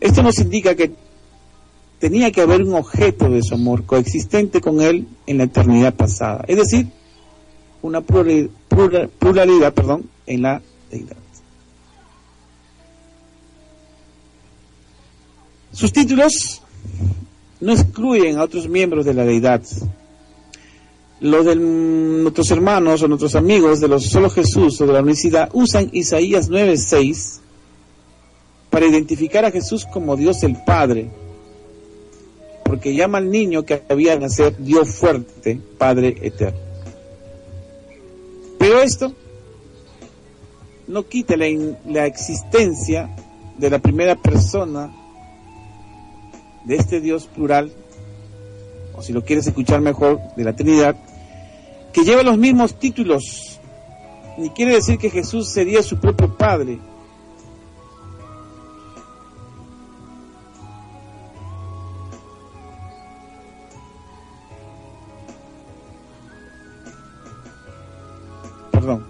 Esto 0.00 0.22
nos 0.24 0.38
indica 0.40 0.74
que 0.74 0.92
tenía 2.00 2.32
que 2.32 2.40
haber 2.40 2.62
un 2.62 2.74
objeto 2.74 3.30
de 3.30 3.42
su 3.42 3.54
amor 3.54 3.86
coexistente 3.86 4.60
con 4.60 4.80
él 4.80 5.06
en 5.26 5.38
la 5.38 5.44
eternidad 5.44 5.94
pasada, 5.94 6.44
es 6.48 6.56
decir, 6.56 6.88
una 7.80 8.00
pluralidad, 8.00 9.72
perdón, 9.72 10.10
en 10.26 10.42
la 10.42 10.60
deidad. 10.90 11.16
Sus 15.72 15.92
títulos 15.92 16.60
no 17.60 17.72
excluyen 17.72 18.38
a 18.38 18.42
otros 18.42 18.68
miembros 18.68 19.04
de 19.04 19.14
la 19.14 19.24
deidad. 19.24 19.62
Los 21.22 21.46
de 21.46 21.54
nuestros 21.54 22.50
hermanos 22.50 23.00
o 23.00 23.08
nuestros 23.08 23.36
amigos 23.36 23.80
de 23.80 23.86
los 23.86 24.04
solo 24.06 24.28
Jesús 24.28 24.80
o 24.80 24.86
de 24.86 24.92
la 24.92 25.00
universidad 25.00 25.48
usan 25.52 25.88
Isaías 25.92 26.50
9:6 26.50 27.40
para 28.70 28.86
identificar 28.86 29.44
a 29.44 29.52
Jesús 29.52 29.86
como 29.86 30.16
Dios 30.16 30.42
el 30.42 30.56
Padre, 30.64 31.10
porque 32.64 32.94
llama 32.94 33.18
al 33.18 33.30
niño 33.30 33.64
que 33.64 33.82
había 33.88 34.14
de 34.14 34.20
nacer 34.20 34.56
Dios 34.58 34.96
fuerte, 34.96 35.60
Padre 35.78 36.16
eterno. 36.22 36.58
Pero 38.58 38.82
esto 38.82 39.12
no 40.88 41.06
quita 41.06 41.36
la, 41.36 41.46
la 41.86 42.06
existencia 42.06 43.14
de 43.58 43.70
la 43.70 43.78
primera 43.78 44.16
persona 44.16 44.92
de 46.64 46.76
este 46.76 47.00
Dios 47.00 47.26
plural, 47.26 47.70
o 48.96 49.02
si 49.02 49.12
lo 49.12 49.22
quieres 49.22 49.46
escuchar 49.46 49.80
mejor, 49.80 50.18
de 50.36 50.44
la 50.44 50.54
Trinidad, 50.54 50.96
que 51.92 52.04
lleva 52.04 52.22
los 52.22 52.38
mismos 52.38 52.78
títulos, 52.78 53.60
ni 54.38 54.50
quiere 54.50 54.74
decir 54.74 54.98
que 54.98 55.10
Jesús 55.10 55.50
sería 55.50 55.82
su 55.82 55.98
propio 55.98 56.34
Padre. 56.36 56.78
Perdón. 68.70 69.04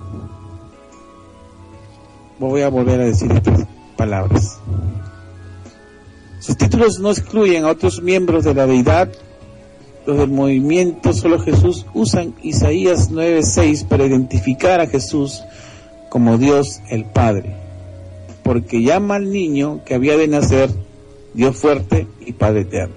Voy 2.39 2.63
a 2.63 2.69
volver 2.69 3.01
a 3.01 3.05
decir 3.05 3.31
estas 3.31 3.67
palabras. 3.97 4.59
Sus 6.41 6.57
títulos 6.57 6.99
no 6.99 7.13
excluyen 7.13 7.65
a 7.65 7.69
otros 7.69 8.03
miembros 8.03 8.43
de 8.43 8.55
la 8.55 8.67
deidad 8.67 9.13
los 10.07 10.19
del 10.19 10.31
movimiento 10.31 11.13
Solo 11.13 11.39
Jesús 11.39 11.87
usan 11.95 12.35
Isaías 12.43 13.11
9:6 13.11 13.85
para 13.85 14.05
identificar 14.05 14.81
a 14.81 14.87
Jesús 14.87 15.43
como 16.09 16.39
Dios 16.39 16.81
el 16.91 17.05
Padre, 17.05 17.57
porque 18.43 18.83
llama 18.83 19.17
al 19.17 19.31
niño 19.31 19.81
que 19.85 19.95
había 19.95 20.17
de 20.17 20.29
nacer 20.29 20.71
Dios 21.35 21.57
fuerte 21.57 22.07
y 22.27 22.33
Padre 22.33 22.63
eterno. 22.63 22.95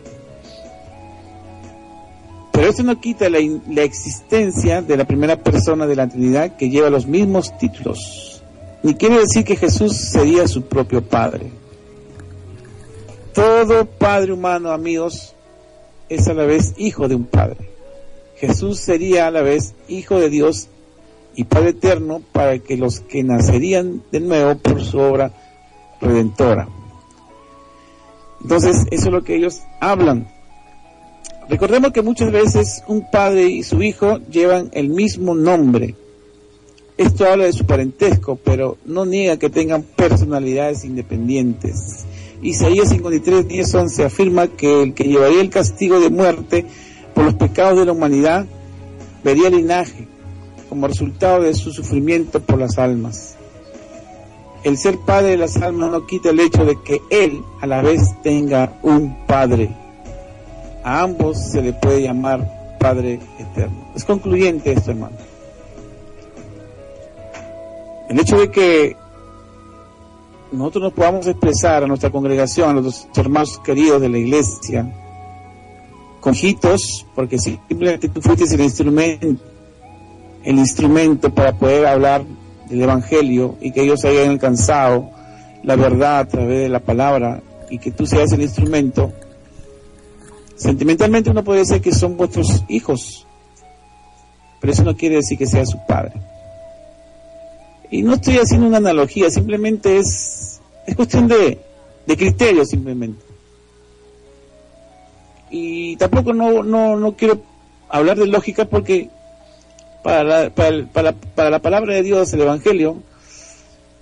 Pero 2.52 2.70
esto 2.70 2.84
no 2.84 3.00
quita 3.00 3.30
la 3.30 3.82
existencia 3.82 4.82
de 4.82 4.98
la 4.98 5.06
primera 5.06 5.38
persona 5.44 5.86
de 5.88 5.96
la 5.96 6.08
Trinidad 6.08 6.56
que 6.56 6.70
lleva 6.70 6.90
los 6.90 7.06
mismos 7.06 7.58
títulos, 7.58 8.42
ni 8.82 8.96
quiere 8.96 9.20
decir 9.20 9.44
que 9.44 9.58
Jesús 9.58 9.96
sería 9.96 10.48
su 10.48 10.64
propio 10.64 11.04
Padre. 11.04 11.52
Todo 13.34 13.86
Padre 13.86 14.32
humano, 14.32 14.72
amigos, 14.72 15.35
es 16.10 16.28
a 16.28 16.34
la 16.34 16.46
vez 16.46 16.74
hijo 16.78 17.08
de 17.08 17.16
un 17.16 17.26
Padre. 17.26 17.70
Jesús 18.38 18.80
sería 18.80 19.28
a 19.28 19.32
la 19.32 19.42
vez 19.42 19.74
hijo 19.88 20.20
de 20.20 20.30
Dios 20.30 20.68
y 21.36 21.46
Padre 21.46 21.70
eterno 21.70 22.22
para 22.32 22.60
que 22.60 22.78
los 22.78 23.00
que 23.00 23.24
nacerían 23.24 24.04
de 24.12 24.20
nuevo 24.20 24.58
por 24.58 24.84
su 24.84 25.00
obra 25.00 25.32
redentora. 26.02 26.68
Entonces, 28.42 28.86
eso 28.92 29.08
es 29.08 29.12
lo 29.12 29.24
que 29.24 29.36
ellos 29.36 29.62
hablan. 29.80 30.28
Recordemos 31.50 31.92
que 31.92 32.02
muchas 32.02 32.32
veces 32.32 32.84
un 32.88 33.10
padre 33.10 33.46
y 33.46 33.64
su 33.64 33.82
hijo 33.84 34.20
llevan 34.32 34.70
el 34.74 34.90
mismo 34.90 35.36
nombre. 35.36 35.96
Esto 36.98 37.28
habla 37.28 37.46
de 37.46 37.54
su 37.54 37.66
parentesco, 37.66 38.38
pero 38.44 38.78
no 38.86 39.06
niega 39.06 39.38
que 39.38 39.50
tengan 39.50 39.84
personalidades 39.84 40.86
independientes. 40.86 42.06
Isaías 42.46 42.90
53, 42.90 43.48
10, 43.48 43.76
11 43.76 44.04
afirma 44.06 44.48
que 44.48 44.84
el 44.84 44.94
que 44.94 45.06
llevaría 45.06 45.42
el 45.42 45.50
castigo 45.50 46.00
de 46.00 46.12
muerte 46.12 46.64
por 47.16 47.26
los 47.26 47.34
pecados 47.34 47.80
de 47.80 47.86
la 47.86 47.92
humanidad 47.92 48.46
vería 49.24 49.50
linaje 49.50 50.08
como 50.70 50.86
resultado 50.88 51.42
de 51.42 51.56
su 51.56 51.74
sufrimiento 51.74 52.40
por 52.40 52.60
las 52.60 52.78
almas. 52.78 53.36
El 54.64 54.78
ser 54.78 55.00
padre 55.08 55.32
de 55.32 55.38
las 55.38 55.58
almas 55.58 55.90
no 55.90 56.06
quita 56.06 56.30
el 56.30 56.40
hecho 56.40 56.66
de 56.66 56.78
que 56.84 57.02
él 57.10 57.42
a 57.62 57.66
la 57.66 57.82
vez 57.82 58.02
tenga 58.22 58.78
un 58.84 59.26
padre. 59.26 59.72
A 60.84 61.02
ambos 61.02 61.50
se 61.52 61.64
le 61.64 61.74
puede 61.74 62.04
llamar 62.04 62.78
Padre 62.80 63.20
Eterno. 63.40 63.92
Es 63.96 64.06
concluyente 64.06 64.72
esto, 64.72 64.92
hermano. 64.92 65.18
El 68.08 68.20
hecho 68.20 68.38
de 68.38 68.52
que 68.52 68.96
nosotros 70.56 70.84
nos 70.84 70.94
podamos 70.94 71.28
expresar 71.28 71.84
a 71.84 71.88
nuestra 71.88 72.10
congregación, 72.10 72.70
a 72.70 72.82
nuestros 72.82 73.08
hermanos 73.18 73.60
queridos 73.64 74.02
de 74.02 74.10
la 74.10 74.18
iglesia, 74.18 74.92
con 76.20 76.34
hitos, 76.34 77.06
porque 77.14 77.38
simplemente 77.38 78.10
tú 78.10 78.22
fuiste 78.22 78.54
el 78.56 78.62
instrumento, 78.62 79.44
el 80.44 80.58
instrumento 80.58 81.34
para 81.34 81.58
poder 81.58 81.86
hablar 81.86 82.24
del 82.70 82.82
Evangelio 82.82 83.58
y 83.62 83.72
que 83.72 83.84
ellos 83.84 84.04
hayan 84.06 84.30
alcanzado 84.30 85.10
la 85.64 85.76
verdad 85.76 86.20
a 86.20 86.28
través 86.28 86.64
de 86.64 86.70
la 86.70 86.80
palabra 86.80 87.42
y 87.70 87.80
que 87.80 87.92
tú 87.92 88.06
seas 88.06 88.32
el 88.32 88.42
instrumento. 88.42 89.12
Sentimentalmente 90.56 91.30
uno 91.30 91.44
puede 91.44 91.60
decir 91.60 91.82
que 91.82 91.92
son 91.92 92.18
vuestros 92.18 92.64
hijos, 92.70 93.28
pero 94.62 94.74
eso 94.74 94.84
no 94.84 94.96
quiere 94.96 95.18
decir 95.18 95.38
que 95.38 95.48
sea 95.48 95.66
su 95.66 95.78
padre. 95.86 96.14
Y 97.92 98.02
no 98.02 98.16
estoy 98.16 98.38
haciendo 98.38 98.68
una 98.68 98.78
analogía, 98.78 99.30
simplemente 99.30 99.98
es, 99.98 100.60
es 100.86 100.96
cuestión 100.96 101.28
de, 101.28 101.60
de 102.06 102.18
criterio 102.18 102.66
simplemente. 102.66 103.24
Y 105.50 105.96
tampoco 105.98 106.34
no, 106.34 106.64
no, 106.64 106.98
no 106.98 107.16
quiero 107.16 107.42
hablar 107.90 108.18
de 108.18 108.28
lógica 108.28 108.66
porque 108.66 109.10
para 110.04 110.50
para, 110.50 110.86
para, 110.88 111.14
para 111.14 111.50
la 111.50 111.60
palabra 111.60 111.94
de 111.94 112.04
Dios, 112.04 112.34
el 112.34 112.42
Evangelio, 112.42 113.02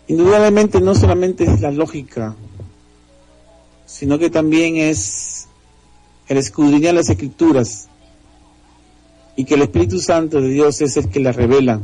indudablemente 0.08 0.82
no 0.82 0.96
solamente 0.96 1.44
es 1.44 1.62
la 1.62 1.72
lógica, 1.72 2.36
sino 3.86 4.18
que 4.18 4.30
también 4.30 4.78
es 4.78 5.48
el 6.28 6.38
escudriñar 6.38 6.94
las 6.94 7.10
escrituras 7.10 7.88
y 9.36 9.46
que 9.46 9.56
el 9.56 9.64
Espíritu 9.64 10.00
Santo 10.00 10.42
de 10.42 10.50
Dios 10.50 10.82
es 10.82 10.98
el 10.98 11.10
que 11.10 11.20
las 11.20 11.36
revela 11.36 11.80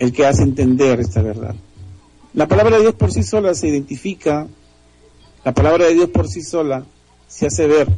el 0.00 0.12
que 0.12 0.26
hace 0.26 0.42
entender 0.42 0.98
esta 0.98 1.22
verdad. 1.22 1.54
La 2.32 2.48
palabra 2.48 2.76
de 2.76 2.82
Dios 2.82 2.94
por 2.94 3.12
sí 3.12 3.22
sola 3.22 3.54
se 3.54 3.68
identifica, 3.68 4.48
la 5.44 5.52
palabra 5.52 5.86
de 5.86 5.94
Dios 5.94 6.08
por 6.08 6.26
sí 6.26 6.42
sola 6.42 6.84
se 7.28 7.46
hace 7.46 7.66
ver. 7.66 7.88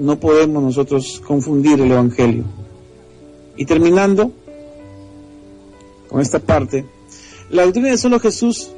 No 0.00 0.18
podemos 0.18 0.62
nosotros 0.62 1.22
confundir 1.24 1.80
el 1.80 1.92
Evangelio. 1.92 2.44
Y 3.56 3.66
terminando 3.66 4.32
con 6.08 6.22
esta 6.22 6.38
parte, 6.38 6.86
la 7.50 7.64
doctrina 7.64 7.90
de 7.90 7.98
solo 7.98 8.18
Jesús 8.18 8.70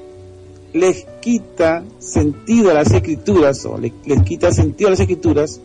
les 0.72 1.06
quita 1.20 1.84
sentido 2.00 2.70
a 2.70 2.74
las 2.74 2.90
escrituras, 2.90 3.64
o 3.64 3.78
les, 3.78 3.92
les 4.06 4.22
quita 4.22 4.52
sentido 4.52 4.88
a 4.88 4.90
las 4.92 5.00
escrituras, 5.00 5.60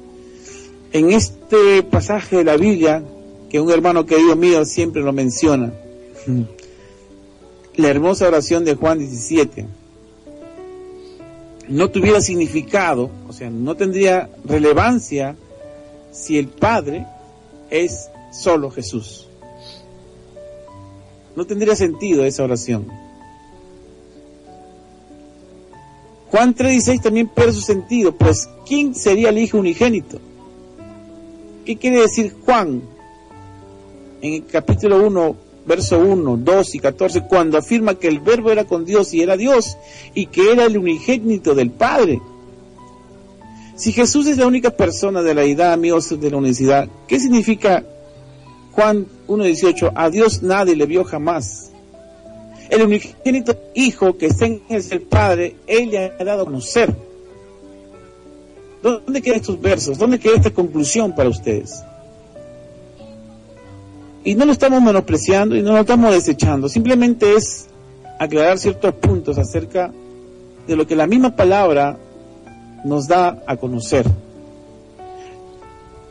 en 0.93 1.11
este 1.11 1.81
pasaje 1.83 2.37
de 2.37 2.43
la 2.43 2.57
Biblia, 2.57 3.03
que 3.49 3.59
un 3.59 3.71
hermano 3.71 4.05
querido 4.05 4.35
mío 4.35 4.65
siempre 4.65 5.01
lo 5.01 5.13
menciona, 5.13 5.73
la 7.76 7.89
hermosa 7.89 8.28
oración 8.28 8.65
de 8.65 8.76
Juan 8.76 8.99
17 8.99 9.65
no 11.67 11.89
tuviera 11.89 12.21
significado, 12.21 13.09
o 13.28 13.34
sea, 13.34 13.49
no 13.49 13.76
tendría 13.76 14.30
relevancia 14.43 15.36
si 16.11 16.38
el 16.38 16.47
Padre 16.47 17.05
es 17.69 18.09
solo 18.32 18.69
Jesús. 18.69 19.28
No 21.36 21.45
tendría 21.45 21.76
sentido 21.76 22.23
esa 22.23 22.43
oración. 22.43 22.88
Juan 26.30 26.55
3.16 26.55 27.01
también 27.01 27.28
pierde 27.28 27.53
su 27.53 27.61
sentido, 27.61 28.15
pues 28.15 28.49
¿quién 28.67 28.93
sería 28.93 29.30
el 29.30 29.38
Hijo 29.38 29.57
unigénito? 29.57 30.19
¿Qué 31.65 31.78
quiere 31.78 32.01
decir 32.01 32.36
Juan? 32.45 32.82
En 34.21 34.34
el 34.34 34.45
capítulo 34.45 35.05
1, 35.05 35.36
verso 35.66 35.99
1, 35.99 36.38
2 36.38 36.76
y 36.76 36.80
14, 36.80 37.22
cuando 37.22 37.57
afirma 37.57 37.95
que 37.95 38.07
el 38.07 38.20
verbo 38.20 38.51
era 38.51 38.66
con 38.66 38.86
Dios 38.86 39.13
y 39.13 39.22
era 39.22 39.36
Dios 39.38 39.78
y 40.13 40.28
que 40.28 40.51
era 40.51 40.66
el 40.66 40.78
unigénito 40.78 41.55
del 41.55 41.72
Padre. 41.72 42.22
Si 43.76 43.91
Jesús 43.91 44.28
es 44.28 44.38
la 44.38 44.47
única 44.47 44.70
persona 44.70 45.22
de 45.22 45.34
la 45.34 45.43
edad, 45.43 45.74
amigos 45.74 46.09
de 46.09 46.32
la 46.32 46.38
universidad, 46.38 46.88
¿qué 47.07 47.20
significa 47.20 47.84
Juan 48.72 49.05
1.18? 49.28 49.91
A 49.95 50.09
Dios 50.09 50.43
nadie 50.43 50.76
le 50.76 50.86
vio 50.86 51.03
jamás. 51.03 51.72
El 52.70 52.84
unigénito 52.84 53.55
Hijo 53.74 54.18
que 54.18 54.28
está 54.28 54.45
en 54.45 54.61
el 54.70 55.01
Padre, 55.01 55.55
Él 55.68 55.89
le 55.89 55.99
ha 55.99 56.24
dado 56.24 56.43
a 56.43 56.45
conocer. 56.45 56.95
¿Dónde 58.82 59.22
quedan 59.22 59.39
estos 59.39 59.59
versos? 59.59 59.97
¿Dónde 59.97 60.20
queda 60.20 60.36
esta 60.36 60.51
conclusión 60.51 61.13
para 61.16 61.28
ustedes? 61.28 61.84
Y 64.26 64.34
no 64.34 64.45
lo 64.45 64.51
estamos 64.51 64.82
menospreciando 64.82 65.55
y 65.55 65.61
no 65.61 65.73
lo 65.73 65.82
estamos 65.82 66.11
desechando, 66.11 66.67
simplemente 66.67 67.36
es 67.36 67.67
aclarar 68.19 68.57
ciertos 68.57 68.95
puntos 68.95 69.38
acerca 69.38 69.93
de 70.67 70.76
lo 70.76 70.88
que 70.88 70.95
la 70.95 71.05
misma 71.05 71.36
palabra 71.36 71.99
nos 72.84 73.07
da 73.07 73.43
a 73.45 73.55
conocer. 73.55 74.05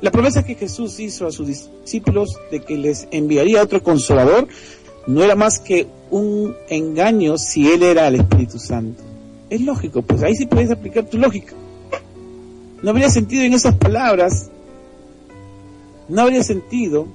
La 0.00 0.12
promesa 0.12 0.44
que 0.44 0.54
Jesús 0.54 1.00
hizo 1.00 1.26
a 1.26 1.32
sus 1.32 1.48
discípulos 1.48 2.38
de 2.52 2.60
que 2.60 2.76
les 2.76 3.08
enviaría 3.10 3.62
otro 3.62 3.82
consolador 3.82 4.46
no 5.08 5.24
era 5.24 5.34
más 5.34 5.58
que 5.58 5.88
un 6.10 6.54
engaño 6.68 7.36
si 7.36 7.68
Él 7.68 7.82
era 7.82 8.06
el 8.06 8.16
Espíritu 8.16 8.60
Santo. 8.60 9.02
Es 9.50 9.60
lógico, 9.60 10.02
pues 10.02 10.22
ahí 10.22 10.36
sí 10.36 10.46
puedes 10.46 10.70
aplicar 10.70 11.04
tu 11.06 11.18
lógica. 11.18 11.54
No 12.80 12.90
habría 12.90 13.10
sentido 13.10 13.42
en 13.42 13.54
esas 13.54 13.74
palabras, 13.74 14.50
no 16.08 16.22
habría 16.22 16.44
sentido 16.44 17.08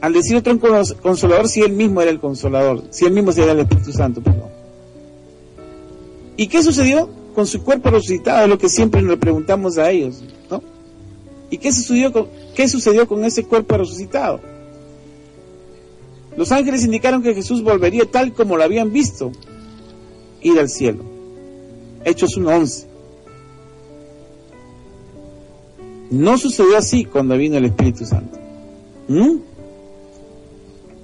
al 0.00 0.12
decir 0.12 0.36
otro 0.36 0.58
consolador 1.02 1.48
si 1.48 1.62
Él 1.62 1.72
mismo 1.72 2.00
era 2.00 2.10
el 2.10 2.20
consolador, 2.20 2.84
si 2.90 3.04
Él 3.04 3.12
mismo 3.12 3.32
era 3.32 3.52
el 3.52 3.60
Espíritu 3.60 3.92
Santo, 3.92 4.20
perdón. 4.20 4.48
¿Y 6.36 6.46
qué 6.46 6.62
sucedió 6.62 7.08
con 7.34 7.46
su 7.46 7.62
cuerpo 7.62 7.90
resucitado? 7.90 8.44
Es 8.44 8.48
lo 8.48 8.58
que 8.58 8.68
siempre 8.68 9.02
le 9.02 9.16
preguntamos 9.16 9.76
a 9.78 9.90
ellos, 9.90 10.22
¿no? 10.50 10.62
¿Y 11.50 11.58
qué 11.58 11.72
sucedió 11.72 12.12
con, 12.12 12.28
qué 12.54 12.68
sucedió 12.68 13.08
con 13.08 13.24
ese 13.24 13.44
cuerpo 13.44 13.76
resucitado? 13.76 14.40
Los 16.36 16.52
ángeles 16.52 16.84
indicaron 16.84 17.22
que 17.22 17.34
Jesús 17.34 17.62
volvería 17.62 18.04
tal 18.08 18.32
como 18.32 18.56
lo 18.56 18.62
habían 18.62 18.92
visto 18.92 19.32
ir 20.40 20.58
al 20.60 20.68
cielo. 20.68 21.02
Hechos 22.04 22.38
1.11. 22.38 22.86
No 26.10 26.38
sucedió 26.38 26.76
así 26.76 27.04
cuando 27.04 27.36
vino 27.36 27.56
el 27.56 27.64
Espíritu 27.64 28.04
Santo. 28.04 28.38
¿Mm? 29.08 29.47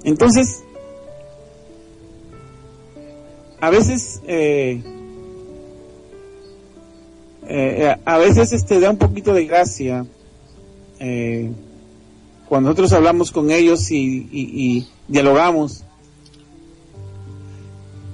Entonces, 0.05 0.63
a 3.61 3.71
veces, 3.71 4.21
eh, 4.27 4.83
eh, 7.49 7.97
a 8.05 8.19
veces 8.19 8.53
este 8.53 8.79
da 8.81 8.91
un 8.91 8.99
poquito 8.99 9.33
de 9.33 9.47
gracia 9.47 10.07
eh, 11.01 11.51
cuando 12.47 12.69
nosotros 12.69 12.93
hablamos 12.93 13.33
con 13.33 13.51
ellos 13.51 13.91
y, 13.91 14.87
dialogamos 15.09 15.85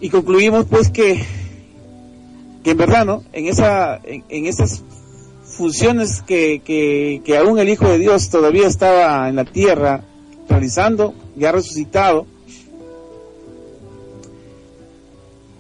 y 0.01 0.09
concluimos 0.09 0.66
pues 0.66 0.91
que, 0.91 1.24
que 2.62 2.70
en 2.70 2.76
verdad, 2.76 3.05
¿no? 3.05 3.24
En, 3.32 3.47
esa, 3.47 4.01
en, 4.05 4.47
esas 4.47 4.82
funciones 5.43 6.22
que, 6.22 6.62
que, 6.64 7.22
que, 7.24 7.36
aún 7.36 7.59
el 7.59 7.68
Hijo 7.68 7.86
de 7.86 7.99
Dios 7.99 8.30
todavía 8.30 8.66
estaba 8.66 9.28
en 9.28 9.36
la 9.36 9.45
tierra 9.45 10.05
realizando, 10.49 11.14
ya 11.41 11.53
resucitado, 11.53 12.26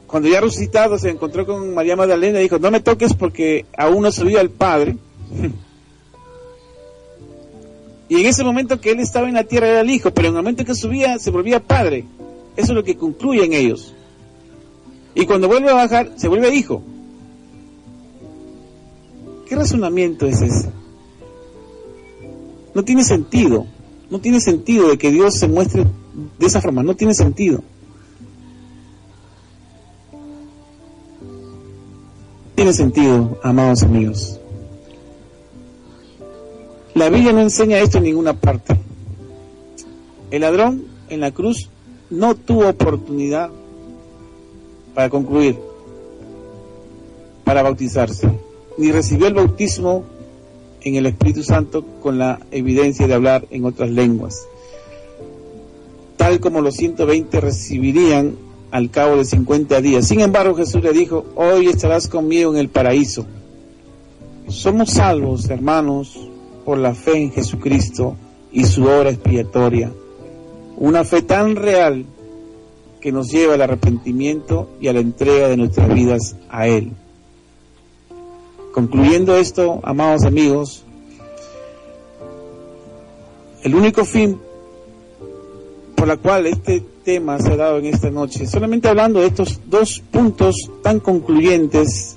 cuando 0.06 0.28
ya 0.28 0.40
resucitado 0.40 0.98
se 0.98 1.08
encontró 1.08 1.46
con 1.46 1.74
María 1.74 1.96
Magdalena 1.96 2.38
y 2.38 2.44
dijo, 2.44 2.58
no 2.58 2.70
me 2.70 2.80
toques 2.80 3.14
porque 3.14 3.64
aún 3.76 4.02
no 4.02 4.12
subió 4.12 4.38
al 4.40 4.50
Padre. 4.50 4.96
Y 8.10 8.20
en 8.20 8.26
ese 8.26 8.42
momento 8.42 8.80
que 8.80 8.90
él 8.90 8.98
estaba 8.98 9.28
en 9.28 9.34
la 9.34 9.44
tierra 9.44 9.68
era 9.68 9.80
el 9.82 9.90
hijo, 9.90 10.10
pero 10.10 10.26
en 10.26 10.34
el 10.34 10.42
momento 10.42 10.64
que 10.64 10.74
subía 10.74 11.16
se 11.20 11.30
volvía 11.30 11.60
padre. 11.60 12.04
Eso 12.56 12.72
es 12.72 12.74
lo 12.74 12.82
que 12.82 12.96
concluyen 12.96 13.52
ellos. 13.52 13.94
Y 15.14 15.26
cuando 15.26 15.46
vuelve 15.46 15.70
a 15.70 15.74
bajar, 15.74 16.10
se 16.16 16.26
vuelve 16.26 16.52
hijo. 16.52 16.82
¿Qué 19.46 19.54
razonamiento 19.54 20.26
es 20.26 20.42
ese? 20.42 20.70
No 22.74 22.82
tiene 22.82 23.04
sentido. 23.04 23.68
No 24.10 24.20
tiene 24.20 24.40
sentido 24.40 24.88
de 24.88 24.98
que 24.98 25.10
Dios 25.10 25.34
se 25.34 25.46
muestre 25.46 25.86
de 26.38 26.46
esa 26.46 26.60
forma. 26.60 26.82
No 26.82 26.96
tiene 26.96 27.14
sentido. 27.14 27.62
Tiene 32.56 32.72
sentido, 32.72 33.38
amados 33.42 33.84
amigos. 33.84 34.38
La 36.94 37.08
Biblia 37.08 37.32
no 37.32 37.40
enseña 37.40 37.78
esto 37.78 37.98
en 37.98 38.04
ninguna 38.04 38.34
parte. 38.34 38.76
El 40.30 40.42
ladrón 40.42 40.84
en 41.08 41.20
la 41.20 41.30
cruz 41.30 41.70
no 42.10 42.34
tuvo 42.34 42.68
oportunidad 42.68 43.50
para 44.94 45.08
concluir, 45.08 45.56
para 47.44 47.62
bautizarse, 47.62 48.28
ni 48.76 48.90
recibió 48.90 49.28
el 49.28 49.34
bautismo 49.34 50.04
en 50.82 50.94
el 50.96 51.06
Espíritu 51.06 51.42
Santo 51.42 51.84
con 52.00 52.18
la 52.18 52.40
evidencia 52.50 53.06
de 53.06 53.14
hablar 53.14 53.46
en 53.50 53.64
otras 53.64 53.90
lenguas, 53.90 54.46
tal 56.16 56.40
como 56.40 56.60
los 56.60 56.74
120 56.76 57.40
recibirían 57.40 58.36
al 58.70 58.90
cabo 58.90 59.16
de 59.16 59.24
50 59.24 59.80
días. 59.80 60.06
Sin 60.06 60.20
embargo, 60.20 60.54
Jesús 60.54 60.82
le 60.82 60.92
dijo, 60.92 61.24
hoy 61.34 61.66
estarás 61.66 62.08
conmigo 62.08 62.52
en 62.52 62.58
el 62.58 62.68
paraíso. 62.68 63.26
Somos 64.48 64.90
salvos, 64.90 65.48
hermanos, 65.50 66.28
por 66.64 66.78
la 66.78 66.94
fe 66.94 67.16
en 67.16 67.32
Jesucristo 67.32 68.16
y 68.52 68.64
su 68.64 68.84
obra 68.84 69.10
expiatoria. 69.10 69.92
Una 70.76 71.04
fe 71.04 71.22
tan 71.22 71.56
real 71.56 72.04
que 73.00 73.12
nos 73.12 73.30
lleva 73.30 73.54
al 73.54 73.62
arrepentimiento 73.62 74.68
y 74.80 74.88
a 74.88 74.92
la 74.92 75.00
entrega 75.00 75.48
de 75.48 75.56
nuestras 75.56 75.92
vidas 75.92 76.36
a 76.48 76.66
Él. 76.66 76.92
Concluyendo 78.72 79.36
esto, 79.36 79.80
amados 79.82 80.24
amigos, 80.24 80.84
el 83.62 83.74
único 83.74 84.04
fin 84.04 84.40
por 85.96 86.08
la 86.08 86.16
cual 86.16 86.46
este 86.46 86.82
tema 87.04 87.38
se 87.40 87.52
ha 87.52 87.56
dado 87.56 87.78
en 87.78 87.86
esta 87.86 88.10
noche, 88.10 88.46
solamente 88.46 88.88
hablando 88.88 89.20
de 89.20 89.26
estos 89.26 89.60
dos 89.66 90.02
puntos 90.10 90.70
tan 90.82 91.00
concluyentes 91.00 92.16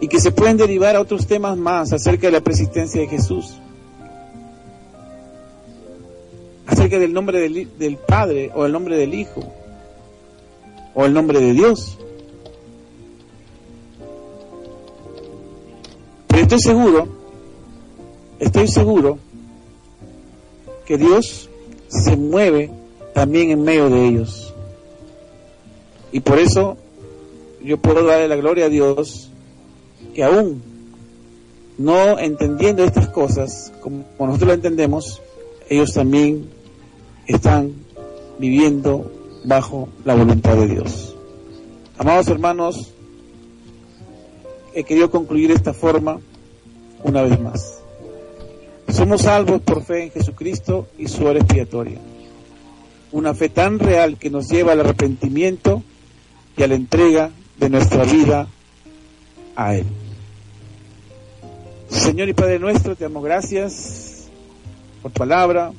y 0.00 0.08
que 0.08 0.20
se 0.20 0.32
pueden 0.32 0.56
derivar 0.56 0.96
a 0.96 1.00
otros 1.00 1.26
temas 1.26 1.56
más 1.56 1.92
acerca 1.92 2.26
de 2.26 2.32
la 2.32 2.40
persistencia 2.40 3.00
de 3.00 3.06
Jesús, 3.06 3.58
acerca 6.66 6.98
del 6.98 7.12
nombre 7.12 7.48
del, 7.48 7.96
Padre 7.96 8.50
o 8.54 8.66
el 8.66 8.72
nombre 8.72 8.96
del 8.96 9.14
Hijo 9.14 9.42
o 10.94 11.04
el 11.04 11.14
nombre 11.14 11.40
de 11.40 11.52
Dios. 11.52 11.98
Estoy 16.50 16.72
seguro, 16.72 17.06
estoy 18.40 18.66
seguro 18.66 19.18
que 20.84 20.98
Dios 20.98 21.48
se 21.86 22.16
mueve 22.16 22.72
también 23.14 23.52
en 23.52 23.62
medio 23.62 23.88
de 23.88 24.08
ellos. 24.08 24.52
Y 26.10 26.18
por 26.18 26.40
eso 26.40 26.76
yo 27.62 27.78
puedo 27.78 28.04
darle 28.04 28.26
la 28.26 28.34
gloria 28.34 28.66
a 28.66 28.68
Dios 28.68 29.30
que 30.12 30.24
aún 30.24 30.60
no 31.78 32.18
entendiendo 32.18 32.82
estas 32.82 33.06
cosas 33.10 33.72
como 33.80 34.04
nosotros 34.18 34.48
lo 34.48 34.54
entendemos, 34.54 35.22
ellos 35.68 35.92
también 35.92 36.50
están 37.28 37.74
viviendo 38.40 39.08
bajo 39.44 39.88
la 40.04 40.16
voluntad 40.16 40.56
de 40.56 40.66
Dios. 40.66 41.14
Amados 41.96 42.26
hermanos, 42.26 42.92
he 44.74 44.82
querido 44.82 45.12
concluir 45.12 45.46
de 45.46 45.54
esta 45.54 45.72
forma 45.72 46.18
una 47.04 47.22
vez 47.22 47.40
más. 47.40 47.80
Somos 48.88 49.22
salvos 49.22 49.60
por 49.62 49.82
fe 49.84 50.04
en 50.04 50.10
Jesucristo 50.10 50.88
y 50.98 51.08
su 51.08 51.24
obra 51.24 51.38
expiatoria. 51.38 51.98
Una 53.12 53.34
fe 53.34 53.48
tan 53.48 53.78
real 53.78 54.16
que 54.18 54.30
nos 54.30 54.48
lleva 54.48 54.72
al 54.72 54.80
arrepentimiento 54.80 55.82
y 56.56 56.62
a 56.62 56.68
la 56.68 56.74
entrega 56.74 57.30
de 57.58 57.70
nuestra 57.70 58.04
vida 58.04 58.48
a 59.56 59.74
Él. 59.76 59.86
Señor 61.88 62.28
y 62.28 62.34
Padre 62.34 62.58
nuestro, 62.58 62.94
te 62.94 63.04
damos 63.04 63.24
gracias 63.24 64.28
por 65.02 65.10
palabra, 65.12 65.72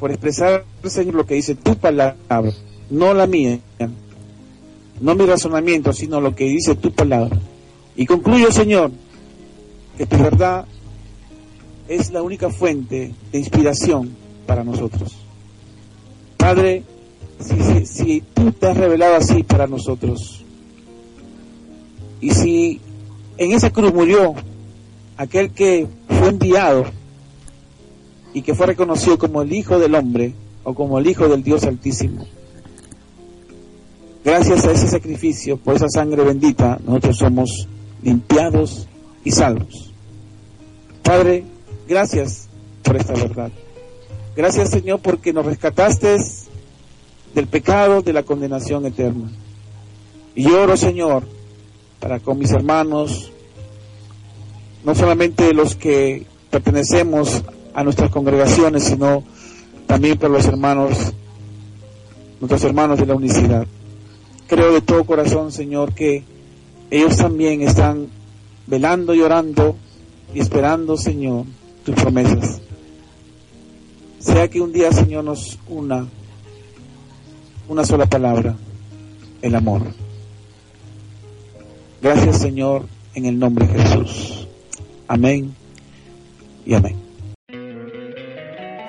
por 0.00 0.10
expresar, 0.10 0.64
Señor, 0.84 1.14
lo 1.14 1.26
que 1.26 1.34
dice 1.34 1.54
tu 1.54 1.76
palabra, 1.76 2.16
no 2.90 3.14
la 3.14 3.26
mía, 3.26 3.58
no 5.00 5.14
mi 5.14 5.26
razonamiento, 5.26 5.92
sino 5.92 6.20
lo 6.20 6.34
que 6.34 6.44
dice 6.44 6.74
tu 6.74 6.92
palabra. 6.92 7.38
Y 7.96 8.06
concluyo, 8.06 8.50
Señor, 8.50 8.90
que 9.96 10.06
tu 10.06 10.16
verdad 10.16 10.66
es 11.88 12.10
la 12.10 12.22
única 12.22 12.50
fuente 12.50 13.12
de 13.30 13.38
inspiración 13.38 14.14
para 14.46 14.64
nosotros. 14.64 15.16
Padre, 16.36 16.82
si, 17.40 17.86
si, 17.86 18.20
tú 18.34 18.52
te 18.52 18.66
has 18.66 18.76
revelado 18.76 19.16
así 19.16 19.42
para 19.42 19.66
nosotros, 19.66 20.44
y 22.20 22.30
si 22.30 22.80
en 23.38 23.52
esa 23.52 23.70
cruz 23.70 23.92
murió 23.92 24.34
aquel 25.16 25.50
que 25.50 25.86
fue 26.08 26.28
enviado 26.28 26.84
y 28.34 28.42
que 28.42 28.54
fue 28.54 28.66
reconocido 28.66 29.18
como 29.18 29.42
el 29.42 29.52
Hijo 29.52 29.78
del 29.78 29.94
Hombre 29.94 30.34
o 30.64 30.74
como 30.74 30.98
el 30.98 31.06
Hijo 31.06 31.28
del 31.28 31.42
Dios 31.42 31.64
Altísimo. 31.64 32.24
Gracias 34.24 34.64
a 34.64 34.70
ese 34.70 34.88
sacrificio, 34.88 35.56
por 35.56 35.74
esa 35.74 35.88
sangre 35.88 36.22
bendita, 36.22 36.78
nosotros 36.86 37.18
somos 37.18 37.68
limpiados 38.02 38.86
y 39.24 39.30
salvos. 39.30 39.92
Padre, 41.02 41.44
gracias 41.88 42.48
por 42.82 42.96
esta 42.96 43.14
verdad. 43.14 43.50
Gracias 44.36 44.70
Señor 44.70 45.00
porque 45.00 45.32
nos 45.32 45.46
rescataste 45.46 46.16
del 47.34 47.46
pecado, 47.46 48.02
de 48.02 48.12
la 48.12 48.22
condenación 48.22 48.86
eterna. 48.86 49.30
Y 50.34 50.46
oro 50.46 50.76
Señor 50.76 51.24
para 52.00 52.20
con 52.20 52.38
mis 52.38 52.50
hermanos 52.50 53.32
no 54.84 54.94
solamente 54.94 55.54
los 55.54 55.76
que 55.76 56.26
pertenecemos 56.50 57.44
a 57.74 57.84
nuestras 57.84 58.10
congregaciones, 58.10 58.84
sino 58.84 59.22
también 59.86 60.18
para 60.18 60.32
los 60.32 60.46
hermanos, 60.46 61.12
nuestros 62.40 62.64
hermanos 62.64 62.98
de 62.98 63.06
la 63.06 63.14
unicidad. 63.14 63.66
Creo 64.48 64.72
de 64.72 64.80
todo 64.80 65.04
corazón, 65.04 65.52
Señor, 65.52 65.94
que 65.94 66.24
ellos 66.90 67.16
también 67.16 67.62
están 67.62 68.08
velando 68.66 69.14
y 69.14 69.20
orando 69.20 69.76
y 70.34 70.40
esperando, 70.40 70.96
Señor, 70.96 71.46
tus 71.84 71.94
promesas. 71.94 72.60
Sea 74.18 74.48
que 74.48 74.60
un 74.60 74.72
día, 74.72 74.92
Señor, 74.92 75.24
nos 75.24 75.58
una 75.68 76.06
una 77.68 77.84
sola 77.84 78.06
palabra, 78.06 78.54
el 79.40 79.54
amor. 79.54 79.82
Gracias, 82.02 82.40
Señor, 82.40 82.86
en 83.14 83.26
el 83.26 83.38
nombre 83.38 83.66
de 83.66 83.78
Jesús. 83.78 84.48
Amén 85.08 85.54
y 86.66 86.74
amén. 86.74 86.96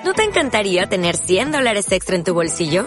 ¿No 0.04 0.12
te 0.12 0.24
encantaría 0.24 0.86
tener 0.86 1.16
100 1.16 1.52
dólares 1.52 1.90
extra 1.92 2.16
en 2.16 2.24
tu 2.24 2.34
bolsillo? 2.34 2.86